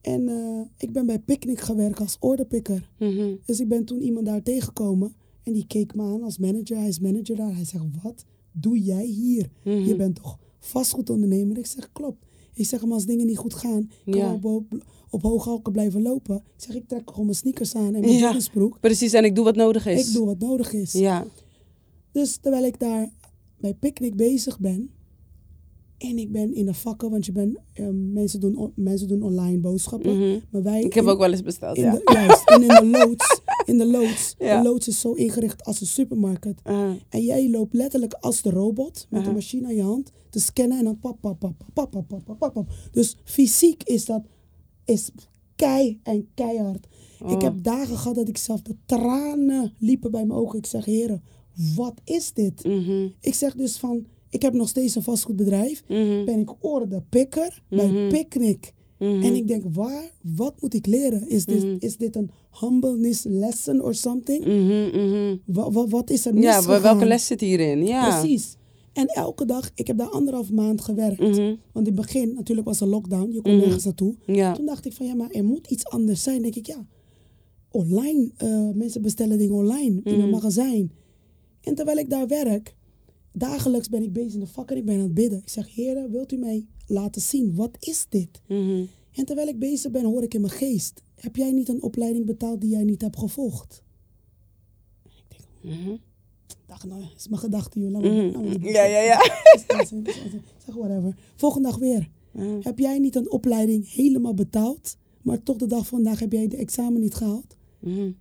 En 0.00 0.28
eh, 0.28 0.60
ik 0.78 0.92
ben 0.92 1.06
bij 1.06 1.18
Picnic 1.18 1.60
gewerkt 1.60 2.00
als 2.00 2.16
orderpicker. 2.20 2.90
mhm, 2.98 3.34
Dus 3.44 3.60
ik 3.60 3.68
ben 3.68 3.84
toen 3.84 4.00
iemand 4.02 4.26
daar 4.26 4.42
tegengekomen. 4.42 5.14
En 5.42 5.52
die 5.52 5.66
keek 5.66 5.94
me 5.94 6.02
aan 6.02 6.22
als 6.22 6.38
manager. 6.38 6.76
Hij 6.76 6.88
is 6.88 6.98
manager 6.98 7.36
daar. 7.36 7.54
Hij 7.54 7.64
zegt, 7.64 7.84
wat 8.02 8.24
doe 8.52 8.78
jij 8.82 9.04
hier? 9.04 9.50
mhm. 9.64 9.78
Je 9.84 9.96
bent 9.96 10.14
toch 10.14 10.38
vastgoedondernemer? 10.60 11.58
Ik 11.58 11.66
zeg, 11.66 11.92
klopt. 11.92 12.24
Ik 12.54 12.66
zeg, 12.66 12.82
maar 12.84 12.92
als 12.94 13.06
dingen 13.06 13.26
niet 13.26 13.36
goed 13.38 13.54
gaan, 13.54 13.90
kan 14.04 14.18
Ja. 14.20 14.32
op, 14.32 14.44
op, 14.44 14.64
op 15.10 15.22
hoge 15.22 15.48
halken 15.48 15.72
blijven 15.72 16.02
lopen. 16.02 16.36
Ik 16.36 16.42
zeg, 16.62 16.74
ik 16.76 16.88
trek 16.88 17.10
gewoon 17.10 17.24
mijn 17.24 17.36
sneakers 17.36 17.74
aan 17.74 17.94
en 17.94 18.00
mijn 18.00 18.12
Ja. 18.12 18.32
Precies, 18.80 19.12
en 19.12 19.24
ik 19.24 19.34
doe 19.34 19.44
wat 19.44 19.56
nodig 19.56 19.86
is. 19.86 20.08
Ik 20.08 20.14
doe 20.14 20.26
wat 20.26 20.38
nodig 20.38 20.72
is. 20.72 20.92
Ja, 20.92 21.26
Dus 22.12 22.36
terwijl 22.36 22.64
ik 22.64 22.78
daar 22.80 23.10
bij 23.58 23.74
Picnic 23.74 24.16
bezig 24.16 24.58
ben. 24.58 24.90
En 25.98 26.18
ik 26.18 26.32
ben 26.32 26.54
in 26.54 26.66
de 26.66 26.74
vakken, 26.74 27.10
want 27.10 27.26
je 27.26 27.32
bent, 27.32 27.58
ehm, 27.72 28.12
mensen, 28.12 28.40
doen, 28.40 28.72
mensen 28.74 29.08
doen 29.08 29.22
online 29.22 29.58
boodschappen. 29.58 30.18
Mhm. 30.18 30.38
Maar 30.50 30.62
wij 30.62 30.82
ik 30.82 30.94
heb 30.94 31.06
ook 31.06 31.18
wel 31.18 31.30
eens 31.30 31.42
besteld, 31.42 31.76
ja. 31.76 31.90
De, 31.90 32.00
juist, 32.12 32.48
en 32.48 32.62
in 32.62 32.68
de 32.68 32.86
loods. 32.86 33.40
In 33.64 33.78
de 33.78 33.86
loods. 33.86 34.34
De 34.38 34.60
loods 34.62 34.88
is 34.88 35.00
zo 35.00 35.12
ingericht 35.12 35.64
als 35.64 35.80
een 35.80 35.86
supermarkt. 35.86 36.60
Ah. 36.62 36.90
En 37.08 37.22
jij 37.22 37.50
loopt 37.50 37.74
letterlijk 37.74 38.12
als 38.12 38.42
de 38.42 38.50
robot 38.50 39.06
met 39.10 39.22
de 39.22 39.28
ah. 39.28 39.34
machine 39.34 39.66
aan 39.66 39.74
je 39.74 39.82
hand 39.82 40.10
te 40.30 40.40
scannen 40.40 40.78
en 40.78 40.84
dan 40.84 40.98
pap, 40.98 41.20
pap, 41.20 41.38
pap, 41.38 41.54
pap, 41.72 41.90
pap, 41.90 42.08
pap, 42.08 42.38
pap, 42.38 42.52
pap. 42.52 42.68
Dus 42.92 43.16
fysiek 43.24 43.82
is 43.82 44.04
dat 44.04 44.22
is 44.84 45.10
kei 45.56 46.00
en 46.02 46.28
keihard. 46.34 46.86
Oh. 47.20 47.30
Ik 47.30 47.40
heb 47.40 47.62
dagen 47.62 47.96
gehad 47.96 48.14
dat 48.14 48.28
ik 48.28 48.36
zelf 48.36 48.62
de 48.62 48.76
tranen 48.86 49.72
liepen 49.78 50.10
bij 50.10 50.24
mijn 50.24 50.38
ogen. 50.38 50.58
Ik 50.58 50.66
zeg, 50.66 50.84
heren, 50.84 51.22
wat 51.74 52.00
is 52.04 52.32
dit? 52.32 52.64
Mhm. 52.64 53.08
Ik 53.20 53.34
zeg 53.34 53.54
dus 53.54 53.76
van 53.76 54.06
ik 54.34 54.42
heb 54.42 54.52
nog 54.54 54.68
steeds 54.68 54.94
een 54.94 55.02
vastgoedbedrijf. 55.02 55.82
mhm, 55.88 56.24
Ben 56.24 56.40
ik 56.40 56.50
orderpicker 56.60 57.62
bij 57.68 57.86
Mhm. 57.90 58.08
Picnic. 58.08 58.72
mhm. 58.98 59.22
En 59.22 59.34
ik 59.34 59.48
denk, 59.48 59.64
waar, 59.74 60.10
wat 60.22 60.54
moet 60.60 60.74
ik 60.74 60.86
leren? 60.86 61.28
Is 61.28 61.44
dit, 61.44 61.62
Mhm. 61.64 61.76
is 61.78 61.96
dit 61.96 62.16
een 62.16 62.30
humbleness 62.60 63.24
lesson 63.28 63.82
or 63.82 63.94
something? 63.94 64.44
Mhm, 64.44 65.06
mhm. 65.06 65.36
Wa- 65.44 65.70
wa- 65.70 65.86
wat 65.88 66.10
is 66.10 66.26
er 66.26 66.32
Ja, 66.34 66.38
misgegaan? 66.40 66.66
wel- 66.66 66.80
welke 66.80 67.04
les 67.06 67.26
zit 67.26 67.40
hierin? 67.40 67.86
Ja. 67.86 68.20
Precies. 68.20 68.56
En 68.92 69.06
elke 69.06 69.44
dag, 69.44 69.70
ik 69.74 69.86
heb 69.86 69.98
daar 69.98 70.08
anderhalf 70.10 70.50
maand 70.50 70.80
gewerkt. 70.80 71.18
Want 71.18 71.36
in 71.36 71.58
het 71.84 71.94
begin, 71.94 72.34
natuurlijk 72.34 72.66
was 72.66 72.80
er 72.80 72.86
lockdown, 72.86 73.32
je 73.32 73.42
kon 73.42 73.56
nergens 73.56 73.84
naartoe. 73.84 74.14
Ja. 74.26 74.52
Toen 74.52 74.66
dacht 74.66 74.86
ik 74.86 74.92
van, 74.92 75.06
ja, 75.06 75.14
maar 75.14 75.30
er 75.30 75.44
moet 75.44 75.66
iets 75.66 75.86
anders 75.86 76.22
zijn. 76.22 76.42
denk 76.42 76.54
ik, 76.54 76.66
ja, 76.66 76.86
online, 77.70 78.30
eh, 78.36 78.68
mensen 78.74 79.02
bestellen 79.02 79.38
dingen 79.38 79.54
online, 79.54 80.00
in 80.04 80.20
een 80.20 80.30
magazijn. 80.30 80.92
En 81.60 81.74
terwijl 81.74 81.98
ik 81.98 82.10
daar 82.10 82.26
werk, 82.26 82.74
dagelijks 83.34 83.88
ben 83.88 84.02
ik 84.02 84.12
bezig 84.12 84.32
in 84.34 84.40
de 84.40 84.46
vakken, 84.46 84.76
ik 84.76 84.84
ben 84.84 84.94
aan 84.94 85.00
het 85.00 85.14
bidden. 85.14 85.38
Ik 85.38 85.48
zeg, 85.48 85.74
heren, 85.74 86.10
wilt 86.10 86.32
u 86.32 86.36
mij 86.36 86.66
laten 86.86 87.22
zien, 87.22 87.54
wat 87.54 87.76
is 87.80 88.06
dit? 88.08 88.40
Mhm. 88.48 88.84
En 89.12 89.24
terwijl 89.24 89.48
ik 89.48 89.58
bezig 89.58 89.90
ben, 89.90 90.04
hoor 90.04 90.22
ik 90.22 90.34
in 90.34 90.40
mijn 90.40 90.52
geest, 90.52 91.02
heb 91.14 91.36
jij 91.36 91.52
niet 91.52 91.68
een 91.68 91.82
opleiding 91.82 92.26
betaald 92.26 92.60
die 92.60 92.70
jij 92.70 92.84
niet 92.84 93.00
hebt 93.02 93.18
gevolgd? 93.18 93.82
Ik 96.48 96.56
dacht, 96.66 96.84
nou, 96.86 97.02
is 97.16 97.28
mijn 97.28 97.40
gedachte, 97.40 97.80
joh. 97.80 97.90
Mhm. 97.98 98.64
Ja, 98.68 98.84
ja, 98.84 99.00
ja. 99.00 99.18
Zeg, 100.64 100.74
whatever. 100.74 101.16
Volgende 101.36 101.68
dag 101.68 101.78
weer. 101.78 102.10
Mhm. 102.32 102.58
Heb 102.60 102.78
jij 102.78 102.98
niet 102.98 103.14
een 103.16 103.30
opleiding 103.30 103.92
helemaal 103.92 104.34
betaald, 104.34 104.96
maar 105.22 105.42
toch 105.42 105.56
de 105.56 105.66
dag 105.66 105.78
van 105.86 105.98
vandaag 106.02 106.18
heb 106.20 106.32
jij 106.32 106.48
de 106.48 106.56
examen 106.56 107.00
niet 107.00 107.14
gehaald? 107.14 107.56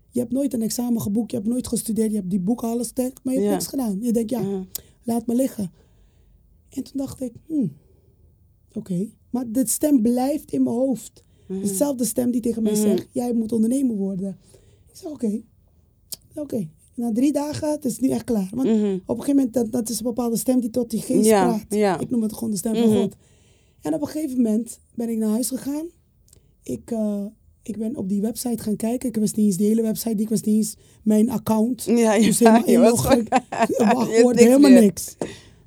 Je 0.10 0.20
hebt 0.20 0.32
nooit 0.32 0.54
een 0.54 0.62
examen 0.62 1.02
geboekt, 1.02 1.32
je 1.32 1.38
hebt 1.38 1.50
nooit 1.50 1.68
gestudeerd, 1.68 2.10
je 2.12 2.18
hebt 2.18 2.30
die 2.30 2.40
boeken 2.40 2.68
alles 2.68 2.88
sterk, 2.88 3.20
maar 3.24 3.34
je 3.34 3.40
hebt 3.40 3.52
Ja. 3.52 3.56
niks 3.58 3.70
gedaan. 3.70 3.98
Je 4.02 4.12
denkt, 4.12 4.30
ja. 4.30 4.66
Laat 5.04 5.28
me 5.28 5.36
liggen. 5.36 5.72
En 6.70 6.84
toen 6.84 6.98
dacht 6.98 7.22
ik, 7.22 7.34
hmm, 7.48 7.74
oké. 8.74 9.10
Maar 9.30 9.46
de 9.52 9.68
stem 9.68 10.02
blijft 10.02 10.52
in 10.52 10.64
mijn 10.64 10.76
hoofd. 10.76 11.24
Mhm. 11.48 11.60
Dezelfde 11.60 12.06
stem 12.06 12.32
die 12.32 12.42
tegen 12.42 12.64
mij 12.64 12.72
Mhm. 12.72 12.82
zegt, 12.82 13.08
jij 13.12 13.34
moet 13.34 13.52
ondernemer 13.52 13.96
worden. 13.96 14.38
Ik 14.90 14.96
zeg, 14.96 15.12
oké, 15.12 15.42
oké. 16.36 16.68
Na 16.96 17.12
drie 17.12 17.32
dagen, 17.32 17.72
het 17.72 17.86
is 17.86 18.00
nu 18.00 18.10
echt 18.10 18.24
klaar. 18.24 18.50
Want 18.54 18.68
Mhm. 18.70 18.94
op 18.94 19.18
een 19.18 19.24
gegeven 19.24 19.36
moment, 19.36 19.54
dat, 19.54 19.72
dat 19.72 19.90
is 19.90 19.98
een 19.98 20.04
bepaalde 20.06 20.38
stem 20.38 20.60
die 20.60 20.70
tot 20.70 20.90
die 20.90 21.02
geest 21.02 21.26
Ja, 21.26 21.46
praat. 21.46 21.66
ja. 21.70 22.00
Ik 22.00 22.10
noem 22.10 22.22
het 22.22 22.34
gewoon 22.34 22.52
de 22.52 22.58
stem 22.58 22.76
van. 22.76 22.96
God. 22.96 23.16
En 23.82 23.94
op 23.94 24.02
een 24.02 24.08
gegeven 24.08 24.36
moment 24.42 24.80
ben 24.96 25.10
ik 25.10 25.18
naar 25.18 25.30
huis 25.30 25.48
gegaan. 25.48 25.86
Ik, 26.64 26.92
eh, 26.92 27.26
ik 27.64 27.78
ben 27.78 27.96
op 27.98 28.10
die 28.10 28.22
website 28.22 28.64
gaan 28.64 28.76
kijken. 28.76 29.10
Ik 29.10 29.16
wist 29.16 29.36
niet 29.36 29.46
eens 29.46 29.58
die 29.58 29.68
hele 29.68 29.82
website, 29.82 30.22
ik 30.22 30.30
wist 30.30 30.46
niet 30.46 30.56
eens 30.56 30.76
mijn 31.04 31.30
account. 31.30 31.84
Ja, 31.84 32.14
ja. 32.14 32.26
Dus 32.26 32.40
helemaal 32.40 32.62
was 32.66 32.70
inloggen. 32.74 33.28
Wachtwoord, 33.96 34.40
helemaal 34.40 34.70
meer. 34.72 34.82
niks. 34.82 35.16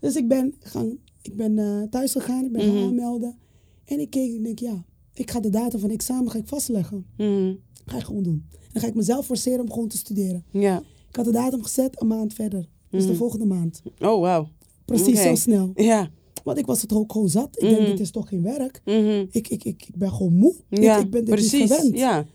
Dus 0.01 0.17
ik 0.17 0.29
ben, 0.29 0.55
gaan, 0.61 0.99
ik 1.23 1.37
ben 1.37 1.59
eh, 1.59 1.83
thuis 1.91 2.13
gegaan, 2.13 2.45
ik 2.45 2.53
ben 2.53 2.67
Mhm. 2.67 2.77
gaan 2.77 2.87
aanmelden. 2.87 3.37
En 3.85 4.01
ik 4.01 4.11
keek 4.11 4.37
en 4.37 4.43
denk, 4.43 4.59
ja, 4.59 4.85
ik 5.15 5.31
ga 5.31 5.41
de 5.41 5.51
datum 5.51 5.81
van 5.81 5.91
examen 5.91 6.31
ga 6.31 6.39
ik 6.39 6.47
vastleggen. 6.49 7.07
Mhm. 7.17 7.55
Ga 7.87 7.97
ik 7.97 8.05
gewoon 8.05 8.23
doen. 8.23 8.45
En 8.51 8.69
dan 8.73 8.83
ga 8.83 8.89
ik 8.89 8.95
mezelf 8.95 9.27
forceren 9.27 9.61
om 9.61 9.73
gewoon 9.73 9.89
te 9.89 9.97
studeren. 9.97 10.45
Ja. 10.51 10.83
Ik 11.09 11.17
had 11.17 11.25
de 11.25 11.33
datum 11.33 11.63
gezet, 11.63 12.01
een 12.01 12.07
maand 12.07 12.33
verder. 12.35 12.69
Dus 12.91 13.03
de 13.03 13.09
Mhm. 13.09 13.17
volgende 13.19 13.45
maand. 13.47 13.83
Oh, 13.99 14.21
wauw. 14.21 14.49
Precies 14.85 15.23
zo 15.23 15.35
snel. 15.35 15.71
Ja. 15.75 16.11
Want 16.47 16.59
ik 16.59 16.67
was 16.67 16.83
het 16.83 16.93
ook 16.93 17.13
gewoon 17.13 17.29
zat. 17.29 17.57
Ik 17.63 17.69
denk, 17.69 17.81
Mhm. 17.81 17.91
dit 17.91 18.01
is 18.01 18.11
toch 18.11 18.29
geen 18.29 18.43
werk. 18.43 18.81
Mhm. 18.85 19.27
Ik, 19.31 19.49
ik, 19.49 19.65
ik, 19.65 19.87
ik 19.87 19.97
ben 19.97 20.11
gewoon 20.13 20.35
moe. 20.35 20.55
Ik- 20.69 20.83
Ja, 20.83 20.97
ik 20.99 21.11
ben 21.11 21.25
dit 21.25 21.35
niet 21.35 21.49
precies. 21.49 21.71
gewend. 21.73 21.97
Ja. 21.97 22.27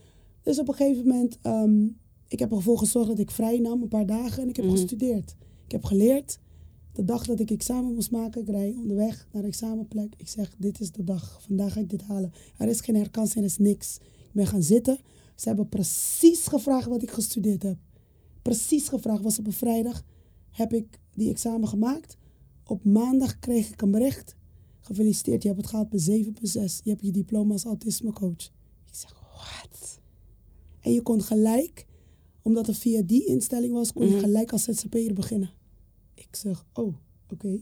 Dus 0.42 0.58
op 0.58 0.68
een 0.68 0.74
gegeven 0.74 1.06
moment, 1.08 1.38
ehm, 1.42 1.84
ik 2.28 2.38
heb 2.38 2.52
ervoor 2.52 2.78
gezorgd 2.78 3.08
dat 3.08 3.18
ik 3.18 3.30
vrij 3.30 3.58
nam, 3.58 3.82
een 3.82 3.88
paar 3.88 4.06
dagen. 4.06 4.42
En 4.42 4.48
ik 4.48 4.56
heb 4.56 4.64
Mhm. 4.64 4.74
gestudeerd. 4.74 5.34
Ik 5.66 5.72
heb 5.72 5.84
geleerd. 5.84 6.38
De 6.92 7.04
dag 7.04 7.26
dat 7.26 7.40
ik 7.40 7.50
examen 7.50 7.94
moest 7.94 8.10
maken, 8.10 8.40
ik 8.40 8.48
rij 8.48 8.74
onderweg 8.80 9.28
naar 9.32 9.42
de 9.42 9.48
examenplek. 9.48 10.14
Ik 10.16 10.28
zeg, 10.28 10.54
dit 10.58 10.80
is 10.80 10.92
de 10.92 11.04
dag. 11.04 11.40
Vandaag 11.46 11.72
ga 11.72 11.80
ik 11.80 11.90
dit 11.90 12.02
halen. 12.02 12.32
Er 12.58 12.68
is 12.68 12.80
geen 12.80 12.96
herkansing, 12.96 13.38
er 13.44 13.50
is 13.50 13.58
niks. 13.58 13.96
Ik 14.02 14.32
ben 14.32 14.46
gaan 14.46 14.62
zitten. 14.62 14.98
Ze 15.36 15.48
hebben 15.48 15.68
precies 15.68 16.46
gevraagd 16.46 16.88
wat 16.88 17.02
ik 17.02 17.10
gestudeerd 17.10 17.62
heb. 17.62 17.76
Precies 18.42 18.88
gevraagd. 18.88 19.22
Was 19.22 19.38
op 19.38 19.46
een 19.46 19.52
vrijdag. 19.52 20.04
Heb 20.50 20.72
ik 20.72 21.00
die 21.14 21.30
examen 21.30 21.68
gemaakt. 21.68 22.16
Op 22.72 22.84
maandag 22.84 23.38
kreeg 23.38 23.70
ik 23.72 23.82
een 23.82 23.90
bericht. 23.90 24.36
Gefeliciteerd, 24.80 25.42
je 25.42 25.48
hebt 25.48 25.60
het 25.60 25.70
gehaald 25.70 25.92
met 25.92 26.02
7,6. 26.02 26.82
Je 26.82 26.90
hebt 26.90 27.02
je 27.02 27.10
diploma 27.10 27.52
als 27.52 27.64
autismecoach. 27.64 28.44
Ik 28.86 28.94
zeg, 28.94 29.14
wat? 29.32 30.00
En 30.80 30.92
je 30.92 31.02
kon 31.02 31.22
gelijk, 31.22 31.86
omdat 32.42 32.66
het 32.66 32.78
via 32.78 33.02
die 33.02 33.24
instelling 33.26 33.72
was, 33.72 33.92
kon 33.92 34.04
je 34.06 34.10
Mhm. 34.10 34.20
gelijk 34.20 34.52
als 34.52 34.62
ZZP'er 34.64 35.14
beginnen. 35.14 35.50
Ik 36.14 36.28
zeg, 36.36 36.66
oh, 36.72 36.94
oké. 37.30 37.60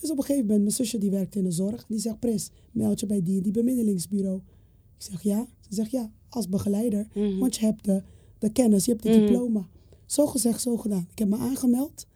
Dus 0.00 0.10
op 0.10 0.16
een 0.16 0.22
gegeven 0.24 0.42
moment, 0.46 0.62
mijn 0.62 0.74
zusje 0.74 0.98
die 0.98 1.10
werkt 1.10 1.34
in 1.36 1.44
de 1.44 1.50
zorg, 1.50 1.86
die 1.86 1.98
zegt, 1.98 2.18
Pris, 2.20 2.50
meld 2.72 3.00
je 3.00 3.06
bij 3.06 3.22
die, 3.22 3.40
die 3.40 3.52
bemiddelingsbureau. 3.52 4.36
Ik 4.96 5.02
zeg, 5.02 5.22
ja. 5.22 5.46
Ze 5.60 5.74
zegt, 5.74 5.90
ja, 5.90 6.12
als 6.28 6.48
begeleider. 6.48 7.06
Mhm. 7.14 7.38
Want 7.38 7.56
je 7.56 7.64
hebt 7.64 7.84
de, 7.84 8.02
de 8.38 8.52
kennis, 8.52 8.84
je 8.84 8.90
hebt 8.92 9.04
het 9.04 9.16
Mhm. 9.16 9.26
diploma. 9.26 9.68
Zo 10.06 10.26
gezegd, 10.26 10.60
zo 10.60 10.76
gedaan. 10.76 11.06
Ik 11.10 11.18
heb 11.18 11.28
me 11.28 11.36
aangemeld. 11.36 12.06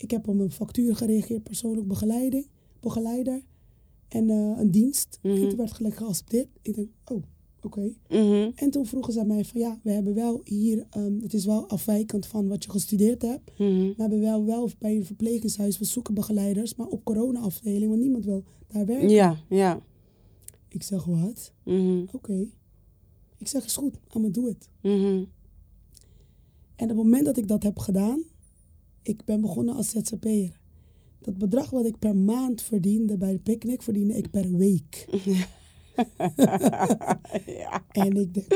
Ik 0.00 0.10
heb 0.10 0.28
op 0.28 0.38
een 0.38 0.50
factuur 0.50 0.96
gereageerd, 0.96 1.42
persoonlijk 1.42 1.86
begeleiding, 1.86 2.46
begeleider. 2.80 3.42
En 4.08 4.30
eh, 4.30 4.58
een 4.58 4.70
dienst. 4.70 5.18
Mhm. 5.22 5.34
En 5.34 5.48
toen 5.48 5.58
werd 5.58 5.72
gelijk 5.72 5.96
geaccepteerd. 5.96 6.48
Ik 6.62 6.74
denk, 6.74 6.88
oh, 7.04 7.22
oké. 7.60 7.92
Mhm. 8.08 8.50
En 8.54 8.70
toen 8.70 8.86
vroegen 8.86 9.12
ze 9.12 9.20
aan 9.20 9.26
mij 9.26 9.44
van, 9.44 9.60
ja, 9.60 9.78
we 9.82 9.90
hebben 9.90 10.14
wel 10.14 10.40
hier, 10.44 10.86
ehm, 10.90 11.20
het 11.20 11.34
is 11.34 11.44
wel 11.44 11.68
afwijkend 11.68 12.26
van 12.26 12.48
wat 12.48 12.64
je 12.64 12.70
gestudeerd 12.70 13.22
hebt. 13.22 13.50
Mhm. 13.58 13.68
We 13.68 13.94
hebben 13.96 14.20
wel, 14.20 14.44
wel 14.44 14.70
bij 14.78 14.96
een 14.96 15.04
verpleeghuis, 15.04 15.78
we 15.78 15.84
zoeken 15.84 16.14
begeleiders, 16.14 16.74
maar 16.74 16.86
op 16.86 17.04
corona-afdeling, 17.04 17.88
want 17.88 18.00
niemand 18.00 18.24
wil 18.24 18.44
daar 18.66 18.86
werken. 18.86 19.08
Ja, 19.08 19.36
ja. 19.48 19.80
Ik 20.68 20.82
zeg, 20.82 21.04
wat? 21.04 21.52
Mhm. 21.64 22.04
Oké. 22.12 22.46
Ik 23.38 23.48
zeg, 23.48 23.64
is 23.64 23.76
goed, 23.76 23.94
I'm 23.94 24.00
gonna 24.08 24.28
do 24.28 24.46
it. 24.46 24.68
Mhm. 24.80 25.24
En 26.76 26.90
op 26.90 26.96
het 26.96 26.96
moment 26.96 27.24
dat 27.24 27.36
ik 27.36 27.48
dat 27.48 27.62
heb 27.62 27.78
gedaan, 27.78 28.22
ik 29.10 29.24
ben 29.24 29.40
begonnen 29.40 29.74
als 29.74 29.88
ZZP'er. 29.90 30.58
Dat 31.20 31.38
bedrag 31.38 31.70
wat 31.70 31.86
ik 31.86 31.98
per 31.98 32.16
maand 32.16 32.62
verdiende 32.62 33.16
bij 33.16 33.32
de 33.32 33.38
picknick, 33.38 33.82
verdiende 33.82 34.16
ik 34.16 34.30
per 34.30 34.56
week. 34.56 35.06
ja. 37.46 37.82
En 37.92 38.16
ik 38.16 38.34
denk, 38.34 38.46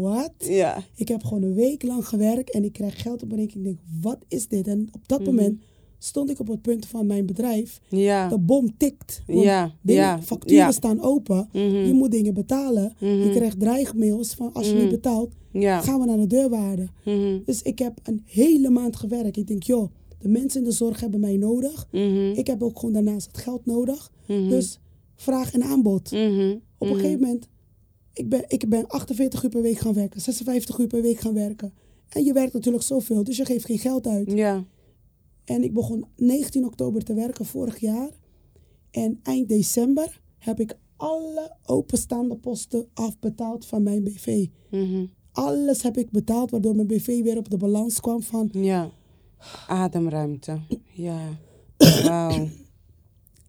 wat? 0.00 0.32
Ja. 0.38 0.82
Ik 0.94 1.08
heb 1.08 1.24
gewoon 1.24 1.42
een 1.42 1.54
week 1.54 1.82
lang 1.82 2.08
gewerkt 2.08 2.50
en 2.50 2.64
ik 2.64 2.72
krijg 2.72 3.02
geld 3.02 3.22
op 3.22 3.28
mijn 3.28 3.40
rekening. 3.40 3.68
Ik 3.68 3.74
denk, 3.76 4.02
wat 4.02 4.18
is 4.28 4.48
dit? 4.48 4.66
En 4.66 4.88
op 4.92 5.08
dat 5.08 5.18
Mhm. 5.20 5.28
moment 5.28 5.60
stond 5.98 6.30
ik 6.30 6.40
op 6.40 6.48
het 6.48 6.62
punt 6.62 6.86
van 6.86 7.06
mijn 7.06 7.26
bedrijf. 7.26 7.80
Ja. 7.88 8.28
De 8.28 8.38
bom 8.38 8.76
tikt. 8.76 9.22
Ja, 9.26 9.74
dingen- 9.82 10.02
ja, 10.02 10.22
facturen 10.22 10.64
ja. 10.64 10.72
staan 10.72 11.00
open. 11.00 11.48
Mhm. 11.52 11.62
Je 11.64 11.92
moet 11.92 12.10
dingen 12.10 12.34
betalen. 12.34 12.92
Je 12.98 13.06
Mhm. 13.24 13.30
krijgt 13.36 13.60
dreigmails 13.60 14.34
van 14.34 14.52
als 14.52 14.68
je 14.68 14.74
niet 14.74 14.90
betaalt, 14.90 15.32
gaan 15.52 16.00
we 16.00 16.06
naar 16.06 16.16
de 16.16 16.26
deurwaarde. 16.26 16.88
Dus 17.44 17.62
ik 17.62 17.78
heb 17.78 17.98
een 18.02 18.22
hele 18.26 18.70
maand 18.70 18.96
gewerkt. 18.96 19.36
Ik 19.36 19.46
denk, 19.46 19.62
joh, 19.62 19.90
de 20.22 20.28
mensen 20.28 20.60
in 20.60 20.68
de 20.68 20.74
zorg 20.74 21.00
hebben 21.00 21.20
mij 21.20 21.36
nodig. 21.36 21.88
Mhm. 21.90 22.30
Ik 22.30 22.46
heb 22.46 22.62
ook 22.62 22.78
gewoon 22.78 22.94
daarnaast 22.94 23.26
het 23.26 23.38
geld 23.38 23.66
nodig. 23.66 24.12
Mhm. 24.26 24.48
Dus 24.48 24.78
vraag 25.14 25.52
en 25.52 25.62
aanbod. 25.62 26.10
Mhm. 26.10 26.56
Op 26.78 26.88
een 26.88 26.94
gegeven 26.94 27.20
moment, 27.20 27.48
ik 28.12 28.28
ben, 28.28 28.44
ik 28.48 28.68
ben 28.68 28.88
48 28.88 29.42
uur 29.42 29.50
per 29.50 29.62
week 29.62 29.78
gaan 29.78 29.94
werken, 29.94 30.20
56 30.20 30.78
uur 30.78 30.86
per 30.86 31.02
week 31.02 31.18
gaan 31.18 31.34
werken. 31.34 31.72
En 32.08 32.24
je 32.24 32.32
werkt 32.32 32.52
natuurlijk 32.52 32.84
zoveel, 32.84 33.24
dus 33.24 33.36
je 33.36 33.44
geeft 33.44 33.64
geen 33.64 33.78
geld 33.78 34.06
uit. 34.06 34.32
Ja. 34.32 34.64
En 35.44 35.62
ik 35.62 35.72
begon 35.72 36.04
19 36.16 36.64
oktober 36.64 37.04
te 37.04 37.14
werken 37.14 37.44
vorig 37.44 37.78
jaar. 37.78 38.10
En 38.90 39.20
eind 39.22 39.48
december 39.48 40.20
heb 40.38 40.60
ik 40.60 40.76
alle 40.96 41.56
openstaande 41.66 42.36
posten 42.36 42.88
afbetaald 42.94 43.66
van 43.66 43.82
mijn 43.82 44.04
BV. 44.04 44.46
Alles 45.32 45.82
heb 45.82 45.96
ik 45.96 46.10
betaald, 46.10 46.50
waardoor 46.50 46.74
mijn 46.74 46.86
BV 46.86 47.22
weer 47.22 47.36
op 47.36 47.50
de 47.50 47.56
balans 47.56 48.00
kwam 48.00 48.22
van... 48.22 48.48
Ja. 48.52 48.90
Ademruimte. 49.68 50.60
Ja. 50.92 51.38
Wauw. 52.04 52.48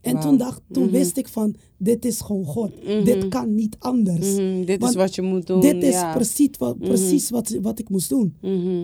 En 0.01 0.19
toen, 0.19 0.37
dacht, 0.37 0.61
toen 0.71 0.83
Mhm. 0.83 0.91
wist 0.91 1.17
ik 1.17 1.27
van, 1.27 1.55
dit 1.77 2.05
is 2.05 2.21
gewoon 2.21 2.45
God. 2.45 2.83
Mhm. 2.83 3.03
Dit 3.03 3.27
kan 3.27 3.55
niet 3.55 3.75
anders. 3.79 4.35
Mhm. 4.35 4.65
Dit 4.65 4.83
is 4.83 4.95
wat 4.95 5.15
je 5.15 5.21
moet 5.21 5.47
doen. 5.47 5.59
Dit 5.61 5.83
is 5.83 5.93
ja. 5.93 6.13
precies, 6.13 6.49
wat, 6.57 6.77
precies 6.79 7.29
wat, 7.29 7.57
wat 7.61 7.79
ik 7.79 7.89
moest 7.89 8.09
doen. 8.09 8.35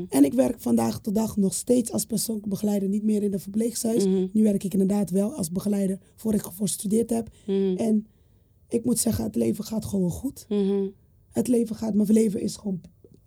En 0.09 0.23
ik 0.23 0.33
werk 0.33 0.55
vandaag 0.59 1.01
de 1.01 1.11
dag 1.11 1.37
nog 1.37 1.53
steeds 1.53 1.91
als 1.91 2.05
persoonlijke 2.05 2.49
begeleider, 2.49 2.89
niet 2.89 3.03
meer 3.03 3.23
in 3.23 3.33
een 3.33 3.39
verpleeghuis. 3.39 4.05
Nu 4.05 4.43
werk 4.43 4.63
ik 4.63 4.73
inderdaad 4.73 5.09
wel 5.09 5.33
als 5.33 5.51
begeleider 5.51 5.99
voor 6.15 6.33
ik 6.33 6.41
gestudeerd 6.41 7.09
heb. 7.09 7.29
En 7.77 8.07
ik 8.69 8.85
moet 8.85 8.99
zeggen, 8.99 9.23
het 9.23 9.35
leven 9.35 9.63
gaat 9.63 9.85
gewoon 9.85 10.11
goed. 10.11 10.47
Het 11.31 11.47
leven 11.47 11.75
gaat, 11.75 11.93
mijn 11.93 12.11
leven 12.11 12.41
is 12.41 12.55
gewoon 12.55 12.81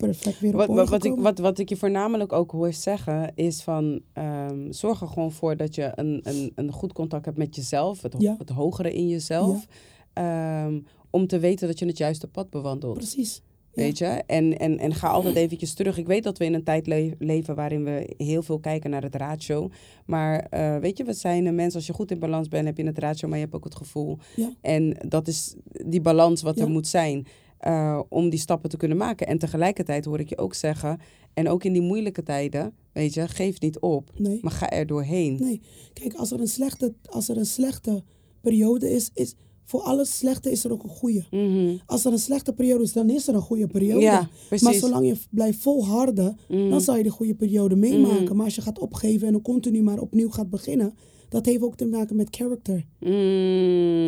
perfect 0.08 0.40
weer 0.40 0.50
op 0.52 0.56
Wat, 0.58 0.68
wat, 0.68 0.88
wat, 0.88 1.04
ik, 1.04 1.14
wat, 1.16 1.38
wat 1.38 1.58
ik 1.58 1.68
je 1.68 1.76
voornamelijk 1.76 2.32
ook 2.32 2.50
hoor 2.50 2.72
zeggen 2.72 3.32
is 3.34 3.62
van 3.62 4.00
ehm, 4.12 4.72
zorg 4.72 5.00
er 5.00 5.08
gewoon 5.08 5.32
voor 5.32 5.56
dat 5.56 5.74
je 5.74 5.92
een, 5.94 6.20
een, 6.22 6.52
een 6.54 6.72
goed 6.72 6.92
contact 6.92 7.24
hebt 7.24 7.38
met 7.38 7.56
jezelf, 7.56 8.02
het, 8.02 8.14
Ja. 8.18 8.34
het 8.38 8.48
hogere 8.50 8.92
in 8.92 9.08
jezelf, 9.08 9.66
ehm, 10.12 10.80
om 11.10 11.26
te 11.26 11.38
weten 11.38 11.66
dat 11.68 11.78
je 11.78 11.86
het 11.86 11.98
juiste 11.98 12.26
pad 12.26 12.50
bewandelt. 12.50 12.94
Precies. 12.96 13.42
Weet 13.72 13.98
je? 13.98 14.04
En, 14.06 14.58
en, 14.58 14.78
en 14.78 14.94
ga 14.94 15.08
altijd 15.08 15.34
eventjes 15.36 15.74
terug. 15.74 15.98
Ik 15.98 16.06
weet 16.06 16.22
dat 16.22 16.38
we 16.38 16.44
in 16.44 16.54
een 16.54 16.64
tijd 16.64 16.86
le- 16.86 17.14
leven 17.18 17.54
waarin 17.54 17.84
we 17.84 18.14
heel 18.16 18.42
veel 18.42 18.58
kijken 18.58 18.90
naar 18.90 19.02
het 19.02 19.14
ratio. 19.14 19.68
Maar 20.06 20.38
eh, 20.50 20.76
weet 20.76 20.98
je, 20.98 21.04
we 21.04 21.12
zijn 21.12 21.46
een 21.46 21.54
mensen, 21.54 21.76
als 21.78 21.86
je 21.86 21.92
goed 21.92 22.10
in 22.10 22.18
balans 22.18 22.48
bent, 22.48 22.66
heb 22.66 22.76
je 22.76 22.84
het 22.86 22.98
ratio, 22.98 23.28
maar 23.28 23.38
je 23.38 23.44
hebt 23.44 23.56
ook 23.56 23.64
het 23.64 23.74
gevoel. 23.74 24.18
Ja. 24.36 24.52
En 24.60 24.96
dat 25.08 25.28
is 25.28 25.54
die 25.86 26.00
balans 26.00 26.42
wat 26.42 26.58
er 26.58 26.70
moet 26.70 26.86
zijn 26.86 27.26
eh, 27.62 28.00
om 28.08 28.28
die 28.30 28.38
stappen 28.38 28.70
te 28.70 28.76
kunnen 28.76 28.96
maken. 28.96 29.26
En 29.26 29.38
tegelijkertijd 29.38 30.04
hoor 30.04 30.20
ik 30.20 30.28
je 30.28 30.38
ook 30.38 30.54
zeggen, 30.54 30.98
en 31.34 31.48
ook 31.48 31.64
in 31.64 31.72
die 31.72 31.82
moeilijke 31.82 32.22
tijden, 32.22 32.72
weet 32.92 33.14
je, 33.14 33.28
geef 33.28 33.60
niet 33.60 33.78
op, 33.80 34.10
Nee. 34.16 34.38
maar 34.42 34.52
ga 34.52 34.70
er 34.70 34.86
doorheen. 34.86 35.36
Nee. 35.40 35.60
Kijk, 35.92 36.14
als 36.14 36.30
er 36.32 36.40
een 36.40 36.48
slechte, 36.48 36.94
als 37.10 37.28
er 37.28 37.36
een 37.36 37.46
slechte 37.46 38.02
periode 38.40 38.90
is, 38.90 39.10
is 39.14 39.34
voor 39.64 39.80
alles 39.80 40.18
slechte 40.18 40.50
is 40.50 40.64
er 40.64 40.72
ook 40.72 40.82
een 40.82 40.88
goede. 40.88 41.24
Mhm. 41.30 41.76
Als 41.86 42.04
er 42.04 42.12
een 42.12 42.18
slechte 42.18 42.52
periode 42.52 42.82
is, 42.82 42.92
dan 42.92 43.10
is 43.10 43.28
er 43.28 43.34
een 43.34 43.40
goede 43.40 43.66
periode. 43.66 44.00
Ja. 44.00 44.28
Maar 44.62 44.74
zolang 44.74 45.06
je 45.06 45.16
blijft 45.30 45.58
volharden, 45.58 46.36
Mhm. 46.48 46.68
dan 46.70 46.80
zal 46.80 46.96
je 46.96 47.02
de 47.02 47.10
goede 47.10 47.34
periode 47.34 47.76
meemaken. 47.76 48.24
Mhm. 48.24 48.36
Maar 48.36 48.44
als 48.44 48.54
je 48.54 48.60
gaat 48.62 48.78
opgeven 48.78 49.26
en 49.26 49.32
dan 49.32 49.42
continu 49.42 49.82
maar 49.82 49.98
opnieuw 49.98 50.30
gaat 50.30 50.50
beginnen, 50.50 50.94
dat 51.28 51.46
heeft 51.46 51.62
ook 51.62 51.76
te 51.76 51.86
maken 51.86 52.16
met 52.16 52.28
character. 52.36 52.84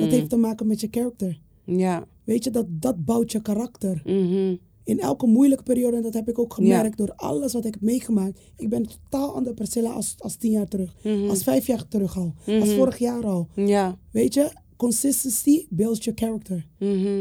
Dat 0.00 0.10
heeft 0.10 0.30
te 0.30 0.36
maken 0.36 0.66
met 0.66 0.80
je 0.80 0.88
character. 0.90 1.40
Ja. 1.64 2.06
Weet 2.24 2.44
je, 2.44 2.50
dat, 2.50 2.66
dat 2.68 3.04
bouwt 3.04 3.32
je 3.32 3.42
karakter. 3.42 4.02
Mhm. 4.04 4.56
In 4.84 5.00
elke 5.00 5.26
moeilijke 5.26 5.62
periode, 5.64 5.96
en 5.96 6.02
dat 6.02 6.14
heb 6.14 6.28
ik 6.28 6.38
ook 6.38 6.54
gemerkt 6.54 6.96
door 6.98 7.12
alles 7.16 7.52
wat 7.52 7.64
ik 7.64 7.74
heb 7.74 7.82
meegemaakt. 7.82 8.40
Ik 8.56 8.68
ben 8.68 8.86
totaal 8.86 9.34
andere 9.34 9.54
Priscilla 9.54 9.90
als, 9.90 10.14
als 10.18 10.36
tien 10.36 10.50
jaar 10.50 10.68
terug. 10.68 10.94
Mhm. 11.02 11.28
Als 11.28 11.42
vijf 11.42 11.66
jaar 11.66 11.88
terug 11.88 12.16
al. 12.18 12.34
Als 12.46 12.68
Mhm. 12.68 12.76
vorig 12.76 12.98
jaar 12.98 13.24
al. 13.26 13.48
Ja. 13.54 13.98
Weet 14.10 14.34
je, 14.34 14.50
consistency 14.76 15.66
builds 15.70 16.04
your 16.04 16.20
character. 16.20 16.66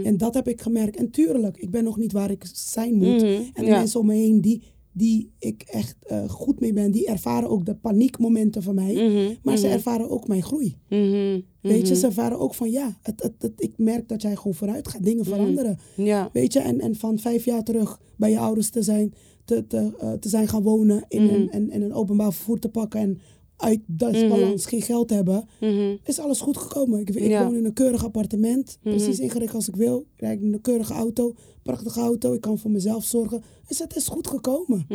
En 0.04 0.18
dat 0.18 0.34
heb 0.34 0.48
ik 0.48 0.62
gemerkt. 0.62 0.96
En 0.96 1.10
tuurlijk, 1.12 1.58
ik 1.58 1.72
ben 1.72 1.84
nog 1.84 1.98
niet 1.98 2.12
waar 2.12 2.32
ik 2.32 2.46
zijn 2.54 2.94
moet. 2.96 3.22
En 3.22 3.52
de 3.56 3.66
ja. 3.66 3.78
mensen 3.78 4.00
om 4.00 4.06
me 4.06 4.14
heen 4.14 4.42
die, 4.42 4.64
die 4.94 5.32
ik 5.40 5.62
echt 5.62 5.96
eh, 6.02 6.30
goed 6.30 6.60
mee 6.60 6.74
ben, 6.74 6.92
die 6.92 7.08
ervaren 7.08 7.50
ook 7.50 7.66
de 7.66 7.76
paniekmomenten 7.76 8.64
van 8.64 8.76
mij. 8.76 8.94
Mhm, 8.94 9.34
Maar 9.44 9.58
ze 9.58 9.66
mhm. 9.66 9.76
ervaren 9.76 10.10
ook 10.10 10.28
mijn 10.28 10.44
groei. 10.44 10.78
Mhm, 10.90 11.40
Weet 11.62 11.88
je, 11.88 11.96
ze 11.96 12.06
ervaren 12.06 12.40
ook 12.40 12.54
van 12.54 12.70
ja, 12.72 12.98
het, 13.02 13.24
het, 13.24 13.34
het- 13.40 13.54
ik 13.62 13.74
merk 13.78 14.10
dat 14.10 14.22
jij 14.22 14.36
gewoon 14.36 14.54
vooruit 14.54 14.88
gaat, 14.88 15.04
dingen 15.04 15.26
veranderen. 15.26 15.80
Ja. 15.96 16.30
Weet 16.34 16.54
je, 16.54 16.60
en, 16.60 16.80
en 16.80 16.96
van 16.96 17.20
vijf 17.20 17.46
jaar 17.46 17.64
terug 17.64 18.02
bij 18.18 18.30
je 18.30 18.40
ouders 18.40 18.70
te 18.70 18.82
zijn, 18.82 19.14
te, 19.46 19.68
te, 19.68 19.92
eh, 20.00 20.12
te 20.14 20.30
zijn 20.30 20.48
gaan 20.48 20.64
wonen 20.64 21.06
in, 21.08 21.22
een, 21.30 21.50
en, 21.52 21.70
en 21.70 21.82
een 21.82 21.94
openbaar 21.94 22.34
vervoer 22.34 22.60
te 22.60 22.70
pakken 22.70 23.00
en 23.00 23.20
uit 23.58 23.80
Mhm. 23.88 24.28
balans 24.30 24.66
geen 24.66 24.82
geld 24.82 25.10
hebben, 25.10 25.48
Mhm. 25.60 25.96
is 26.04 26.20
alles 26.20 26.42
goed 26.42 26.58
gekomen. 26.58 27.00
Ik, 27.00 27.10
ik 27.10 27.28
Ja. 27.28 27.44
woon 27.44 27.56
in 27.56 27.66
een 27.66 27.74
keurig 27.74 28.04
appartement, 28.06 28.78
Mhm. 28.82 28.96
precies 28.96 29.20
ingericht 29.20 29.54
als 29.56 29.68
ik 29.68 29.76
wil. 29.76 30.06
Ik 30.16 30.22
rijd 30.22 30.42
in 30.42 30.54
een 30.54 30.62
keurige 30.62 30.94
auto, 30.94 31.34
prachtige 31.64 32.00
auto, 32.00 32.34
ik 32.34 32.42
kan 32.42 32.58
voor 32.58 32.72
mezelf 32.72 33.04
zorgen. 33.04 33.44
Dus 33.68 33.80
het 33.80 33.96
is 33.96 34.08
goed 34.08 34.28
gekomen. 34.28 34.86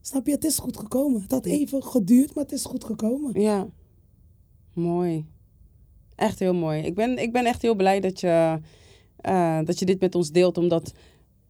Snap 0.00 0.26
je? 0.26 0.32
Het 0.32 0.44
is 0.44 0.58
goed 0.58 0.76
gekomen. 0.76 1.22
Het 1.22 1.30
had 1.30 1.44
even 1.46 1.82
geduurd, 1.82 2.34
maar 2.34 2.44
het 2.44 2.52
is 2.52 2.64
goed 2.64 2.84
gekomen. 2.84 3.40
Ja. 3.40 3.68
Mooi. 4.74 5.24
Echt 6.14 6.38
heel 6.38 6.54
mooi. 6.54 6.82
Ik 6.82 6.94
ben, 6.94 7.18
ik 7.18 7.32
ben 7.32 7.44
echt 7.44 7.62
heel 7.62 7.74
blij 7.74 8.00
dat 8.00 8.20
je, 8.20 8.58
eh, 9.16 9.58
dat 9.64 9.78
je 9.78 9.84
dit 9.84 10.00
met 10.00 10.14
ons 10.14 10.30
deelt, 10.30 10.58
omdat 10.58 10.92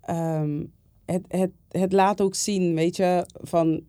ehm, 0.01 0.65
het, 1.05 1.25
het, 1.29 1.51
het 1.69 1.93
laat 1.93 2.21
ook 2.21 2.35
zien, 2.35 2.75
weet 2.75 2.97
je, 2.97 3.27
van 3.41 3.81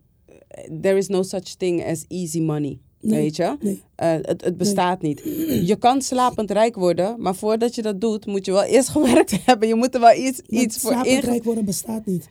there 0.82 0.98
is 0.98 1.08
no 1.08 1.22
such 1.22 1.56
thing 1.56 1.82
as 1.82 2.06
easy 2.10 2.40
money. 2.40 2.80
Nee, 3.02 3.16
Weet 3.16 3.38
Eh, 3.98 4.10
het, 4.22 4.44
het 4.44 4.56
bestaat 4.56 5.02
niet. 5.02 5.20
Je 5.66 5.76
kan 5.78 6.02
slapend 6.02 6.50
rijk 6.50 6.74
worden, 6.76 7.14
maar 7.18 7.34
voordat 7.34 7.74
je 7.74 7.82
dat 7.82 8.00
doet, 8.00 8.26
moet 8.26 8.44
je 8.46 8.52
wel 8.52 8.62
eerst 8.74 8.88
gewerkt 8.88 9.34
hebben. 9.44 9.68
Je 9.68 9.74
moet 9.74 9.94
er 9.94 10.00
wel 10.00 10.14
iets, 10.16 10.40
Maar 10.48 10.60
iets 10.60 10.78
voor 10.78 10.90
slapend 10.92 11.12
inge... 11.12 11.20
rijk 11.26 11.44
worden 11.44 11.64
bestaat 11.64 12.06
niet. 12.06 12.28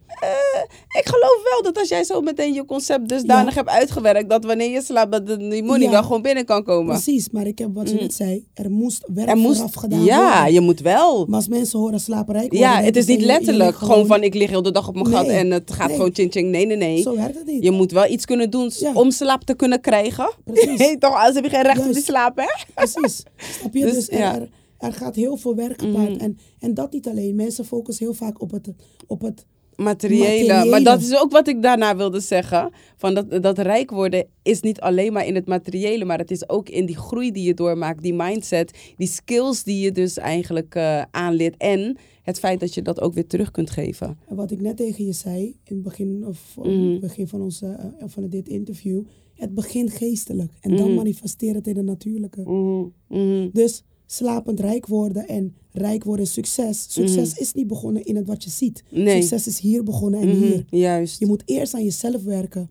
Ik 0.99 1.05
geloof 1.07 1.39
wel 1.51 1.61
dat 1.63 1.77
als 1.79 1.89
jij 1.89 2.03
zo 2.03 2.21
meteen 2.21 2.53
je 2.53 2.65
concept 2.65 3.09
dusdanig 3.09 3.53
Ja. 3.53 3.59
hebt 3.59 3.69
uitgewerkt, 3.69 4.29
dat 4.29 4.45
wanneer 4.45 4.69
je 4.69 4.81
slaapt, 4.81 5.11
dat 5.11 5.39
die 5.39 5.63
money 5.63 5.81
Ja. 5.85 5.89
wel 5.91 6.03
gewoon 6.03 6.21
binnen 6.21 6.45
kan 6.45 6.63
komen. 6.63 6.93
Precies, 6.93 7.29
maar 7.29 7.47
ik 7.47 7.59
heb 7.59 7.69
wat 7.73 7.87
je 7.89 7.93
Mhm. 7.93 8.03
net 8.03 8.13
zei, 8.13 8.45
er 8.53 8.71
moest 8.71 9.03
werk 9.13 9.29
Er 9.29 9.37
vooraf 9.37 9.73
gedaan 9.73 10.03
ja, 10.03 10.33
worden. 10.35 10.53
je 10.53 10.61
moet 10.61 10.79
wel. 10.79 11.25
Maar 11.25 11.35
als 11.35 11.47
mensen 11.47 11.79
horen 11.79 11.99
slapen 11.99 12.33
rijk 12.33 12.51
worden... 12.51 12.69
Ja, 12.69 12.81
het 12.81 12.95
is 12.95 13.05
niet 13.05 13.21
letterlijk 13.21 13.75
gewoon 13.75 14.05
van 14.07 14.23
ik 14.23 14.33
lig 14.33 14.49
heel 14.49 14.61
de 14.61 14.71
dag 14.71 14.87
op 14.87 14.93
mijn 14.93 15.07
gat 15.07 15.27
en 15.27 15.51
het 15.51 15.71
gaat 15.71 15.87
Nee. 15.87 15.95
gewoon 15.95 16.13
ching 16.13 16.31
ching. 16.31 16.49
Nee, 16.49 16.65
nee, 16.65 16.77
nee. 16.77 17.01
Zo 17.01 17.15
werkt 17.15 17.35
het 17.37 17.45
niet. 17.45 17.63
Je 17.63 17.71
moet 17.71 17.91
wel 17.91 18.07
iets 18.09 18.25
kunnen 18.25 18.49
doen 18.49 18.71
Ja. 18.79 18.91
om 18.93 19.11
slaap 19.11 19.43
te 19.43 19.53
kunnen 19.53 19.81
krijgen. 19.81 20.29
Precies. 20.43 20.95
Toch? 20.99 21.23
Heb 21.33 21.43
je 21.43 21.49
geen 21.57 21.65
recht 21.73 21.77
op 21.77 21.83
die 21.83 21.93
Juist. 21.93 22.07
slaap, 22.07 22.37
hè? 22.37 22.63
Precies. 22.73 23.23
Snap 23.37 23.73
je? 23.73 23.81
Dus, 23.85 23.93
Dus, 23.93 24.09
er, 24.09 24.17
ja. 24.19 24.47
er, 24.77 24.93
gaat 24.93 25.15
heel 25.15 25.37
veel 25.37 25.55
werk 25.55 25.81
gepaard. 25.81 26.09
Mhm. 26.13 26.19
En, 26.19 26.37
en 26.59 26.73
dat 26.73 26.91
niet 26.91 27.07
alleen. 27.07 27.35
Mensen 27.35 27.65
focussen 27.65 28.05
heel 28.05 28.13
vaak 28.15 28.41
op 28.41 28.51
het, 28.51 28.67
op 29.07 29.21
het 29.21 29.45
Materiële. 29.75 30.65
Maar 30.65 30.83
dat 30.83 31.01
is 31.01 31.17
ook 31.19 31.31
wat 31.31 31.47
ik 31.47 31.61
daarna 31.61 31.95
wilde 31.95 32.19
zeggen. 32.19 32.71
Van 32.95 33.13
dat, 33.13 33.43
dat 33.43 33.57
rijk 33.57 33.89
worden 33.91 34.25
is 34.43 34.61
niet 34.61 34.79
alleen 34.79 35.13
maar 35.13 35.25
in 35.25 35.35
het 35.35 35.45
materiële, 35.47 36.05
maar 36.05 36.17
het 36.17 36.31
is 36.31 36.49
ook 36.49 36.69
in 36.69 36.85
die 36.85 36.97
groei 36.97 37.31
die 37.31 37.43
je 37.43 37.53
doormaakt, 37.53 38.01
die 38.03 38.13
mindset, 38.13 38.77
die 38.97 39.07
skills 39.07 39.63
die 39.63 39.79
je 39.79 39.91
dus 39.91 40.17
eigenlijk 40.17 40.75
aanleert. 41.11 41.57
En 41.57 41.97
het 42.23 42.39
feit 42.39 42.59
dat 42.59 42.73
je 42.73 42.81
dat 42.81 43.01
ook 43.01 43.13
weer 43.13 43.27
terug 43.27 43.51
kunt 43.51 43.69
geven. 43.69 44.17
En 44.27 44.35
wat 44.35 44.51
ik 44.51 44.61
net 44.61 44.77
tegen 44.77 45.05
je 45.05 45.13
zei, 45.13 45.43
in 45.63 45.75
het 45.75 45.83
begin, 45.83 46.25
of, 46.27 46.55
Mhm. 46.55 46.91
het 46.91 46.99
begin 46.99 47.27
van, 47.27 47.41
onze, 47.41 47.65
eh, 47.67 48.05
van 48.07 48.29
dit 48.29 48.47
interview, 48.47 49.01
het 49.37 49.53
begint 49.53 49.91
geestelijk. 49.91 50.51
En 50.61 50.75
dan 50.75 50.85
Mhm. 50.87 50.95
manifesteert 50.95 51.55
het 51.55 51.67
in 51.67 51.75
het 51.77 51.85
natuurlijke. 51.85 52.41
Mhm, 52.41 52.83
mhm. 53.07 53.49
Dus 53.53 53.83
slapend 54.05 54.59
rijk 54.59 54.85
worden 54.87 55.27
en 55.27 55.55
rijk 55.71 56.03
worden 56.03 56.25
is 56.25 56.33
succes. 56.33 56.85
Succes 56.89 57.33
is 57.37 57.53
niet 57.53 57.67
begonnen 57.67 58.05
in 58.05 58.15
het 58.15 58.27
wat 58.27 58.43
je 58.43 58.49
ziet. 58.49 58.83
Nee. 58.91 59.21
Succes 59.21 59.47
is 59.47 59.59
hier 59.59 59.83
begonnen 59.83 60.19
en 60.21 60.29
hier. 60.29 60.65
Juist. 60.69 61.19
Je 61.19 61.25
moet 61.25 61.43
eerst 61.45 61.73
aan 61.73 61.83
jezelf 61.83 62.23
werken. 62.23 62.69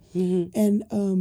En, 0.53 0.85
ehm, 0.89 1.21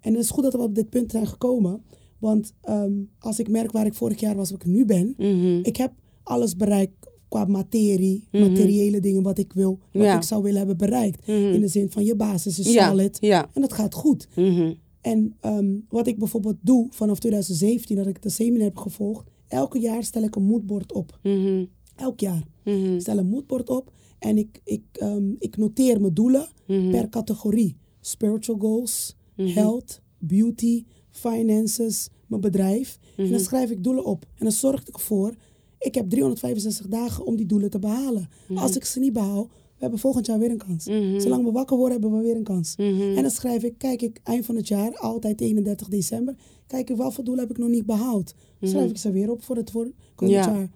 en 0.00 0.12
het 0.14 0.22
is 0.22 0.30
goed 0.30 0.42
dat 0.42 0.52
we 0.52 0.58
op 0.58 0.74
dit 0.74 0.90
punt 0.90 1.10
zijn 1.10 1.26
gekomen. 1.26 1.82
Want 2.18 2.52
ehm, 2.60 2.92
als 3.18 3.38
ik 3.38 3.48
merk 3.48 3.72
waar 3.72 3.86
ik 3.86 3.94
vorig 3.94 4.20
jaar 4.20 4.36
was, 4.36 4.50
waar 4.50 4.60
ik 4.60 4.66
nu 4.66 4.84
ben. 4.84 5.14
Ik 5.62 5.76
heb 5.76 5.92
alles 6.22 6.56
bereikt 6.56 6.92
qua 7.28 7.44
materie, 7.44 8.28
materiële 8.32 9.00
dingen 9.00 9.22
wat 9.22 9.38
ik 9.38 9.52
wil, 9.52 9.78
wat 9.92 10.02
Ja. 10.02 10.16
ik 10.16 10.22
zou 10.22 10.42
willen 10.42 10.58
hebben 10.58 10.76
bereikt. 10.76 11.28
In 11.28 11.60
de 11.60 11.68
zin 11.68 11.90
van 11.90 12.04
je 12.04 12.16
basis 12.16 12.58
is 12.58 12.72
Ja, 12.72 12.88
solid. 12.88 13.16
ja. 13.20 13.50
En 13.54 13.60
dat 13.60 13.72
gaat 13.72 13.94
goed. 13.94 14.28
Mhm, 14.36 14.72
En 15.04 15.36
ehm, 15.40 15.76
wat 15.88 16.06
ik 16.06 16.18
bijvoorbeeld 16.18 16.56
doe 16.60 16.86
vanaf 16.90 17.18
2017, 17.18 17.96
dat 17.96 18.06
ik 18.06 18.22
de 18.22 18.28
seminar 18.28 18.64
heb 18.64 18.76
gevolgd. 18.76 19.30
Elke 19.48 19.78
jaar 19.78 20.04
stel 20.04 20.22
ik 20.22 20.36
een 20.36 20.42
moodboard 20.44 20.92
op. 20.92 21.18
mhm, 21.22 21.64
Elk 21.96 22.20
jaar. 22.20 22.42
mhm, 22.64 22.94
Ik 22.94 23.00
stel 23.00 23.18
een 23.18 23.26
moodboard 23.28 23.68
op 23.70 23.92
en 24.18 24.38
ik, 24.38 24.60
ik, 24.64 24.82
ehm, 24.92 25.30
ik 25.38 25.56
noteer 25.56 26.00
mijn 26.00 26.14
doelen 26.14 26.48
mhm. 26.66 26.90
per 26.90 27.08
categorie. 27.08 27.76
Spiritual 28.00 28.58
goals, 28.58 29.16
Mhm. 29.36 29.48
health, 29.48 30.00
beauty, 30.18 30.84
finances, 31.10 32.08
mijn 32.26 32.40
bedrijf. 32.40 32.98
En 33.16 33.22
Mhm. 33.22 33.32
dan 33.32 33.40
schrijf 33.40 33.70
ik 33.70 33.82
doelen 33.84 34.04
op. 34.04 34.22
En 34.34 34.44
dan 34.44 34.52
zorg 34.52 34.80
ik 34.80 34.94
ervoor, 34.94 35.34
ik 35.78 35.94
heb 35.94 36.10
365 36.10 36.86
dagen 36.88 37.26
om 37.26 37.36
die 37.36 37.46
doelen 37.46 37.70
te 37.70 37.78
behalen. 37.78 38.28
Als 38.54 38.76
ik 38.76 38.84
ze 38.84 38.98
niet 38.98 39.12
behaal, 39.12 39.48
we 39.74 39.80
hebben 39.80 39.98
volgend 39.98 40.26
jaar 40.26 40.38
weer 40.38 40.50
een 40.50 40.56
kans. 40.66 40.86
Mhm. 40.86 41.20
Zolang 41.20 41.44
we 41.44 41.50
wakker 41.50 41.76
worden, 41.76 42.00
hebben 42.00 42.18
we 42.18 42.24
weer 42.24 42.36
een 42.36 42.42
kans. 42.42 42.76
Mhm. 42.76 43.00
En 43.16 43.22
dan 43.22 43.30
schrijf 43.30 43.62
ik, 43.62 43.78
kijk 43.78 44.02
ik 44.02 44.20
eind 44.22 44.44
van 44.44 44.56
het 44.56 44.68
jaar, 44.68 44.96
altijd 44.98 45.40
31 45.40 45.88
december, 45.88 46.34
kijk 46.66 46.90
ik 46.90 46.96
wat 46.96 47.14
voor 47.14 47.24
doelen 47.24 47.42
heb 47.46 47.52
ik 47.56 47.58
nog 47.62 47.68
niet 47.70 47.86
behaald. 47.86 48.34
Dan 48.60 48.68
schrijf 48.68 48.90
ik 48.90 48.96
ze 48.98 49.10
weer 49.10 49.30
op 49.30 49.42
voor 49.42 49.56
het 49.56 49.70
voor 49.70 49.90
komend 50.14 50.36
Mhm. 50.38 50.48
Ja. 50.48 50.54
jaar. 50.56 50.70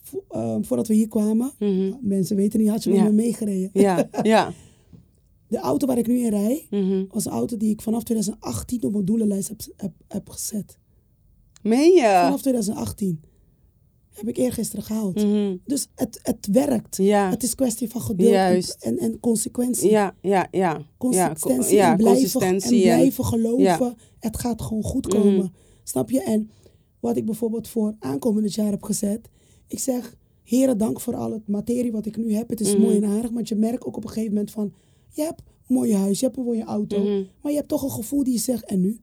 Vo- 0.00 0.24
ehm, 0.28 0.62
voordat 0.62 0.86
we 0.86 0.94
hier 0.94 1.08
kwamen, 1.08 1.52
Mhm. 1.58 1.92
mensen 2.00 2.36
weten 2.36 2.60
niet, 2.60 2.68
had 2.68 2.84
je 2.84 2.90
met 2.90 2.98
Ja. 2.98 3.04
me 3.04 3.12
meegereden. 3.12 3.70
Ja, 3.72 4.08
ja. 4.22 4.52
De 5.48 5.58
auto 5.58 5.86
waar 5.86 5.98
ik 5.98 6.06
nu 6.06 6.18
in 6.18 6.30
rij, 6.30 6.66
Mhm. 6.70 7.04
was 7.08 7.24
een 7.24 7.32
auto 7.32 7.56
die 7.56 7.70
ik 7.70 7.80
vanaf 7.82 8.02
2018 8.02 8.82
op 8.84 8.92
mijn 8.92 9.04
doelenlijst 9.04 9.48
heb, 9.48 9.60
heb, 9.76 9.92
heb 10.08 10.28
gezet. 10.28 10.78
Meen 11.62 11.92
je? 11.92 12.20
Vanaf 12.24 12.40
2018 12.40 13.20
heb 14.16 14.28
ik 14.28 14.36
eergisteren 14.36 14.84
gehaald. 14.84 15.14
Mhm. 15.24 15.56
Dus 15.64 15.88
het, 15.94 16.20
het 16.22 16.48
werkt. 16.52 16.96
Ja. 16.96 17.30
Het 17.30 17.42
is 17.42 17.54
kwestie 17.54 17.88
van 17.90 18.00
geduld 18.00 18.28
en, 18.28 18.34
Juist. 18.34 18.76
en, 18.80 18.98
en 18.98 19.20
consequentie. 19.20 19.90
Ja, 19.90 20.14
ja, 20.20 20.48
ja. 20.50 20.82
Consistentie 20.98 21.76
ja, 21.76 21.90
en, 21.90 21.96
blijven, 21.96 22.20
consistentie 22.30 22.84
en 22.84 22.90
en- 22.90 22.96
blijven 22.96 23.24
geloven. 23.24 23.62
ja. 23.62 23.94
Het 24.20 24.38
gaat 24.38 24.62
gewoon 24.62 24.82
goed 24.82 25.06
komen. 25.06 25.34
Mhm. 25.34 25.46
Snap 25.84 26.10
je? 26.10 26.22
En 26.22 26.50
wat 27.00 27.16
ik 27.16 27.24
bijvoorbeeld 27.24 27.68
voor 27.68 27.94
aankomend 27.98 28.54
jaar 28.54 28.70
heb 28.70 28.82
gezet. 28.82 29.28
Ik 29.66 29.78
zeg, 29.78 30.16
heren 30.42 30.78
dank 30.78 31.00
voor 31.00 31.14
al 31.14 31.32
het 31.32 31.48
materie 31.48 31.92
wat 31.92 32.06
ik 32.06 32.16
nu 32.16 32.34
heb. 32.34 32.48
Het 32.48 32.60
is 32.60 32.72
Mhm. 32.72 32.80
mooi 32.82 32.96
en 32.96 33.04
aardig. 33.04 33.30
Maar 33.30 33.42
je 33.46 33.54
merkt 33.54 33.84
ook 33.84 33.96
op 33.96 34.02
een 34.02 34.08
gegeven 34.10 34.32
moment 34.32 34.50
van... 34.50 34.72
Je 35.12 35.22
hebt 35.22 35.42
een 35.68 35.74
mooi 35.74 35.94
huis, 35.94 36.20
je 36.20 36.26
hebt 36.26 36.38
een 36.38 36.44
mooie 36.44 36.64
auto. 36.64 37.02
Maar 37.42 37.52
je 37.52 37.56
hebt 37.58 37.68
toch 37.68 37.82
een 37.82 37.90
gevoel 37.90 38.24
die 38.24 38.32
je 38.32 38.38
zegt, 38.38 38.64
en 38.64 38.80
nu? 38.80 39.00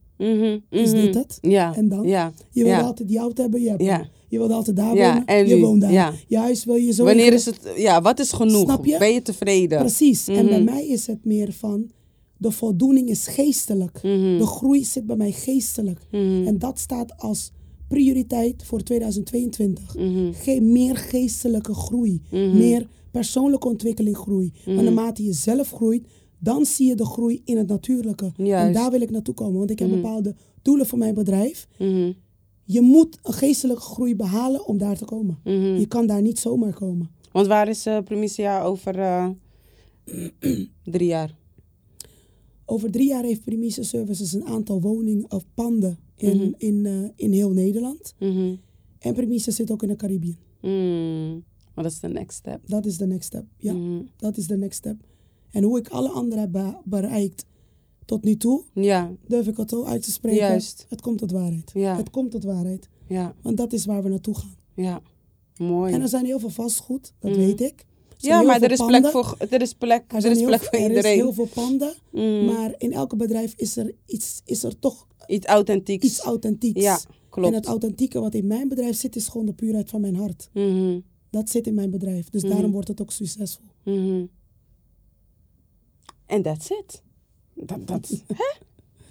Is 0.70 0.90
dit 0.90 1.14
het? 1.14 1.38
Ja. 1.40 1.74
En 1.76 1.88
dan? 1.88 2.06
Ja. 2.06 2.32
Je 2.50 2.64
ja. 2.64 2.80
altijd 2.80 3.08
die 3.08 3.18
auto 3.18 3.42
hebben, 3.42 3.60
je 3.62 3.68
hebt. 3.68 4.08
Je 4.34 4.40
wilde 4.40 4.54
altijd 4.54 4.76
daar 4.76 4.94
Ja, 4.96 5.08
wonen, 5.12 5.26
en 5.26 5.48
je 5.48 5.58
woont 5.58 5.80
daar. 5.80 5.92
Ja. 5.92 6.12
Je 6.28 6.38
huis 6.38 6.64
wil 6.64 6.74
je 6.74 6.92
zo... 6.92 7.04
Wanneer 7.04 7.32
is 7.32 7.46
het... 7.46 7.60
Ja, 7.76 8.02
wat 8.02 8.20
is 8.20 8.32
genoeg? 8.32 8.62
Snap 8.62 8.84
je? 8.84 8.98
Ben 8.98 9.12
je 9.12 9.22
tevreden? 9.22 9.78
Precies. 9.78 10.28
En 10.28 10.46
bij 10.46 10.60
Mhm. 10.62 10.64
mij 10.64 10.86
is 10.86 11.06
het 11.06 11.24
meer 11.24 11.52
van... 11.52 11.90
De 12.36 12.50
voldoening 12.50 13.08
is 13.08 13.26
geestelijk. 13.26 14.00
Mhm. 14.02 14.38
De 14.38 14.46
groei 14.46 14.84
zit 14.84 15.06
bij 15.06 15.16
mij 15.16 15.32
geestelijk. 15.32 16.00
Mhm. 16.10 16.46
En 16.46 16.58
dat 16.58 16.78
staat 16.78 17.16
als 17.16 17.50
prioriteit 17.88 18.64
voor 18.64 18.82
2022. 18.82 19.96
Mhm. 19.96 20.32
Ge 20.32 20.60
meer 20.60 20.96
geestelijke 20.96 21.74
groei. 21.74 22.22
Meer 22.30 22.86
persoonlijke 23.10 23.68
ontwikkeling 23.68 24.16
groei. 24.16 24.52
Maar 24.66 24.82
naarmate 24.84 25.24
je 25.24 25.32
zelf 25.32 25.70
groeit, 25.70 26.06
dan 26.38 26.64
zie 26.66 26.86
je 26.88 26.94
de 26.94 27.06
groei 27.06 27.40
in 27.44 27.56
het 27.56 27.66
natuurlijke. 27.68 28.32
En 28.36 28.72
daar 28.72 28.90
wil 28.90 29.00
ik 29.00 29.10
naartoe 29.10 29.34
komen. 29.34 29.58
Want 29.58 29.70
ik 29.70 29.78
heb 29.78 29.90
bepaalde 29.90 30.34
doelen 30.62 30.86
voor 30.86 30.98
mijn 30.98 31.14
bedrijf. 31.14 31.66
Je 32.64 32.80
moet 32.80 33.18
een 33.22 33.32
geestelijke 33.32 33.82
groei 33.82 34.16
behalen 34.16 34.66
om 34.66 34.78
daar 34.78 34.96
te 34.96 35.04
komen. 35.04 35.38
Mhm. 35.44 35.54
Je 35.76 35.86
kan 35.86 36.06
daar 36.06 36.22
niet 36.22 36.38
zomaar 36.38 36.74
komen. 36.74 37.10
Want 37.32 37.46
waar 37.46 37.68
is 37.68 37.86
Primicia 38.04 38.62
over 38.62 38.98
eh, 38.98 39.28
drie 40.84 41.08
jaar? 41.08 41.34
Over 42.66 42.90
drie 42.90 43.08
jaar 43.08 43.22
heeft 43.24 43.44
Primicia 43.44 43.82
Services 43.82 44.32
een 44.32 44.44
aantal 44.46 44.80
woningen 44.80 45.30
of 45.30 45.44
panden 45.54 45.98
in, 46.16 46.36
Mhm. 46.36 46.50
in, 46.58 46.86
eh, 46.86 47.08
in 47.16 47.32
heel 47.32 47.50
Nederland. 47.50 48.14
Mhm. 48.18 48.54
En 48.98 49.14
Primicia 49.14 49.52
zit 49.52 49.70
ook 49.70 49.82
in 49.82 49.88
de 49.88 49.96
Caribbean. 49.96 50.36
Mm. 50.62 51.44
Maar 51.74 51.84
dat 51.84 51.92
is 51.92 52.00
de 52.00 52.08
next 52.08 52.36
step. 52.38 52.60
Dat 52.66 52.86
is 52.86 52.96
de 52.96 53.06
next 53.06 53.26
step. 53.26 53.44
Ja, 53.56 53.74
dat 54.16 54.36
is 54.36 54.46
de 54.46 54.56
next 54.56 54.78
step. 54.78 54.96
En 55.50 55.62
hoe 55.62 55.78
ik 55.78 55.88
alle 55.88 56.08
anderen 56.08 56.38
heb 56.42 56.52
be- 56.52 56.76
bereikt 56.84 57.44
tot 58.04 58.24
nu 58.24 58.36
toe, 58.36 58.62
Ja, 58.74 59.12
durf 59.26 59.46
ik 59.46 59.56
het 59.56 59.70
zo 59.70 59.84
uit 59.84 60.02
te 60.02 60.12
spreken. 60.12 60.38
Juist. 60.38 60.86
Het 60.88 61.00
komt 61.00 61.18
tot 61.18 61.30
waarheid. 61.30 61.70
Ja. 61.74 61.96
Het 61.96 62.10
komt 62.10 62.30
tot 62.30 62.44
waarheid. 62.44 62.88
ja, 63.08 63.34
Want 63.42 63.56
dat 63.56 63.72
is 63.72 63.84
waar 63.84 64.02
we 64.02 64.08
naartoe 64.08 64.34
gaan. 64.34 64.56
ja. 64.74 65.02
Mooi. 65.58 65.92
En 65.92 66.00
er 66.02 66.08
zijn 66.08 66.24
heel 66.24 66.38
veel 66.38 66.50
vastgoed, 66.50 67.12
dat 67.18 67.30
Mhm. 67.30 67.40
weet 67.40 67.60
ik. 67.60 67.84
Ja, 68.16 68.42
maar 68.42 68.62
er 68.62 68.70
is, 68.70 68.78
panden. 68.78 69.00
plek 69.00 69.12
voor, 69.12 69.36
er 69.50 69.60
is 69.62 69.72
plek, 69.74 70.04
Er, 70.12 70.24
er 70.24 70.30
is 70.30 70.38
heel 70.38 70.46
plek 70.46 70.60
veel- 70.60 70.68
voor 70.68 70.78
er 70.78 70.90
is 70.90 70.96
iedereen. 70.96 71.16
heel 71.16 71.32
veel 71.32 71.46
panden, 71.54 71.94
Mm. 72.12 72.44
maar 72.44 72.74
in 72.78 72.92
elke 72.92 73.16
bedrijf 73.16 73.54
is 73.56 73.76
er, 73.76 73.94
iets, 74.06 74.40
is 74.44 74.62
er 74.62 74.78
toch 74.78 75.06
Iets 75.26 75.46
authentieks. 75.46 76.04
iets 76.06 76.18
authentieks. 76.20 76.80
Ja, 76.80 76.98
klopt. 77.28 77.48
En 77.48 77.54
het 77.54 77.66
authentieke 77.66 78.20
wat 78.20 78.34
in 78.34 78.46
mijn 78.46 78.68
bedrijf 78.68 78.96
zit, 78.96 79.16
is 79.16 79.28
gewoon 79.28 79.46
de 79.46 79.52
puurheid 79.52 79.90
van 79.90 80.00
mijn 80.00 80.16
hart. 80.16 80.48
Mhm. 80.52 81.00
Dat 81.30 81.50
zit 81.50 81.66
in 81.66 81.74
mijn 81.74 81.90
bedrijf. 81.90 82.30
Dus 82.30 82.42
Mhm. 82.42 82.52
daarom 82.52 82.72
wordt 82.72 82.88
het 82.88 83.00
ook 83.00 83.10
succesvol. 83.12 83.66
Mhm. 83.84 84.24
En 86.26 86.42
that's 86.42 86.70
it. 86.70 87.02
Dat, 87.54 87.86
dat, 87.86 88.22
hè? 88.26 88.62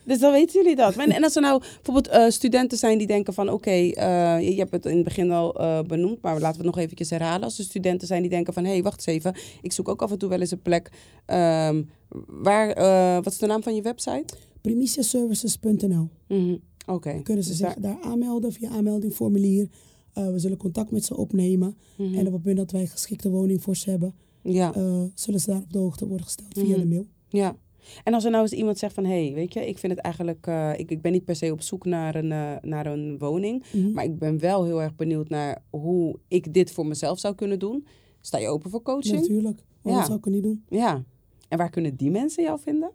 Dus 0.06 0.20
dan 0.20 0.32
weten 0.32 0.62
jullie 0.62 0.76
dat. 0.76 0.96
En, 0.96 1.10
en 1.12 1.24
als 1.24 1.36
er 1.36 1.41
nou 1.41 1.60
bijvoorbeeld 1.60 2.08
eh, 2.08 2.30
studenten 2.30 2.78
zijn 2.78 2.98
die 2.98 3.08
denken 3.08 3.34
van... 3.34 3.50
oké, 3.50 3.70
eh, 3.70 4.41
je, 4.41 4.52
je 4.52 4.60
hebt 4.60 4.72
het 4.72 4.86
in 4.86 4.96
het 4.96 5.04
begin 5.04 5.32
al 5.32 5.56
eh, 5.60 5.82
benoemd... 5.82 6.22
maar 6.22 6.34
laten 6.39 6.60
we 6.62 6.66
het 6.66 6.76
nog 6.76 6.84
eventjes 6.84 7.10
herhalen. 7.10 7.44
Als 7.44 7.58
er 7.58 7.64
studenten 7.64 8.08
zijn 8.08 8.22
die 8.22 8.30
denken 8.30 8.54
van... 8.54 8.64
hé, 8.64 8.72
hey, 8.72 8.84
wacht 8.84 8.96
eens 8.98 9.06
even. 9.06 9.36
Ik 9.62 9.72
zoek 9.72 9.88
ook 9.89 10.02
af 10.02 10.12
en 10.12 10.18
toe 10.18 10.30
wel 10.30 10.39
eens 10.39 10.52
een 10.52 10.62
plek. 10.62 10.89
Ehm, 11.26 11.84
waar, 12.28 12.76
wat 13.24 13.34
is 13.34 13.38
de 13.38 13.46
naam 13.46 13.64
van 13.64 13.76
je 13.76 13.82
website? 13.82 14.26
Primiciaservices.nl 14.62 16.10
Mhm. 16.28 16.56
Oké. 16.86 17.22
Kunnen 17.22 17.44
ze 17.44 17.50
Dus 17.50 17.60
zich 17.60 17.74
daar 17.74 17.98
aanmelden 18.02 18.52
via 18.54 18.70
aanmeldingformulier. 18.70 19.68
We 20.14 20.39
zullen 20.39 20.58
contact 20.58 20.91
met 20.91 21.06
ze 21.06 21.18
opnemen. 21.18 21.78
Mhm. 21.98 22.14
En 22.14 22.20
op 22.28 22.34
het 22.34 22.41
moment 22.44 22.58
dat 22.58 22.72
wij 22.72 22.82
een 22.82 22.88
geschikte 22.88 23.30
woning 23.30 23.62
voor 23.62 23.76
ze 23.76 23.89
hebben... 23.89 24.14
Ja. 24.41 24.74
zullen 25.16 25.39
ze 25.39 25.50
daar 25.52 25.62
op 25.62 25.74
de 25.74 25.80
hoogte 25.80 26.08
worden 26.08 26.26
gesteld 26.26 26.54
via 26.54 26.64
Mhm. 26.64 26.80
de 26.80 26.86
mail. 26.86 27.06
Ja. 27.30 27.56
En 28.03 28.13
als 28.13 28.23
er 28.25 28.31
nou 28.31 28.43
eens 28.43 28.51
iemand 28.51 28.77
zegt 28.77 28.93
van... 28.93 29.05
hé, 29.05 29.25
hey, 29.25 29.34
weet 29.34 29.53
je, 29.53 29.67
ik 29.67 29.77
vind 29.77 29.93
het 29.93 30.01
eigenlijk... 30.01 30.47
eh, 30.47 30.71
ik, 30.77 30.91
ik 30.91 31.01
ben 31.01 31.11
niet 31.11 31.25
per 31.25 31.36
se 31.36 31.51
op 31.51 31.61
zoek 31.61 31.86
naar 31.86 32.15
een, 32.15 32.31
eh, 32.31 32.55
naar 32.61 32.86
een 32.86 33.17
woning... 33.17 33.63
Mhm. 33.73 33.91
Maar 33.91 34.03
ik 34.03 34.17
ben 34.19 34.39
wel 34.39 34.63
heel 34.65 34.81
erg 34.81 34.95
benieuwd 34.95 35.29
naar 35.29 35.63
hoe 35.69 36.19
ik 36.27 36.53
dit 36.53 36.71
voor 36.71 36.86
mezelf 36.86 37.19
zou 37.19 37.36
kunnen 37.36 37.59
doen. 37.59 37.86
Sta 38.21 38.38
je 38.38 38.47
open 38.47 38.69
voor 38.69 38.81
coaching? 38.81 39.19
Natuurlijk. 39.19 39.63
Waarom 39.81 40.01
Ja. 40.01 40.07
zou 40.07 40.17
ik 40.17 40.25
het 40.25 40.34
niet 40.34 40.43
doen? 40.43 40.63
Ja. 40.69 41.03
En 41.47 41.57
waar 41.57 41.69
kunnen 41.69 41.95
die 41.95 42.11
mensen 42.11 42.43
jou 42.43 42.59
vinden? 42.59 42.91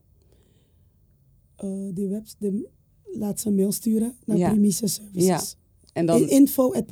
Eh, 1.56 1.68
die 1.94 2.08
webs, 2.08 2.34
de, 2.38 2.68
laat 3.04 3.40
ze 3.40 3.48
een 3.48 3.54
mail 3.54 3.72
sturen 3.72 4.16
naar 4.24 4.36
Ja. 4.36 4.48
Services. 4.50 5.00
Ja. 5.12 5.40
En 5.92 6.06
dan... 6.06 6.28
Info 6.28 6.72
at 6.72 6.84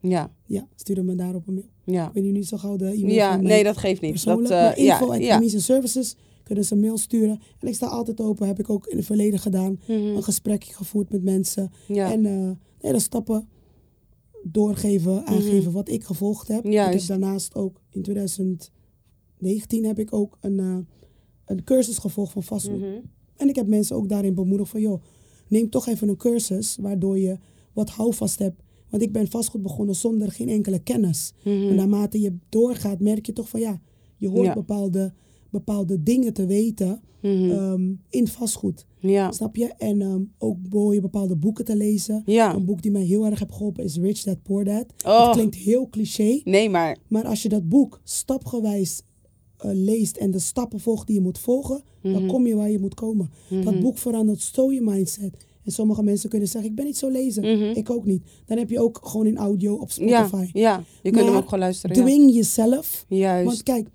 Ja, 0.00 0.30
Ja, 0.46 0.66
stuur 0.74 1.04
me 1.04 1.14
daarop 1.14 1.46
een 1.48 1.54
mail. 1.54 1.68
ja. 1.84 2.06
Ik 2.06 2.12
weet 2.12 2.22
nu 2.24 2.30
niet 2.30 2.46
zo 2.48 2.56
gauw 2.56 2.76
de 2.76 2.84
e-mail 2.86 3.14
Ja, 3.14 3.36
nee, 3.36 3.64
dat 3.64 3.76
geeft 3.76 4.00
niet. 4.00 4.24
Dat, 4.24 4.48
maar 4.48 4.78
info 4.78 5.06
ja, 5.06 5.12
at 5.14 5.22
ja. 5.22 5.36
Primicia 5.36 5.58
Services 5.60 6.16
kunnen 6.52 6.64
ze 6.64 6.74
een 6.74 6.80
mail 6.80 6.98
sturen. 6.98 7.40
En 7.58 7.68
ik 7.68 7.74
sta 7.74 7.86
altijd 7.86 8.20
open. 8.20 8.46
Heb 8.46 8.58
ik 8.58 8.70
ook 8.70 8.86
in 8.86 8.96
het 8.96 9.06
verleden 9.06 9.38
gedaan. 9.38 9.80
Mhm. 9.86 9.92
Een 9.92 10.22
gesprekje 10.22 10.74
gevoerd 10.74 11.10
met 11.12 11.22
mensen. 11.22 11.70
Ja. 11.88 12.12
En 12.12 12.26
eh 12.26 12.50
nee, 12.80 12.92
de 12.92 12.98
stappen 13.00 13.48
doorgeven, 14.44 15.26
aangeven 15.26 15.72
wat 15.72 15.88
ik 15.88 16.04
gevolgd 16.04 16.48
heb. 16.48 16.64
Ik 16.64 16.72
Mhm. 16.72 16.90
Heb 16.90 17.06
daarnaast 17.06 17.54
ook 17.54 17.80
in 17.90 18.02
2019 18.02 19.84
heb 19.84 19.98
ik 19.98 20.12
ook 20.12 20.38
een, 20.40 20.58
eh, 20.60 20.76
een 21.46 21.64
cursus 21.64 21.98
gevolgd 21.98 22.32
van 22.32 22.42
vastgoed. 22.42 22.78
Mhm. 22.80 23.00
En 23.36 23.48
ik 23.48 23.56
heb 23.56 23.66
mensen 23.66 23.96
ook 23.96 24.08
daarin 24.08 24.34
bemoedigd 24.34 24.70
van, 24.70 24.80
joh, 24.80 25.02
neem 25.48 25.70
toch 25.70 25.86
even 25.86 26.08
een 26.08 26.16
cursus 26.16 26.76
waardoor 26.80 27.18
je 27.18 27.38
wat 27.72 27.90
houvast 27.90 28.38
hebt. 28.38 28.62
Want 28.88 29.02
ik 29.02 29.12
ben 29.12 29.28
vastgoed 29.30 29.62
begonnen 29.62 29.94
zonder 29.94 30.32
geen 30.32 30.48
enkele 30.48 30.78
kennis. 30.78 31.32
Mhm. 31.44 31.68
En 31.68 31.74
naarmate 31.74 32.20
je 32.20 32.36
doorgaat, 32.48 33.00
merk 33.00 33.26
je 33.26 33.32
toch 33.32 33.48
van, 33.48 33.60
ja, 33.60 33.80
je 34.16 34.28
hoort 34.28 34.46
Ja. 34.46 34.54
bepaalde, 34.54 35.12
bepaalde 35.52 36.02
dingen 36.02 36.32
te 36.32 36.46
weten 36.46 37.00
Mhm. 37.22 37.50
ehm, 37.50 37.92
in 38.10 38.28
vastgoed. 38.28 38.86
Ja. 38.98 39.32
Snap 39.32 39.56
je? 39.56 39.72
En 39.78 40.00
ehm, 40.02 40.20
ook 40.38 40.56
hoor 40.70 40.94
je 40.94 41.00
bepaalde 41.00 41.36
boeken 41.36 41.64
te 41.64 41.76
lezen. 41.76 42.22
Ja. 42.26 42.54
Een 42.54 42.64
boek 42.64 42.82
die 42.82 42.90
mij 42.90 43.02
heel 43.02 43.24
erg 43.26 43.38
heeft 43.38 43.52
geholpen 43.52 43.84
is 43.84 43.96
Rich 43.96 44.22
Dad 44.22 44.42
Poor 44.42 44.64
Dad. 44.64 44.86
Oh. 45.06 45.24
Het 45.26 45.34
klinkt 45.36 45.54
heel 45.54 45.88
cliché, 45.90 46.40
Nee, 46.44 46.70
maar... 46.70 46.96
maar 47.08 47.24
als 47.24 47.42
je 47.42 47.48
dat 47.48 47.68
boek 47.68 48.00
stapgewijs 48.04 49.02
eh, 49.56 49.70
leest 49.74 50.16
en 50.16 50.30
de 50.30 50.38
stappen 50.38 50.80
volgt 50.80 51.06
die 51.06 51.16
je 51.16 51.22
moet 51.22 51.38
volgen, 51.38 51.82
Mhm. 52.02 52.12
dan 52.12 52.26
kom 52.26 52.46
je 52.46 52.54
waar 52.54 52.70
je 52.70 52.78
moet 52.78 52.94
komen. 52.94 53.30
Dat 53.64 53.80
boek 53.80 53.98
verandert 53.98 54.40
zo 54.40 54.72
je 54.72 54.80
mindset. 54.80 55.34
En 55.64 55.72
sommige 55.72 56.02
mensen 56.02 56.28
kunnen 56.28 56.48
zeggen, 56.48 56.70
ik 56.70 56.76
ben 56.76 56.84
niet 56.84 56.96
zo 56.96 57.08
lezer. 57.10 57.42
Mhm. 57.56 57.62
Ik 57.78 57.90
ook 57.90 58.04
niet. 58.04 58.22
Dan 58.46 58.58
heb 58.58 58.70
je 58.70 58.80
ook 58.80 59.00
gewoon 59.02 59.26
in 59.26 59.36
audio 59.36 59.74
op 59.74 59.90
Spotify. 59.90 60.48
ja. 60.52 60.84
Je 61.02 61.10
kunt 61.10 61.24
hem 61.26 61.34
ook 61.36 61.44
gewoon 61.44 61.58
luisteren. 61.60 61.96
ja. 61.96 62.02
Dwing 62.02 62.34
jezelf. 62.34 63.04
Juist. 63.08 63.46
Want 63.46 63.62
kijk, 63.62 63.88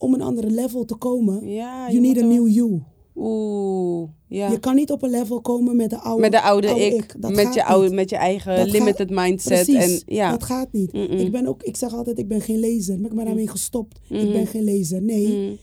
om 0.00 0.14
een 0.14 0.22
andere 0.22 0.50
level 0.50 0.84
te 0.84 0.94
komen, 0.94 1.48
ja, 1.48 1.86
you 1.90 2.00
need 2.00 2.18
a 2.18 2.24
new 2.24 2.48
you. 2.48 2.82
Oeh, 3.14 4.08
ja. 4.26 4.50
Je 4.50 4.58
kan 4.58 4.74
niet 4.74 4.90
op 4.90 5.02
een 5.02 5.10
level 5.10 5.40
komen 5.40 5.76
met 5.76 5.90
de 5.90 5.98
oude, 5.98 6.20
met 6.20 6.32
de 6.32 6.40
oude, 6.40 6.66
ik. 6.68 7.14
Dat 7.18 7.34
met, 7.34 7.54
je 7.54 7.64
oude 7.64 7.86
niet. 7.86 7.94
met 7.94 8.10
je 8.10 8.16
eigen 8.16 8.56
Dat 8.56 8.64
gaat- 8.70 8.78
limited 8.78 9.10
mindset. 9.10 9.64
Precies, 9.66 10.04
En, 10.04 10.14
ja. 10.14 10.30
dat 10.30 10.44
gaat 10.44 10.72
niet. 10.72 10.92
Ik 10.94 11.32
ben 11.32 11.46
ook, 11.46 11.62
ik 11.62 11.76
zeg 11.76 11.94
altijd, 11.94 12.18
ik 12.18 12.28
ben 12.28 12.40
geen 12.40 12.58
lezer. 12.58 13.00
Maar 13.00 13.10
ik 13.10 13.16
ben 13.16 13.24
daarmee 13.24 13.48
gestopt. 13.48 14.00
Ik 14.08 14.32
ben 14.32 14.46
geen 14.46 14.64
lezer. 14.64 15.02
Nee, 15.02 15.26
Mhm. 15.28 15.54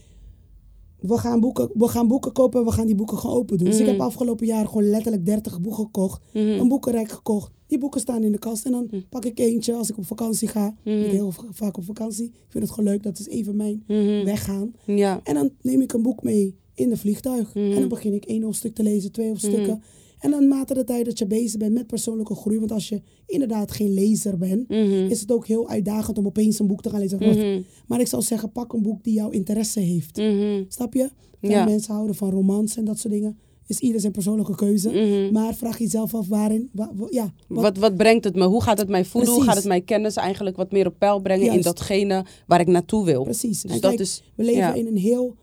we, 0.99 1.17
gaan 1.17 1.39
boeken, 1.39 1.69
we 1.73 1.87
gaan 1.87 2.07
boeken 2.07 2.31
kopen 2.31 2.59
en 2.59 2.65
we 2.65 2.71
gaan 2.71 2.85
die 2.85 2.95
boeken 2.95 3.17
gewoon 3.17 3.35
open 3.35 3.57
doen. 3.57 3.67
Dus 3.69 3.79
ik 3.79 3.85
heb 3.85 3.99
afgelopen 3.99 4.45
jaar 4.45 4.65
gewoon 4.67 4.89
letterlijk 4.89 5.25
30 5.25 5.61
boeken 5.61 5.83
gekocht. 5.83 6.21
Een 6.33 6.67
boekenrek 6.67 7.09
gekocht. 7.11 7.51
Die 7.67 7.77
boeken 7.77 8.01
staan 8.01 8.23
in 8.23 8.31
de 8.31 8.37
kast. 8.39 8.65
En 8.65 8.71
dan 8.71 8.89
pak 9.09 9.25
ik 9.25 9.39
eentje 9.39 9.73
als 9.73 9.89
ik 9.89 9.97
op 9.97 10.05
vakantie 10.05 10.47
ga. 10.47 10.75
Mhm. 10.83 10.95
Ik 10.95 11.01
ben 11.01 11.11
heel 11.11 11.33
vaak 11.51 11.77
op 11.77 11.83
vakantie. 11.83 12.25
Ik 12.25 12.45
vind 12.49 12.63
het 12.63 12.73
gewoon 12.73 12.89
leuk. 12.89 13.03
Dat 13.03 13.19
is 13.19 13.27
even 13.27 13.55
mijn 13.55 13.83
Mhm. 13.87 14.25
weggaan. 14.25 14.73
Ja. 14.85 15.19
En 15.23 15.33
dan 15.33 15.49
neem 15.61 15.81
ik 15.81 15.93
een 15.93 16.01
boek 16.01 16.23
mee 16.23 16.55
in 16.73 16.89
de 16.89 16.97
vliegtuig. 16.97 17.53
En 17.55 17.71
dan 17.79 17.87
begin 17.87 18.13
ik 18.13 18.25
één 18.25 18.43
hoofdstuk 18.43 18.75
te 18.75 18.83
lezen, 18.83 19.11
twee 19.11 19.27
hoofdstukken. 19.27 19.81
En 20.19 20.31
dan 20.31 20.47
mate 20.47 20.73
de 20.73 20.83
tijd 20.83 21.05
dat 21.05 21.19
je 21.19 21.27
bezig 21.27 21.57
bent 21.59 21.73
met 21.73 21.87
persoonlijke 21.87 22.35
groei. 22.35 22.59
Want 22.59 22.71
als 22.71 22.89
je 22.89 23.01
inderdaad 23.25 23.71
geen 23.71 23.93
lezer 23.93 24.37
bent, 24.37 24.69
is 25.11 25.19
het 25.21 25.31
ook 25.31 25.47
heel 25.47 25.69
uitdagend 25.69 26.17
om 26.17 26.25
opeens 26.25 26.59
een 26.59 26.67
boek 26.67 26.81
te 26.81 26.89
gaan 26.89 26.99
lezen. 26.99 27.65
Maar 27.87 27.99
ik 27.99 28.07
zou 28.07 28.21
zeggen, 28.21 28.51
pak 28.51 28.73
een 28.73 28.81
boek 28.81 29.03
die 29.03 29.13
jouw 29.13 29.29
interesse 29.29 29.79
heeft. 29.79 30.21
Snap 30.67 30.93
je? 30.93 31.09
Ja. 31.41 31.65
mensen 31.65 31.93
houden 31.93 32.15
van 32.15 32.29
romans 32.31 32.77
en 32.77 32.85
dat 32.85 32.99
soort 32.99 33.13
dingen. 33.13 33.37
Is 33.67 33.79
ieder 33.79 34.01
zijn 34.01 34.11
persoonlijke 34.11 34.55
keuze. 34.55 34.89
Mhm. 34.89 35.31
Maar 35.33 35.53
vraag 35.55 35.77
jezelf 35.77 36.15
af 36.15 36.27
waarin, 36.27 36.69
wa- 36.73 36.91
wa- 36.95 37.07
ja, 37.09 37.33
wat, 37.47 37.63
Wat, 37.63 37.77
wat 37.77 37.95
brengt 37.97 38.23
het 38.23 38.35
me? 38.35 38.45
Hoe 38.45 38.63
gaat 38.63 38.77
het 38.77 38.89
mij 38.89 39.05
voeden? 39.05 39.33
Hoe 39.33 39.43
gaat 39.43 39.55
het 39.55 39.65
mijn 39.65 39.83
kennis 39.83 40.15
eigenlijk 40.15 40.55
wat 40.55 40.71
meer 40.71 40.85
op 40.87 40.93
peil 40.97 41.19
brengen 41.19 41.53
in 41.53 41.61
datgene 41.61 42.25
waar 42.47 42.59
ik 42.59 42.67
naartoe 42.67 43.05
wil? 43.05 43.23
precies. 43.23 43.61
Dus 43.61 43.71
en 43.71 43.79
dat 43.79 43.89
kijk, 43.89 44.01
is, 44.01 44.23
we 44.35 44.43
leven 44.43 44.59
ja. 44.59 44.73
in 44.73 44.87
een 44.87 44.97
heel, 44.97 45.35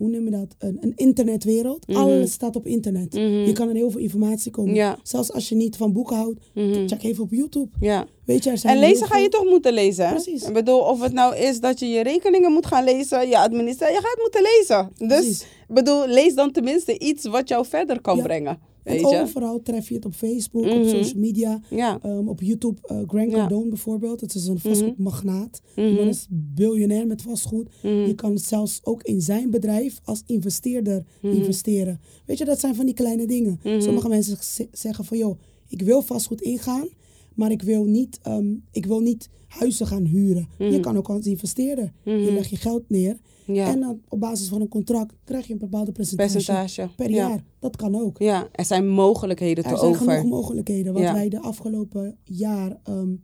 hoe 0.00 0.08
noem 0.10 0.24
je 0.24 0.30
dat? 0.30 0.54
Een, 0.58 0.76
een 0.80 0.92
internetwereld. 0.96 1.86
Mhm. 1.88 1.98
Alles 1.98 2.32
staat 2.32 2.56
op 2.56 2.66
internet. 2.66 3.12
Mhm. 3.14 3.22
Je 3.22 3.52
kan 3.52 3.68
aan 3.68 3.74
heel 3.74 3.90
veel 3.90 4.00
informatie 4.00 4.50
komen. 4.50 4.74
Ja. 4.74 4.98
Zelfs 5.02 5.32
als 5.32 5.48
je 5.48 5.54
niet 5.54 5.76
van 5.76 5.92
boeken 5.92 6.16
houdt, 6.16 6.40
Mhm. 6.54 6.88
check 6.88 7.02
even 7.02 7.22
op 7.24 7.30
YouTube. 7.30 7.68
Ja. 7.80 8.06
Weet 8.24 8.44
je, 8.44 8.50
er 8.50 8.58
zijn 8.58 8.74
En 8.74 8.80
lezen 8.80 9.06
ga 9.06 9.16
je 9.18 9.28
toch 9.28 9.44
moeten 9.44 9.72
lezen, 9.72 10.04
hè? 10.06 10.10
Precies. 10.14 10.42
Ik 10.46 10.52
bedoel, 10.52 10.78
of 10.80 11.02
het 11.02 11.12
nou 11.12 11.36
is 11.36 11.60
dat 11.60 11.78
je 11.80 11.86
je 11.86 12.02
rekeningen 12.02 12.52
moet 12.52 12.66
gaan 12.66 12.84
lezen, 12.84 13.28
je 13.28 13.38
administratie, 13.38 13.94
je 13.94 14.00
gaat 14.02 14.18
moeten 14.20 14.42
lezen. 14.42 14.90
Dus, 15.08 15.08
Precies. 15.20 15.42
ik 15.68 15.74
bedoel, 15.74 16.06
lees 16.06 16.34
dan 16.34 16.52
tenminste 16.52 16.98
iets 16.98 17.26
wat 17.26 17.48
jou 17.48 17.66
verder 17.66 18.00
kan 18.00 18.16
Ja. 18.16 18.22
brengen. 18.22 18.58
En 18.90 19.02
Weet 19.02 19.10
je? 19.10 19.20
overal 19.20 19.62
tref 19.62 19.88
je 19.88 19.94
het 19.94 20.04
op 20.04 20.14
Facebook, 20.14 20.64
Mhm. 20.64 20.76
op 20.80 20.86
social 20.88 21.20
media, 21.20 21.60
Ja. 21.70 21.98
ehm, 22.02 22.28
op 22.28 22.40
YouTube. 22.42 22.80
eh 22.86 22.98
Grant 23.06 23.30
Ja. 23.30 23.36
Cardone 23.36 23.68
bijvoorbeeld, 23.68 24.20
dat 24.20 24.34
is 24.34 24.46
een 24.46 24.58
vastgoedmagnaat. 24.58 25.60
Die 25.74 25.84
Mhm. 25.84 25.94
man 25.94 26.08
is 26.08 26.26
biljonair 26.30 27.06
met 27.06 27.22
vastgoed. 27.22 27.68
Mhm. 27.82 27.92
Je 28.06 28.14
kan 28.14 28.38
zelfs 28.38 28.80
ook 28.84 29.02
in 29.02 29.20
zijn 29.20 29.50
bedrijf 29.50 30.00
als 30.04 30.22
investeerder 30.26 31.04
Mhm. 31.22 31.34
investeren. 31.36 32.00
Weet 32.26 32.38
je, 32.38 32.44
dat 32.44 32.60
zijn 32.60 32.74
van 32.74 32.84
die 32.86 32.94
kleine 32.94 33.26
dingen. 33.26 33.60
Mhm. 33.64 33.80
Sommige 33.80 34.08
mensen 34.08 34.36
zeggen 34.72 35.04
van, 35.04 35.18
joh, 35.18 35.38
ik 35.68 35.82
wil 35.82 36.02
vastgoed 36.02 36.40
ingaan, 36.40 36.88
maar 37.34 37.50
ik 37.50 37.62
wil 37.62 37.84
niet, 37.84 38.18
ehm, 38.22 38.54
ik 38.72 38.86
wil 38.86 39.00
niet 39.00 39.28
huizen 39.46 39.86
gaan 39.86 40.04
huren. 40.04 40.48
Mhm. 40.58 40.70
Je 40.70 40.80
kan 40.80 40.96
ook 40.96 41.08
als 41.08 41.26
investeerder. 41.26 41.92
Je 42.04 42.12
Mhm. 42.12 42.34
legt 42.34 42.50
je 42.50 42.56
geld 42.56 42.82
neer 42.88 43.16
Ja. 43.54 43.66
en 43.72 43.80
dan 43.80 44.00
op 44.08 44.20
basis 44.20 44.48
van 44.48 44.60
een 44.60 44.68
contract 44.68 45.14
krijg 45.24 45.46
je 45.46 45.52
een 45.52 45.58
bepaalde 45.58 45.92
percentage, 45.92 46.32
Percentage. 46.32 46.94
per 46.96 47.10
ja. 47.10 47.28
jaar. 47.28 47.44
Dat 47.58 47.76
kan 47.76 47.94
ook. 47.94 48.18
Ja, 48.18 48.48
er 48.52 48.64
zijn 48.64 48.88
mogelijkheden 48.88 49.64
Er 49.64 49.70
te 49.70 49.76
zijn 49.78 49.90
over. 49.90 50.06
genoeg 50.10 50.24
mogelijkheden. 50.30 50.92
Wat 50.92 51.02
Ja. 51.02 51.12
wij 51.12 51.28
de 51.28 51.40
afgelopen 51.40 52.16
jaar 52.24 52.80
ehm, 52.84 53.14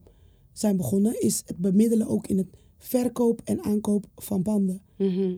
zijn 0.53 0.77
begonnen, 0.77 1.20
is 1.22 1.43
het 1.47 1.57
bemiddelen 1.57 2.07
ook 2.09 2.27
in 2.27 2.39
het 2.39 2.49
verkoop 2.79 3.41
en 3.45 3.62
aankoop 3.64 4.07
van 4.16 4.43
panden. 4.43 4.81
Mhm. 4.97 5.35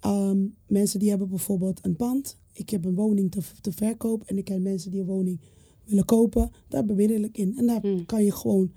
Ehm, 0.00 0.46
mensen 0.66 0.98
die 0.98 1.08
hebben 1.08 1.28
bijvoorbeeld 1.28 1.78
een 1.82 1.96
pand. 1.96 2.36
Ik 2.52 2.70
heb 2.70 2.84
een 2.84 2.94
woning 2.94 3.30
te, 3.30 3.40
te 3.60 3.72
verkoop 3.72 4.22
en 4.26 4.38
ik 4.38 4.44
ken 4.44 4.62
mensen 4.62 4.90
die 4.90 5.00
een 5.00 5.06
woning 5.06 5.40
willen 5.84 6.04
kopen. 6.04 6.50
Daar 6.68 6.84
bemiddel 6.84 7.20
ik 7.22 7.38
in. 7.38 7.56
En 7.56 7.66
daar 7.66 7.80
Hmm. 7.80 8.06
kan 8.06 8.24
je 8.24 8.32
gewoon, 8.32 8.72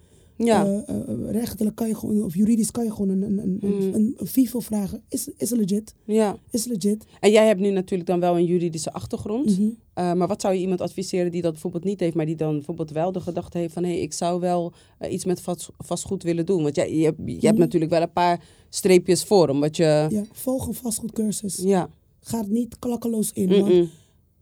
Ja. 0.45 0.83
eh, 0.87 0.95
rechtelijk 1.31 1.75
kan 1.75 1.87
je 1.87 1.95
gewoon, 1.95 2.23
of 2.23 2.35
juridisch 2.35 2.71
kan 2.71 2.83
je 2.83 2.91
gewoon 2.91 3.09
een, 3.09 3.21
een, 3.21 3.37
een, 3.39 3.57
Hmm. 3.59 3.71
een, 3.71 3.93
een, 3.93 4.13
een 4.17 4.27
FIFO 4.27 4.59
vragen. 4.59 5.01
Is, 5.09 5.29
is 5.37 5.49
legit. 5.49 5.93
ja. 6.05 6.37
Is 6.51 6.65
legit. 6.65 7.05
En 7.19 7.31
jij 7.31 7.47
hebt 7.47 7.59
nu 7.59 7.69
natuurlijk 7.69 8.09
dan 8.09 8.19
wel 8.19 8.37
een 8.37 8.45
juridische 8.45 8.93
achtergrond. 8.93 9.59
Mhm. 9.59 9.69
Eh, 9.93 10.13
maar 10.13 10.27
wat 10.27 10.41
zou 10.41 10.53
je 10.53 10.59
iemand 10.59 10.81
adviseren 10.81 11.31
die 11.31 11.41
dat 11.41 11.51
bijvoorbeeld 11.51 11.83
niet 11.83 11.99
heeft, 11.99 12.15
maar 12.15 12.25
die 12.25 12.35
dan 12.35 12.51
bijvoorbeeld 12.55 12.91
wel 12.91 13.11
de 13.11 13.19
gedachte 13.21 13.57
heeft 13.57 13.73
van 13.73 13.83
hé, 13.83 13.91
ik 13.91 14.13
zou 14.13 14.39
wel 14.39 14.73
iets 15.09 15.25
met 15.25 15.41
vast, 15.41 15.69
vastgoed 15.77 16.23
willen 16.23 16.45
doen? 16.45 16.63
Want 16.63 16.75
jij, 16.75 16.95
je, 16.97 17.03
hebt- 17.03 17.17
je 17.25 17.31
hebt 17.33 17.43
Mhm. 17.51 17.59
natuurlijk 17.59 17.91
wel 17.91 18.01
een 18.01 18.11
paar 18.13 18.43
streepjes 18.69 19.23
voor, 19.23 19.49
omdat 19.49 19.77
je. 19.77 20.07
Ja. 20.09 20.23
Volg 20.31 20.67
een 20.67 20.73
vastgoedcursus. 20.73 21.55
ja. 21.63 21.89
Ga 22.23 22.39
er 22.39 22.49
niet 22.49 22.79
klakkeloos 22.79 23.31
in. 23.33 23.49
Want. 23.49 23.89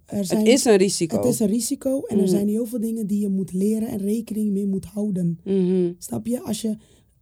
Er 0.10 0.26
zijn, 0.26 0.40
Het 0.40 0.48
is 0.48 0.66
een 0.66 0.76
risico. 0.78 1.16
Het 1.16 1.26
is 1.26 1.40
een 1.40 1.48
risico 1.48 2.02
en 2.02 2.20
er 2.20 2.28
zijn 2.28 2.48
heel 2.48 2.66
veel 2.66 2.80
dingen 2.80 3.08
die 3.08 3.20
je 3.20 3.30
moet 3.30 3.54
leren 3.54 3.88
en 3.88 3.98
rekening 3.98 4.52
mee 4.52 4.66
moet 4.68 4.86
houden. 4.86 5.40
Mhm. 5.44 5.92
Snap 5.98 6.26
je? 6.28 6.42
Als 6.42 6.62
je, 6.62 6.78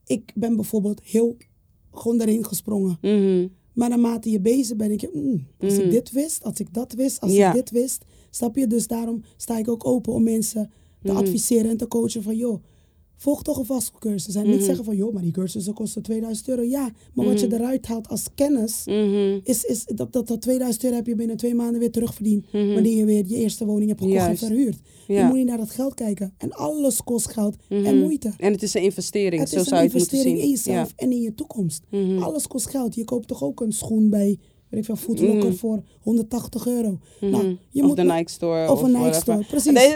ik 0.05 0.31
ben 0.35 0.55
bijvoorbeeld 0.55 1.01
heel 1.03 1.37
gewoon 1.91 2.17
daarin 2.17 2.45
gesprongen. 2.45 2.97
Mhm. 3.01 3.47
Maar 3.73 3.89
naarmate 3.89 4.29
je 4.29 4.39
bezig 4.39 4.75
bent, 4.75 4.89
denk 4.89 5.01
je, 5.13 5.19
mm, 5.19 5.47
als 5.59 5.77
ik 5.77 5.91
dit 5.91 6.11
wist, 6.11 6.43
als 6.43 6.59
ik 6.59 6.73
dat 6.73 6.93
wist, 6.93 7.19
als 7.21 7.31
Ja. 7.33 7.47
ik 7.49 7.53
dit 7.55 7.69
wist. 7.69 8.05
Snap 8.29 8.55
je? 8.55 8.67
Dus 8.67 8.87
daarom 8.87 9.23
sta 9.37 9.57
ik 9.57 9.67
ook 9.67 9.85
open 9.85 10.13
om 10.13 10.23
mensen 10.23 10.71
te 11.03 11.11
Mhm. 11.11 11.17
adviseren 11.21 11.69
en 11.71 11.77
te 11.77 11.87
coachen 11.87 12.23
van, 12.23 12.35
joh, 12.35 12.63
volg 13.17 13.43
toch 13.43 13.57
een 13.57 13.65
vastgoedcursus. 13.65 14.35
En 14.35 14.45
niet 14.45 14.55
Mhm. 14.55 14.63
zeggen 14.65 14.85
van, 14.85 14.95
joh, 14.95 15.13
maar 15.13 15.21
die 15.23 15.31
cursussen 15.31 15.73
kosten 15.73 16.01
2000 16.01 16.47
euro. 16.47 16.61
Ja, 16.63 16.89
maar 17.13 17.25
wat 17.25 17.39
je 17.39 17.45
Mhm. 17.47 17.55
eruit 17.55 17.85
haalt 17.87 18.07
als 18.07 18.23
kennis, 18.35 18.81
Mhm. 18.85 19.39
is, 19.43 19.63
is 19.63 19.85
dat, 19.85 20.13
dat, 20.13 20.27
dat 20.27 20.41
2000 20.41 20.83
euro 20.83 20.95
heb 20.95 21.07
je 21.07 21.15
binnen 21.15 21.37
twee 21.37 21.55
maanden 21.55 21.79
weer 21.79 21.91
terugverdiend. 21.91 22.45
Wanneer 22.51 22.95
je 22.97 23.05
weer 23.05 23.23
je 23.27 23.35
eerste 23.35 23.65
woning 23.65 23.87
hebt 23.89 24.01
gekocht 24.01 24.19
Juist. 24.19 24.41
en 24.41 24.47
verhuurd. 24.47 24.77
Je 25.07 25.23
moet 25.23 25.35
niet 25.35 25.45
naar 25.45 25.57
dat 25.57 25.69
geld 25.69 25.93
kijken. 25.93 26.33
En 26.37 26.51
alles 26.51 27.03
kost 27.03 27.27
geld 27.31 27.55
en 27.69 27.99
moeite. 27.99 28.33
En 28.37 28.51
het 28.51 28.63
is 28.63 28.73
een 28.73 28.81
investering, 28.83 29.41
Het 29.41 29.49
zo 29.49 29.59
is 29.59 29.67
zou 29.67 29.75
een 29.75 29.87
je 29.87 29.89
het 29.91 29.99
moeten 29.99 30.17
investering 30.17 30.51
in 30.51 30.57
zien. 30.57 30.71
jezelf 30.73 30.93
en 30.95 31.11
in 31.11 31.21
je 31.21 31.33
toekomst. 31.35 31.83
Alles 32.19 32.47
kost 32.47 32.69
geld. 32.69 32.95
Je 32.95 33.03
koopt 33.03 33.27
toch 33.27 33.43
ook 33.43 33.61
een 33.61 33.71
schoen 33.71 34.09
bij, 34.09 34.37
weet 34.69 34.79
ik 34.79 34.85
veel, 34.85 34.95
Footlocker 34.95 35.47
Mhm. 35.49 35.53
voor 35.55 35.81
180 36.01 36.67
euro. 36.67 36.97
Mhm. 37.19 37.31
Nou, 37.31 37.57
je 37.69 37.81
of 37.81 37.87
moet 37.87 37.95
de 37.95 38.03
Nike 38.03 38.31
Store. 38.31 38.71
Of 38.71 38.81
een 38.81 38.91
Nike. 38.91 39.13
Store, 39.13 39.43
precies. 39.49 39.71
Nee, 39.71 39.93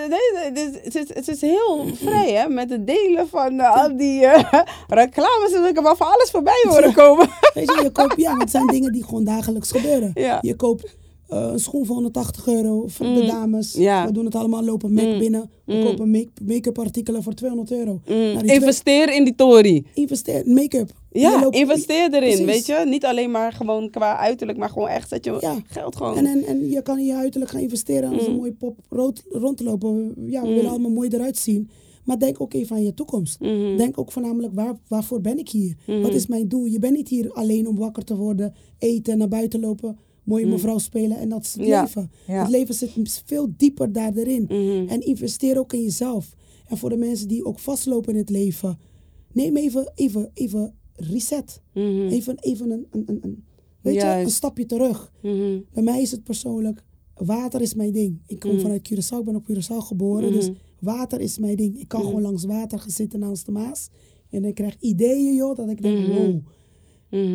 het, 0.84 0.95
is, 0.95 1.07
het 1.13 1.28
is 1.28 1.41
heel 1.41 1.86
vrij, 1.93 2.32
hè? 2.34 2.47
Met 2.49 2.69
het 2.69 2.88
delen 2.88 3.28
van 3.28 3.59
eh, 3.59 3.76
al 3.84 3.97
die 3.97 4.26
eh, 4.26 4.53
reclames. 4.88 5.53
en 5.53 5.65
Ik 5.65 5.76
heb 5.76 5.86
al 5.86 5.95
van 5.95 6.07
alles 6.07 6.30
voorbij 6.32 6.65
horen 6.69 6.93
komen. 6.93 7.30
Weet 7.53 7.72
je, 7.72 7.80
je 7.84 7.89
koopt, 7.91 8.17
ja, 8.17 8.30
want 8.30 8.41
het 8.41 8.51
zijn 8.51 8.67
dingen 8.67 8.91
die 8.91 9.03
gewoon 9.03 9.24
dagelijks 9.24 9.72
gebeuren. 9.72 10.11
Ja. 10.13 10.38
Je 10.41 10.55
koopt 10.55 10.97
een 11.32 11.59
schoen 11.59 11.86
voor 11.86 11.95
180 11.95 12.47
euro 12.47 12.88
voor 12.88 13.05
de 13.05 13.21
Mm. 13.21 13.27
dames. 13.27 13.73
Ja. 13.73 14.05
We 14.05 14.11
doen 14.11 14.25
het 14.25 14.36
allemaal, 14.36 14.63
lopen 14.63 14.93
Mac 14.93 15.05
Mm. 15.05 15.19
binnen. 15.19 15.49
We 15.65 15.73
Mm. 15.73 15.84
kopen 15.84 16.09
make- 16.11 16.29
make-up 16.45 16.79
artikelen 16.79 17.23
voor 17.23 17.34
200 17.34 17.71
euro. 17.71 18.01
Nou, 18.07 18.38
twee- 18.38 18.55
Investeer 18.55 19.13
in 19.15 19.23
die 19.23 19.36
Tory. 19.36 19.84
Investeer, 19.93 20.41
make-up. 20.45 20.89
Je 21.11 21.19
Ja, 21.19 21.39
loopt- 21.41 21.55
investeer 21.55 22.13
erin, 22.13 22.19
Precies. 22.19 22.45
weet 22.45 22.65
je. 22.65 22.84
Niet 22.89 23.05
alleen 23.05 23.32
maar 23.32 23.53
gewoon 23.53 23.89
qua 23.89 24.17
uiterlijk, 24.17 24.57
maar 24.57 24.69
gewoon 24.69 24.88
echt 24.88 25.09
zet 25.09 25.25
je 25.25 25.38
Ja. 25.39 25.57
geld 25.65 25.95
gewoon. 25.95 26.17
En, 26.17 26.25
en, 26.25 26.43
en 26.45 26.69
je 26.69 26.82
kan 26.82 26.97
in 26.99 27.05
je 27.05 27.15
uiterlijk 27.15 27.51
gaan 27.51 27.61
investeren 27.61 28.13
als 28.13 28.27
een 28.27 28.36
mooie 28.36 28.53
pop 28.53 28.77
rood, 28.89 29.23
rond 29.29 29.57
te 29.57 29.63
lopen. 29.63 30.13
Ja, 30.27 30.41
we 30.41 30.47
willen 30.53 30.69
allemaal 30.69 30.91
mooi 30.91 31.09
eruit 31.09 31.38
zien. 31.38 31.69
Maar 32.05 32.19
denk 32.19 32.41
ook 32.41 32.53
even 32.53 32.75
aan 32.75 32.84
je 32.84 32.93
toekomst. 32.93 33.39
Mhm. 33.39 33.77
Denk 33.77 33.97
ook 33.99 34.11
voornamelijk, 34.11 34.53
waar, 34.55 34.75
waarvoor 34.88 35.21
ben 35.21 35.38
ik 35.38 35.49
hier? 35.49 35.75
Wat 36.01 36.13
is 36.13 36.27
mijn 36.27 36.47
doel? 36.47 36.65
Je 36.65 36.79
bent 36.79 36.95
niet 36.95 37.07
hier 37.09 37.32
alleen 37.34 37.67
om 37.67 37.77
wakker 37.77 38.03
te 38.03 38.15
worden, 38.15 38.53
eten, 38.79 39.17
naar 39.17 39.27
buiten 39.27 39.59
lopen, 39.59 39.97
mooie 40.24 40.45
Mm. 40.45 40.51
mevrouw 40.51 40.78
spelen 40.78 41.17
en 41.17 41.30
dat 41.30 41.41
is 41.43 41.53
het 41.53 41.65
Ja. 41.65 41.82
leven. 41.82 42.11
Ja. 42.28 42.41
Het 42.41 42.49
leven 42.49 42.76
zit 42.76 43.22
veel 43.26 43.53
dieper 43.57 43.91
daar 43.91 44.13
erin. 44.15 44.43
Mhm. 44.43 44.88
En 44.89 45.01
investeer 45.01 45.59
ook 45.59 45.74
in 45.74 45.82
jezelf. 45.82 46.36
En 46.67 46.78
voor 46.78 46.89
de 46.89 46.97
mensen 46.97 47.28
die 47.28 47.45
ook 47.45 47.59
vastlopen 47.59 48.13
in 48.13 48.19
het 48.19 48.30
leven, 48.30 48.80
neem 49.34 49.57
even, 49.57 49.91
even, 49.95 50.30
even 50.34 50.74
reset. 50.95 51.61
Mhm. 51.74 52.07
Even, 52.07 52.38
even 52.39 52.72
een, 52.72 52.86
een, 52.91 53.19
een, 53.22 53.43
weet 53.82 53.95
je, 53.95 54.07
een 54.07 54.30
stapje 54.30 54.65
terug. 54.65 55.11
Mhm. 55.22 55.59
Bij 55.74 55.84
mij 55.84 56.01
is 56.01 56.11
het 56.11 56.24
persoonlijk, 56.24 56.84
water 57.15 57.61
is 57.61 57.74
mijn 57.74 57.91
ding. 57.91 58.22
Ik 58.28 58.39
kom 58.39 58.51
Mm. 58.51 58.59
vanuit 58.59 58.89
Curaçao, 58.93 59.17
ik 59.19 59.26
ben 59.26 59.36
op 59.36 59.45
Curaçao 59.51 59.78
geboren, 59.78 60.32
dus 60.32 60.49
water 60.80 61.22
is 61.22 61.38
mijn 61.38 61.55
ding. 61.55 61.80
Ik 61.80 61.88
kan 61.88 61.99
Mhm. 61.99 62.07
gewoon 62.09 62.24
langs 62.24 62.43
water 62.43 62.80
gaan 62.80 62.89
zitten 62.89 63.19
naast 63.19 63.45
de 63.45 63.51
Maas. 63.51 63.89
En 64.30 64.45
ik 64.45 64.55
krijg 64.55 64.78
ideeën, 64.80 65.36
joh, 65.36 65.55
dat 65.55 65.69
ik 65.69 65.82
denk, 65.82 66.07
wow. 66.07 66.39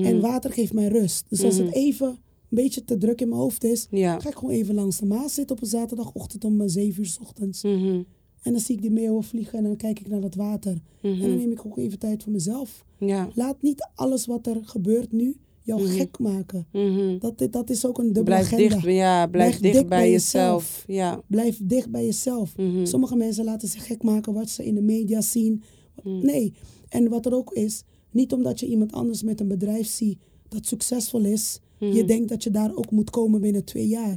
En 0.07 0.21
water 0.21 0.53
geeft 0.53 0.73
mij 0.73 0.89
rust. 0.89 1.25
Dus 1.29 1.43
als 1.45 1.57
het 1.57 1.73
even 1.73 2.19
een 2.51 2.57
beetje 2.57 2.85
te 2.85 2.99
druk 2.99 3.21
in 3.21 3.29
mijn 3.29 3.41
hoofd 3.41 3.65
is, 3.65 3.87
Ja. 3.91 4.21
ga 4.21 4.29
ik 4.29 4.35
gewoon 4.35 4.55
even 4.55 4.75
langs 4.75 4.99
de 4.99 5.07
Maas 5.07 5.35
zitten 5.35 5.57
op 5.57 5.63
een 5.63 5.69
zaterdagochtend 5.69 6.45
om 6.45 6.61
eh, 6.61 6.67
7 6.69 7.01
uur 7.03 7.07
s 7.09 7.19
ochtends. 7.21 7.63
Mhm. 7.63 8.03
En 8.43 8.53
dan 8.53 8.61
zie 8.61 8.75
ik 8.77 8.83
die 8.83 8.91
meeuwen 8.91 9.25
vliegen 9.25 9.59
en 9.59 9.65
dan 9.65 9.77
kijk 9.77 10.01
ik 10.01 10.09
naar 10.09 10.21
dat 10.21 10.35
water. 10.35 10.73
En 11.03 11.19
dan 11.19 11.29
Mhm. 11.31 11.37
neem 11.39 11.51
ik 11.51 11.67
ook 11.67 11.79
even 11.79 11.99
tijd 11.99 12.23
voor 12.23 12.33
mezelf. 12.33 12.85
Ja. 12.99 13.29
Laat 13.35 13.63
niet 13.63 13.89
alles 13.95 14.27
wat 14.27 14.47
er 14.47 14.59
gebeurt 14.63 15.13
nu 15.13 15.37
jou 15.63 15.83
Mhm. 15.83 15.91
gek 15.93 16.19
maken. 16.19 16.67
Mhm. 16.73 17.19
Dat, 17.19 17.47
dat 17.51 17.71
is 17.71 17.87
ook 17.87 17.99
een 17.99 18.05
dubbele 18.05 18.25
Blijf 18.25 18.47
agenda. 18.53 18.75
dicht, 18.75 18.83
ja, 18.97 19.27
blijf 19.27 19.31
Blijf 19.31 19.61
dicht, 19.61 19.75
dicht 19.75 19.89
bij, 19.89 19.99
bij 19.99 20.11
jezelf. 20.11 20.85
Ja. 20.87 21.23
Blijf 21.27 21.61
dicht 21.63 21.91
bij 21.91 22.05
jezelf. 22.05 22.57
Mhm. 22.57 22.85
Sommige 22.87 23.17
mensen 23.17 23.45
laten 23.45 23.69
zich 23.69 23.87
gek 23.87 24.03
maken 24.03 24.33
wat 24.33 24.49
ze 24.51 24.65
in 24.65 24.75
de 24.75 24.83
media 24.83 25.21
zien. 25.21 25.63
Mhm. 26.03 26.25
Nee. 26.27 26.53
En 26.89 27.09
wat 27.09 27.27
er 27.27 27.35
ook 27.35 27.53
is, 27.53 27.83
niet 28.11 28.33
omdat 28.33 28.61
je 28.61 28.67
iemand 28.67 28.93
anders 28.93 29.23
met 29.23 29.41
een 29.41 29.49
bedrijf 29.49 29.87
ziet 29.89 30.19
dat 30.49 30.67
succesvol 30.67 31.25
is, 31.25 31.61
je 31.79 31.87
Mhm. 31.87 32.07
denkt 32.07 32.29
dat 32.29 32.43
je 32.43 32.51
daar 32.51 32.75
ook 32.75 32.91
moet 32.91 33.11
komen 33.11 33.41
binnen 33.41 33.65
twee 33.65 33.87
jaar. 33.89 34.15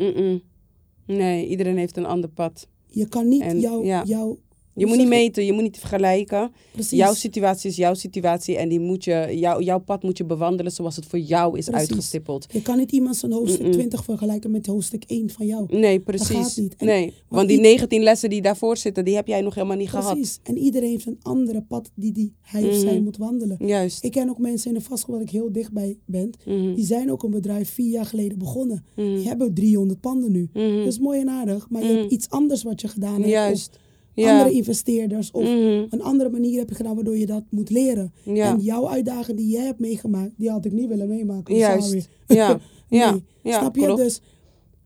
Nee, 1.06 1.48
iedereen 1.48 1.78
heeft 1.78 1.98
een 1.98 2.06
ander 2.06 2.30
pad. 2.30 2.68
Je 2.88 3.08
kan 3.08 3.28
niet 3.28 3.42
En, 3.42 3.60
jouw 3.60 3.84
ja. 3.84 4.04
jouw 4.04 4.38
Je 4.80 4.86
moet 4.86 4.98
niet 4.98 5.08
meten, 5.08 5.46
je 5.46 5.54
moet 5.54 5.62
niet 5.64 5.78
vergelijken. 5.78 6.52
Precies. 6.72 6.98
Jouw 6.98 7.14
situatie 7.14 7.70
is 7.70 7.76
jouw 7.76 7.94
situatie 7.94 8.58
en 8.58 8.70
die 8.70 8.80
moet 8.80 9.04
je, 9.04 9.28
jou, 9.34 9.64
jouw 9.64 9.80
pad 9.80 10.04
moet 10.04 10.18
je 10.18 10.26
bewandelen 10.26 10.72
zoals 10.72 10.96
het 10.96 11.06
voor 11.06 11.20
jou 11.20 11.58
is 11.58 11.66
Precies. 11.66 11.88
uitgestippeld. 11.90 12.46
Je 12.52 12.62
kan 12.62 12.78
niet 12.78 12.92
iemand 12.92 13.16
zijn 13.16 13.32
hoofdstuk 13.32 13.60
Mm-mm. 13.62 13.72
20 13.72 14.04
vergelijken 14.04 14.52
met 14.52 14.66
hoofdstuk 14.66 15.04
1 15.08 15.30
van 15.30 15.46
jou. 15.46 15.66
Nee, 15.78 16.00
precies. 16.00 16.28
gaat 16.30 16.58
niet. 16.58 16.76
En- 16.76 16.86
nee, 16.86 17.14
want 17.28 17.48
die 17.48 17.58
i- 17.58 17.62
19 17.62 18.04
lessen 18.04 18.30
die 18.30 18.42
daarvoor 18.42 18.78
zitten, 18.78 19.06
die 19.06 19.16
heb 19.16 19.28
jij 19.28 19.42
nog 19.42 19.56
helemaal 19.56 19.78
niet 19.78 19.90
gehad. 19.90 20.14
Precies. 20.14 20.40
En 20.44 20.58
iedereen 20.58 20.90
heeft 20.90 21.06
een 21.06 21.20
andere 21.22 21.62
pad 21.62 21.90
die, 21.96 22.12
die 22.12 22.34
hij 22.42 22.64
of 22.70 22.76
zij 22.76 23.00
moet 23.02 23.18
wandelen. 23.18 23.58
Juist. 23.66 24.04
Ik 24.04 24.12
ken 24.12 24.30
ook 24.30 24.38
mensen 24.38 24.68
in 24.72 24.78
de 24.78 24.84
vastgoed 24.84 25.14
waar 25.16 25.24
ik 25.24 25.30
heel 25.30 25.52
dichtbij 25.52 25.98
ben. 26.06 26.30
Mhm. 26.46 26.74
Die 26.74 26.86
zijn 26.86 27.12
ook 27.12 27.24
een 27.24 27.32
bedrijf 27.32 27.70
vier 27.74 27.90
jaar 27.90 28.06
geleden 28.06 28.38
begonnen. 28.38 28.86
Mhm. 28.96 29.16
Die 29.16 29.28
hebben 29.28 29.54
300 29.54 30.02
panden 30.02 30.32
nu. 30.32 30.50
Mhm. 30.54 30.78
Dat 30.78 30.88
is 30.88 31.00
mooi 31.00 31.20
en 31.20 31.30
aardig. 31.30 31.70
Maar 31.70 31.82
je 31.84 31.88
Mhm. 31.90 31.98
hebt 31.98 32.12
iets 32.12 32.30
anders 32.30 32.64
wat 32.64 32.82
je 32.82 32.88
gedaan 32.88 33.16
hebt. 33.16 33.28
Juist. 33.30 33.70
Of 33.74 33.78
Ja. 34.20 34.32
andere 34.38 34.56
investeerders. 34.56 35.32
Of 35.32 35.44
Mhm. 35.44 35.86
een 35.90 36.02
andere 36.02 36.30
manier 36.30 36.60
heb 36.60 36.70
je 36.70 36.76
gedaan 36.76 36.96
waardoor 36.96 37.18
je 37.18 37.26
dat 37.26 37.44
moet 37.50 37.70
leren. 37.70 38.14
Ja. 38.24 38.54
En 38.54 38.60
jouw 38.60 38.90
uitdaging 38.90 39.38
die 39.38 39.48
jij 39.48 39.66
hebt 39.66 39.80
meegemaakt, 39.80 40.32
die 40.38 40.50
had 40.50 40.66
ik 40.66 40.72
niet 40.72 40.88
willen 40.88 41.08
meemaken. 41.08 41.56
Juist. 41.56 41.86
sorry. 41.86 42.06
Ja. 42.28 42.60
Ja. 42.90 43.12
Nee. 43.12 43.24
Ja, 43.44 43.60
Snap 43.60 43.76
je? 43.76 43.84
klopt. 43.84 44.00
Dus 44.02 44.22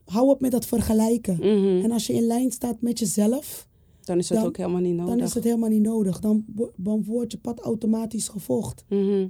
hou 0.04 0.28
op 0.28 0.40
met 0.40 0.50
dat 0.50 0.66
vergelijken. 0.66 1.36
Mhm. 1.36 1.84
En 1.84 1.90
als 1.90 2.06
je 2.06 2.12
in 2.12 2.22
lijn 2.26 2.50
staat 2.50 2.80
met 2.80 2.98
jezelf, 2.98 3.68
Dan 4.02 4.18
is 4.18 4.28
het 4.28 4.38
dan- 4.38 4.46
ook 4.46 4.56
helemaal 4.56 4.80
niet 4.80 4.94
nodig. 4.94 5.14
dan 5.14 5.24
is 5.24 5.34
het 5.34 5.44
helemaal 5.44 5.68
niet 5.68 5.82
nodig. 5.82 6.20
Dan, 6.20 6.44
dan 6.76 7.04
wordt 7.04 7.32
je 7.32 7.38
pad 7.38 7.60
automatisch 7.60 8.28
gevolgd. 8.28 8.84
Mhm. 8.88 9.26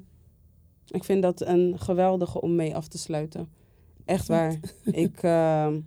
Ik 0.90 1.04
vind 1.04 1.22
dat 1.22 1.40
een 1.46 1.78
geweldige 1.78 2.40
om 2.40 2.54
mee 2.54 2.74
af 2.76 2.88
te 2.88 2.98
sluiten. 2.98 3.48
Echt 4.04 4.28
waar. 4.28 4.60
ik, 4.84 5.22
ehm, 5.22 5.80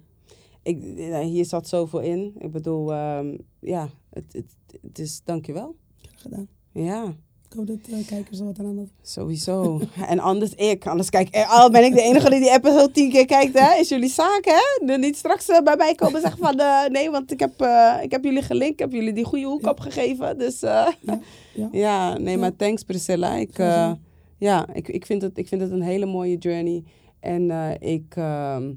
ik, 0.63 0.77
hier 1.23 1.45
zat 1.45 1.67
zoveel 1.67 1.99
in. 1.99 2.33
Ik 2.39 2.51
bedoel, 2.51 2.93
ehm, 2.93 3.37
ja, 3.59 3.89
het, 4.17 4.33
het, 4.33 4.79
het 4.81 4.99
is, 4.99 5.21
dankjewel. 5.25 5.75
Graag 6.01 6.21
gedaan. 6.21 6.47
Ja, 6.71 7.15
Ik 7.49 7.53
hoop 7.57 7.67
dat 7.67 7.77
eh, 7.91 8.07
kijkers 8.07 8.39
er 8.39 8.45
wat 8.45 8.59
aan 8.59 8.65
hadden. 8.65 8.91
sowieso. 9.01 9.81
en 10.11 10.19
anders 10.19 10.53
ik. 10.53 10.87
Anders 10.87 11.09
kijk 11.09 11.27
ik, 11.27 11.45
al 11.49 11.71
ben 11.71 11.83
ik 11.83 11.93
de 11.93 12.01
enige 12.01 12.29
die 12.29 12.39
die 12.39 12.51
episode 12.51 12.91
tien 12.91 13.09
keer 13.09 13.25
kijkt, 13.25 13.59
hè? 13.59 13.79
Is 13.79 13.89
jullie 13.89 14.09
zaak, 14.09 14.45
hè? 14.45 14.85
Dan 14.87 14.99
niet 14.99 15.15
straks 15.17 15.49
eh, 15.49 15.61
bij 15.61 15.75
mij 15.75 15.95
komen 15.95 16.15
en 16.15 16.21
zeggen 16.21 16.39
van, 16.39 16.59
eh, 16.59 16.85
nee, 16.89 17.09
want 17.11 17.31
ik 17.31 17.39
heb, 17.39 17.61
eh, 17.61 17.95
ik 18.01 18.11
heb 18.11 18.23
jullie 18.23 18.41
gelinkt. 18.41 18.73
Ik 18.73 18.79
heb 18.79 18.91
jullie 18.91 19.13
die 19.13 19.25
goede 19.25 19.45
hoek 19.45 19.61
Ja. 19.61 19.69
opgegeven. 19.69 20.37
Dus 20.37 20.61
eh, 20.63 20.87
Ja, 21.01 21.19
ja. 21.53 21.69
Ja, 21.85 22.17
nee, 22.17 22.37
maar 22.37 22.55
thanks 22.55 22.83
Priscilla. 22.83 23.35
Ik, 23.35 23.59
eh, 23.59 23.91
ja, 24.37 24.67
ik, 24.73 24.87
ik, 24.87 25.05
vind 25.05 25.21
het, 25.21 25.37
ik 25.37 25.47
vind 25.47 25.61
het 25.61 25.71
een 25.71 25.81
hele 25.81 26.05
mooie 26.05 26.37
journey. 26.37 26.83
En 27.19 27.51
eh, 27.51 27.93
ik, 27.93 28.15
ehm, 28.15 28.73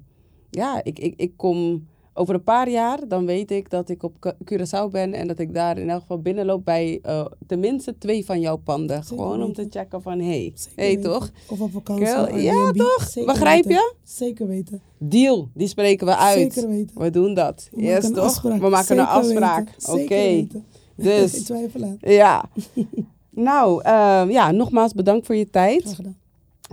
ja, 0.50 0.80
ik, 0.84 0.98
ik, 0.98 1.14
ik 1.16 1.32
kom 1.36 1.86
over 2.14 2.34
een 2.34 2.42
paar 2.44 2.68
jaar, 2.70 2.98
dan 3.08 3.26
weet 3.26 3.50
ik 3.50 3.70
dat 3.70 3.88
ik 3.88 4.02
op 4.02 4.12
Cu- 4.18 4.32
Curaçao 4.44 4.90
ben 4.90 5.12
en 5.12 5.26
dat 5.28 5.38
ik 5.38 5.54
daar 5.54 5.78
in 5.78 5.90
elk 5.90 6.00
geval 6.00 6.18
binnenloop 6.20 6.64
bij 6.64 6.98
eh, 7.02 7.24
tenminste 7.46 7.98
twee 7.98 8.24
van 8.24 8.40
jouw 8.40 8.56
panden. 8.56 9.02
Zeker 9.02 9.06
Gewoon 9.24 9.42
om 9.42 9.52
te 9.52 9.66
checken 9.70 10.02
van, 10.02 10.20
hey, 10.20 10.52
Zeker 10.54 10.72
hey 10.76 10.94
weten. 10.94 11.02
toch? 11.12 11.30
Of 11.48 11.60
op 11.60 11.70
vakantie. 11.72 12.06
Girl, 12.06 12.36
ja, 12.36 12.70
toch? 12.72 13.02
Zeker 13.10 13.32
Begrijp 13.32 13.64
weten. 13.64 13.80
je? 13.80 13.94
Zeker 14.04 14.46
weten. 14.46 14.80
Deal, 14.98 15.48
die 15.54 15.68
spreken 15.68 16.06
we 16.06 16.16
uit. 16.16 16.52
Zeker 16.52 16.68
weten. 16.70 16.98
We 17.00 17.10
doen 17.10 17.34
dat. 17.34 17.68
We 17.72 17.82
yes, 17.82 17.92
maken 17.92 18.08
een 18.08 18.14
toch? 18.14 18.24
afspraak. 18.24 18.60
We 18.60 18.68
maken 18.68 18.86
Zeker 18.86 19.02
een 19.02 19.08
afspraak. 19.08 19.68
weten. 19.76 19.92
Oké. 19.92 20.14
Weten. 20.14 20.64
Dus- 20.96 21.34
Ik 21.38 21.44
twijfel 21.44 21.82
aan. 21.82 21.96
Ja. 22.00 22.44
nou, 23.30 23.82
ehm, 23.82 24.30
ja, 24.30 24.50
nogmaals 24.50 24.92
bedankt 24.92 25.26
voor 25.26 25.34
je 25.36 25.50
tijd. 25.50 25.82
Graag 25.82 25.94
gedaan. 25.96 26.16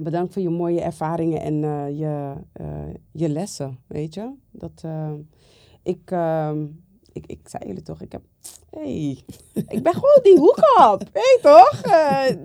Bedankt 0.02 0.34
voor 0.34 0.42
je 0.42 0.50
mooie 0.50 0.82
ervaringen 0.82 1.42
en 1.42 1.64
eh, 1.64 1.98
je, 2.00 2.34
eh, 2.54 2.94
je 3.12 3.30
lessen, 3.30 3.80
weet 3.88 4.14
je. 4.14 4.32
Dat, 4.52 4.82
eh, 4.84 5.12
ik, 5.84 6.12
ehm, 6.12 6.66
ik, 7.14 7.26
ik 7.26 7.40
zei 7.50 7.68
jullie 7.68 7.82
toch, 7.84 8.02
ik 8.02 8.12
heb... 8.12 8.22
hey, 8.70 9.18
ik 9.76 9.84
ben 9.84 9.94
gewoon 9.94 10.20
die 10.24 10.38
hoek 10.38 10.60
op, 10.92 11.00
weet 11.14 11.14
je 11.14 11.40
toch? 11.42 11.82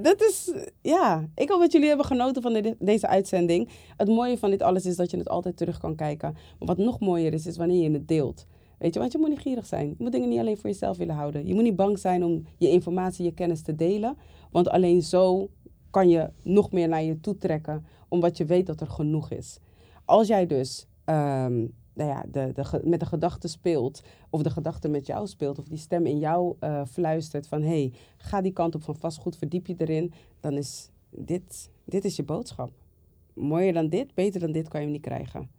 Dat 0.03 0.21
is, 0.21 0.53
ja, 0.83 1.29
ik 1.35 1.49
hoop 1.49 1.61
dat 1.61 1.73
jullie 1.73 1.89
hebben 1.89 2.07
genoten 2.07 2.43
van 2.43 2.53
de- 2.53 2.77
deze 2.79 3.07
uitzending. 3.07 3.69
Het 3.97 4.09
mooie 4.09 4.39
van 4.39 4.51
dit 4.51 4.63
alles 4.63 4.87
is 4.87 4.97
dat 4.97 5.11
je 5.11 5.17
het 5.17 5.29
altijd 5.29 5.57
terug 5.57 5.79
kan 5.79 5.95
kijken. 5.97 6.33
Maar 6.33 6.69
wat 6.69 6.79
nog 6.79 7.01
mooier 7.01 7.33
is, 7.33 7.47
is 7.47 7.57
wanneer 7.57 7.83
je 7.83 7.91
het 7.91 8.09
deelt. 8.09 8.47
Weet 8.79 8.95
je, 8.95 9.01
want 9.01 9.13
je 9.13 9.19
moet 9.19 9.29
niet 9.29 9.39
gierig 9.39 9.67
zijn. 9.67 9.89
Je 9.89 9.95
moet 9.99 10.13
dingen 10.13 10.29
niet 10.29 10.39
alleen 10.39 10.57
voor 10.59 10.71
jezelf 10.71 10.97
willen 10.97 11.15
houden. 11.15 11.47
Je 11.47 11.55
moet 11.55 11.63
niet 11.63 11.77
bang 11.77 11.99
zijn 11.99 12.25
om 12.25 12.45
je 12.59 12.69
informatie, 12.69 13.25
je 13.25 13.35
kennis 13.35 13.63
te 13.63 13.75
delen. 13.75 14.17
Want 14.51 14.69
alleen 14.69 15.03
zo 15.03 15.49
kan 15.93 16.09
je 16.09 16.31
nog 16.43 16.73
meer 16.73 16.89
naar 16.89 17.03
je 17.03 17.21
toe 17.21 17.39
trekken, 17.39 17.85
omdat 18.09 18.37
je 18.37 18.45
weet 18.45 18.67
dat 18.67 18.81
er 18.81 18.87
genoeg 18.87 19.31
is. 19.31 19.59
Als 20.05 20.27
jij 20.27 20.47
dus 20.47 20.87
ehm, 21.05 21.67
nou 21.93 22.11
ja, 22.11 22.25
de, 22.31 22.53
de, 22.55 22.81
met 22.85 23.01
de 23.01 23.07
gedachte 23.07 23.49
speelt, 23.49 24.03
of 24.31 24.43
de 24.43 24.51
gedachte 24.51 24.89
met 24.89 25.07
jou 25.07 25.27
speelt, 25.27 25.59
of 25.59 25.69
die 25.69 25.79
stem 25.79 26.07
in 26.07 26.19
jou 26.19 26.57
eh, 26.59 26.83
fluistert 26.87 27.47
van 27.47 27.63
hé, 27.63 27.69
hey, 27.69 27.93
ga 28.17 28.41
die 28.41 28.53
kant 28.53 28.75
op 28.75 28.83
van 28.83 28.97
vastgoed, 28.97 29.37
verdiep 29.37 29.67
je 29.67 29.75
erin, 29.79 30.13
dan 30.41 30.53
is 30.53 30.91
dit, 31.11 31.71
dit 31.85 32.05
is 32.05 32.17
je 32.17 32.23
boodschap. 32.23 32.71
Mooier 33.35 33.73
dan 33.73 33.89
dit, 33.89 34.15
beter 34.15 34.41
dan 34.41 34.53
dit 34.53 34.69
kan 34.69 34.81
je 34.81 34.87
niet 34.87 35.03
krijgen. 35.03 35.51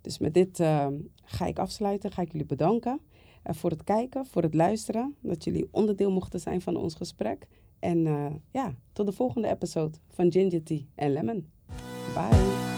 Dus 0.00 0.18
met 0.18 0.34
dit 0.34 0.60
ehm, 0.60 0.94
ga 1.24 1.46
ik 1.46 1.58
afsluiten, 1.58 2.12
ga 2.12 2.22
ik 2.22 2.32
jullie 2.32 2.46
bedanken 2.46 3.00
eh, 3.42 3.54
voor 3.54 3.70
het 3.70 3.84
kijken, 3.84 4.26
voor 4.26 4.42
het 4.42 4.54
luisteren, 4.54 5.14
dat 5.20 5.44
jullie 5.44 5.68
onderdeel 5.70 6.10
mochten 6.10 6.40
zijn 6.40 6.60
van 6.60 6.76
ons 6.76 6.94
gesprek. 6.94 7.46
En 7.78 8.06
eh, 8.06 8.34
ja, 8.50 8.74
tot 8.92 9.06
de 9.06 9.12
volgende 9.12 9.48
episode 9.48 9.98
van 10.08 10.32
Ginger 10.32 10.62
Tea 10.62 10.80
en 10.94 11.12
Lemon. 11.12 11.50
Bye. 12.14 12.75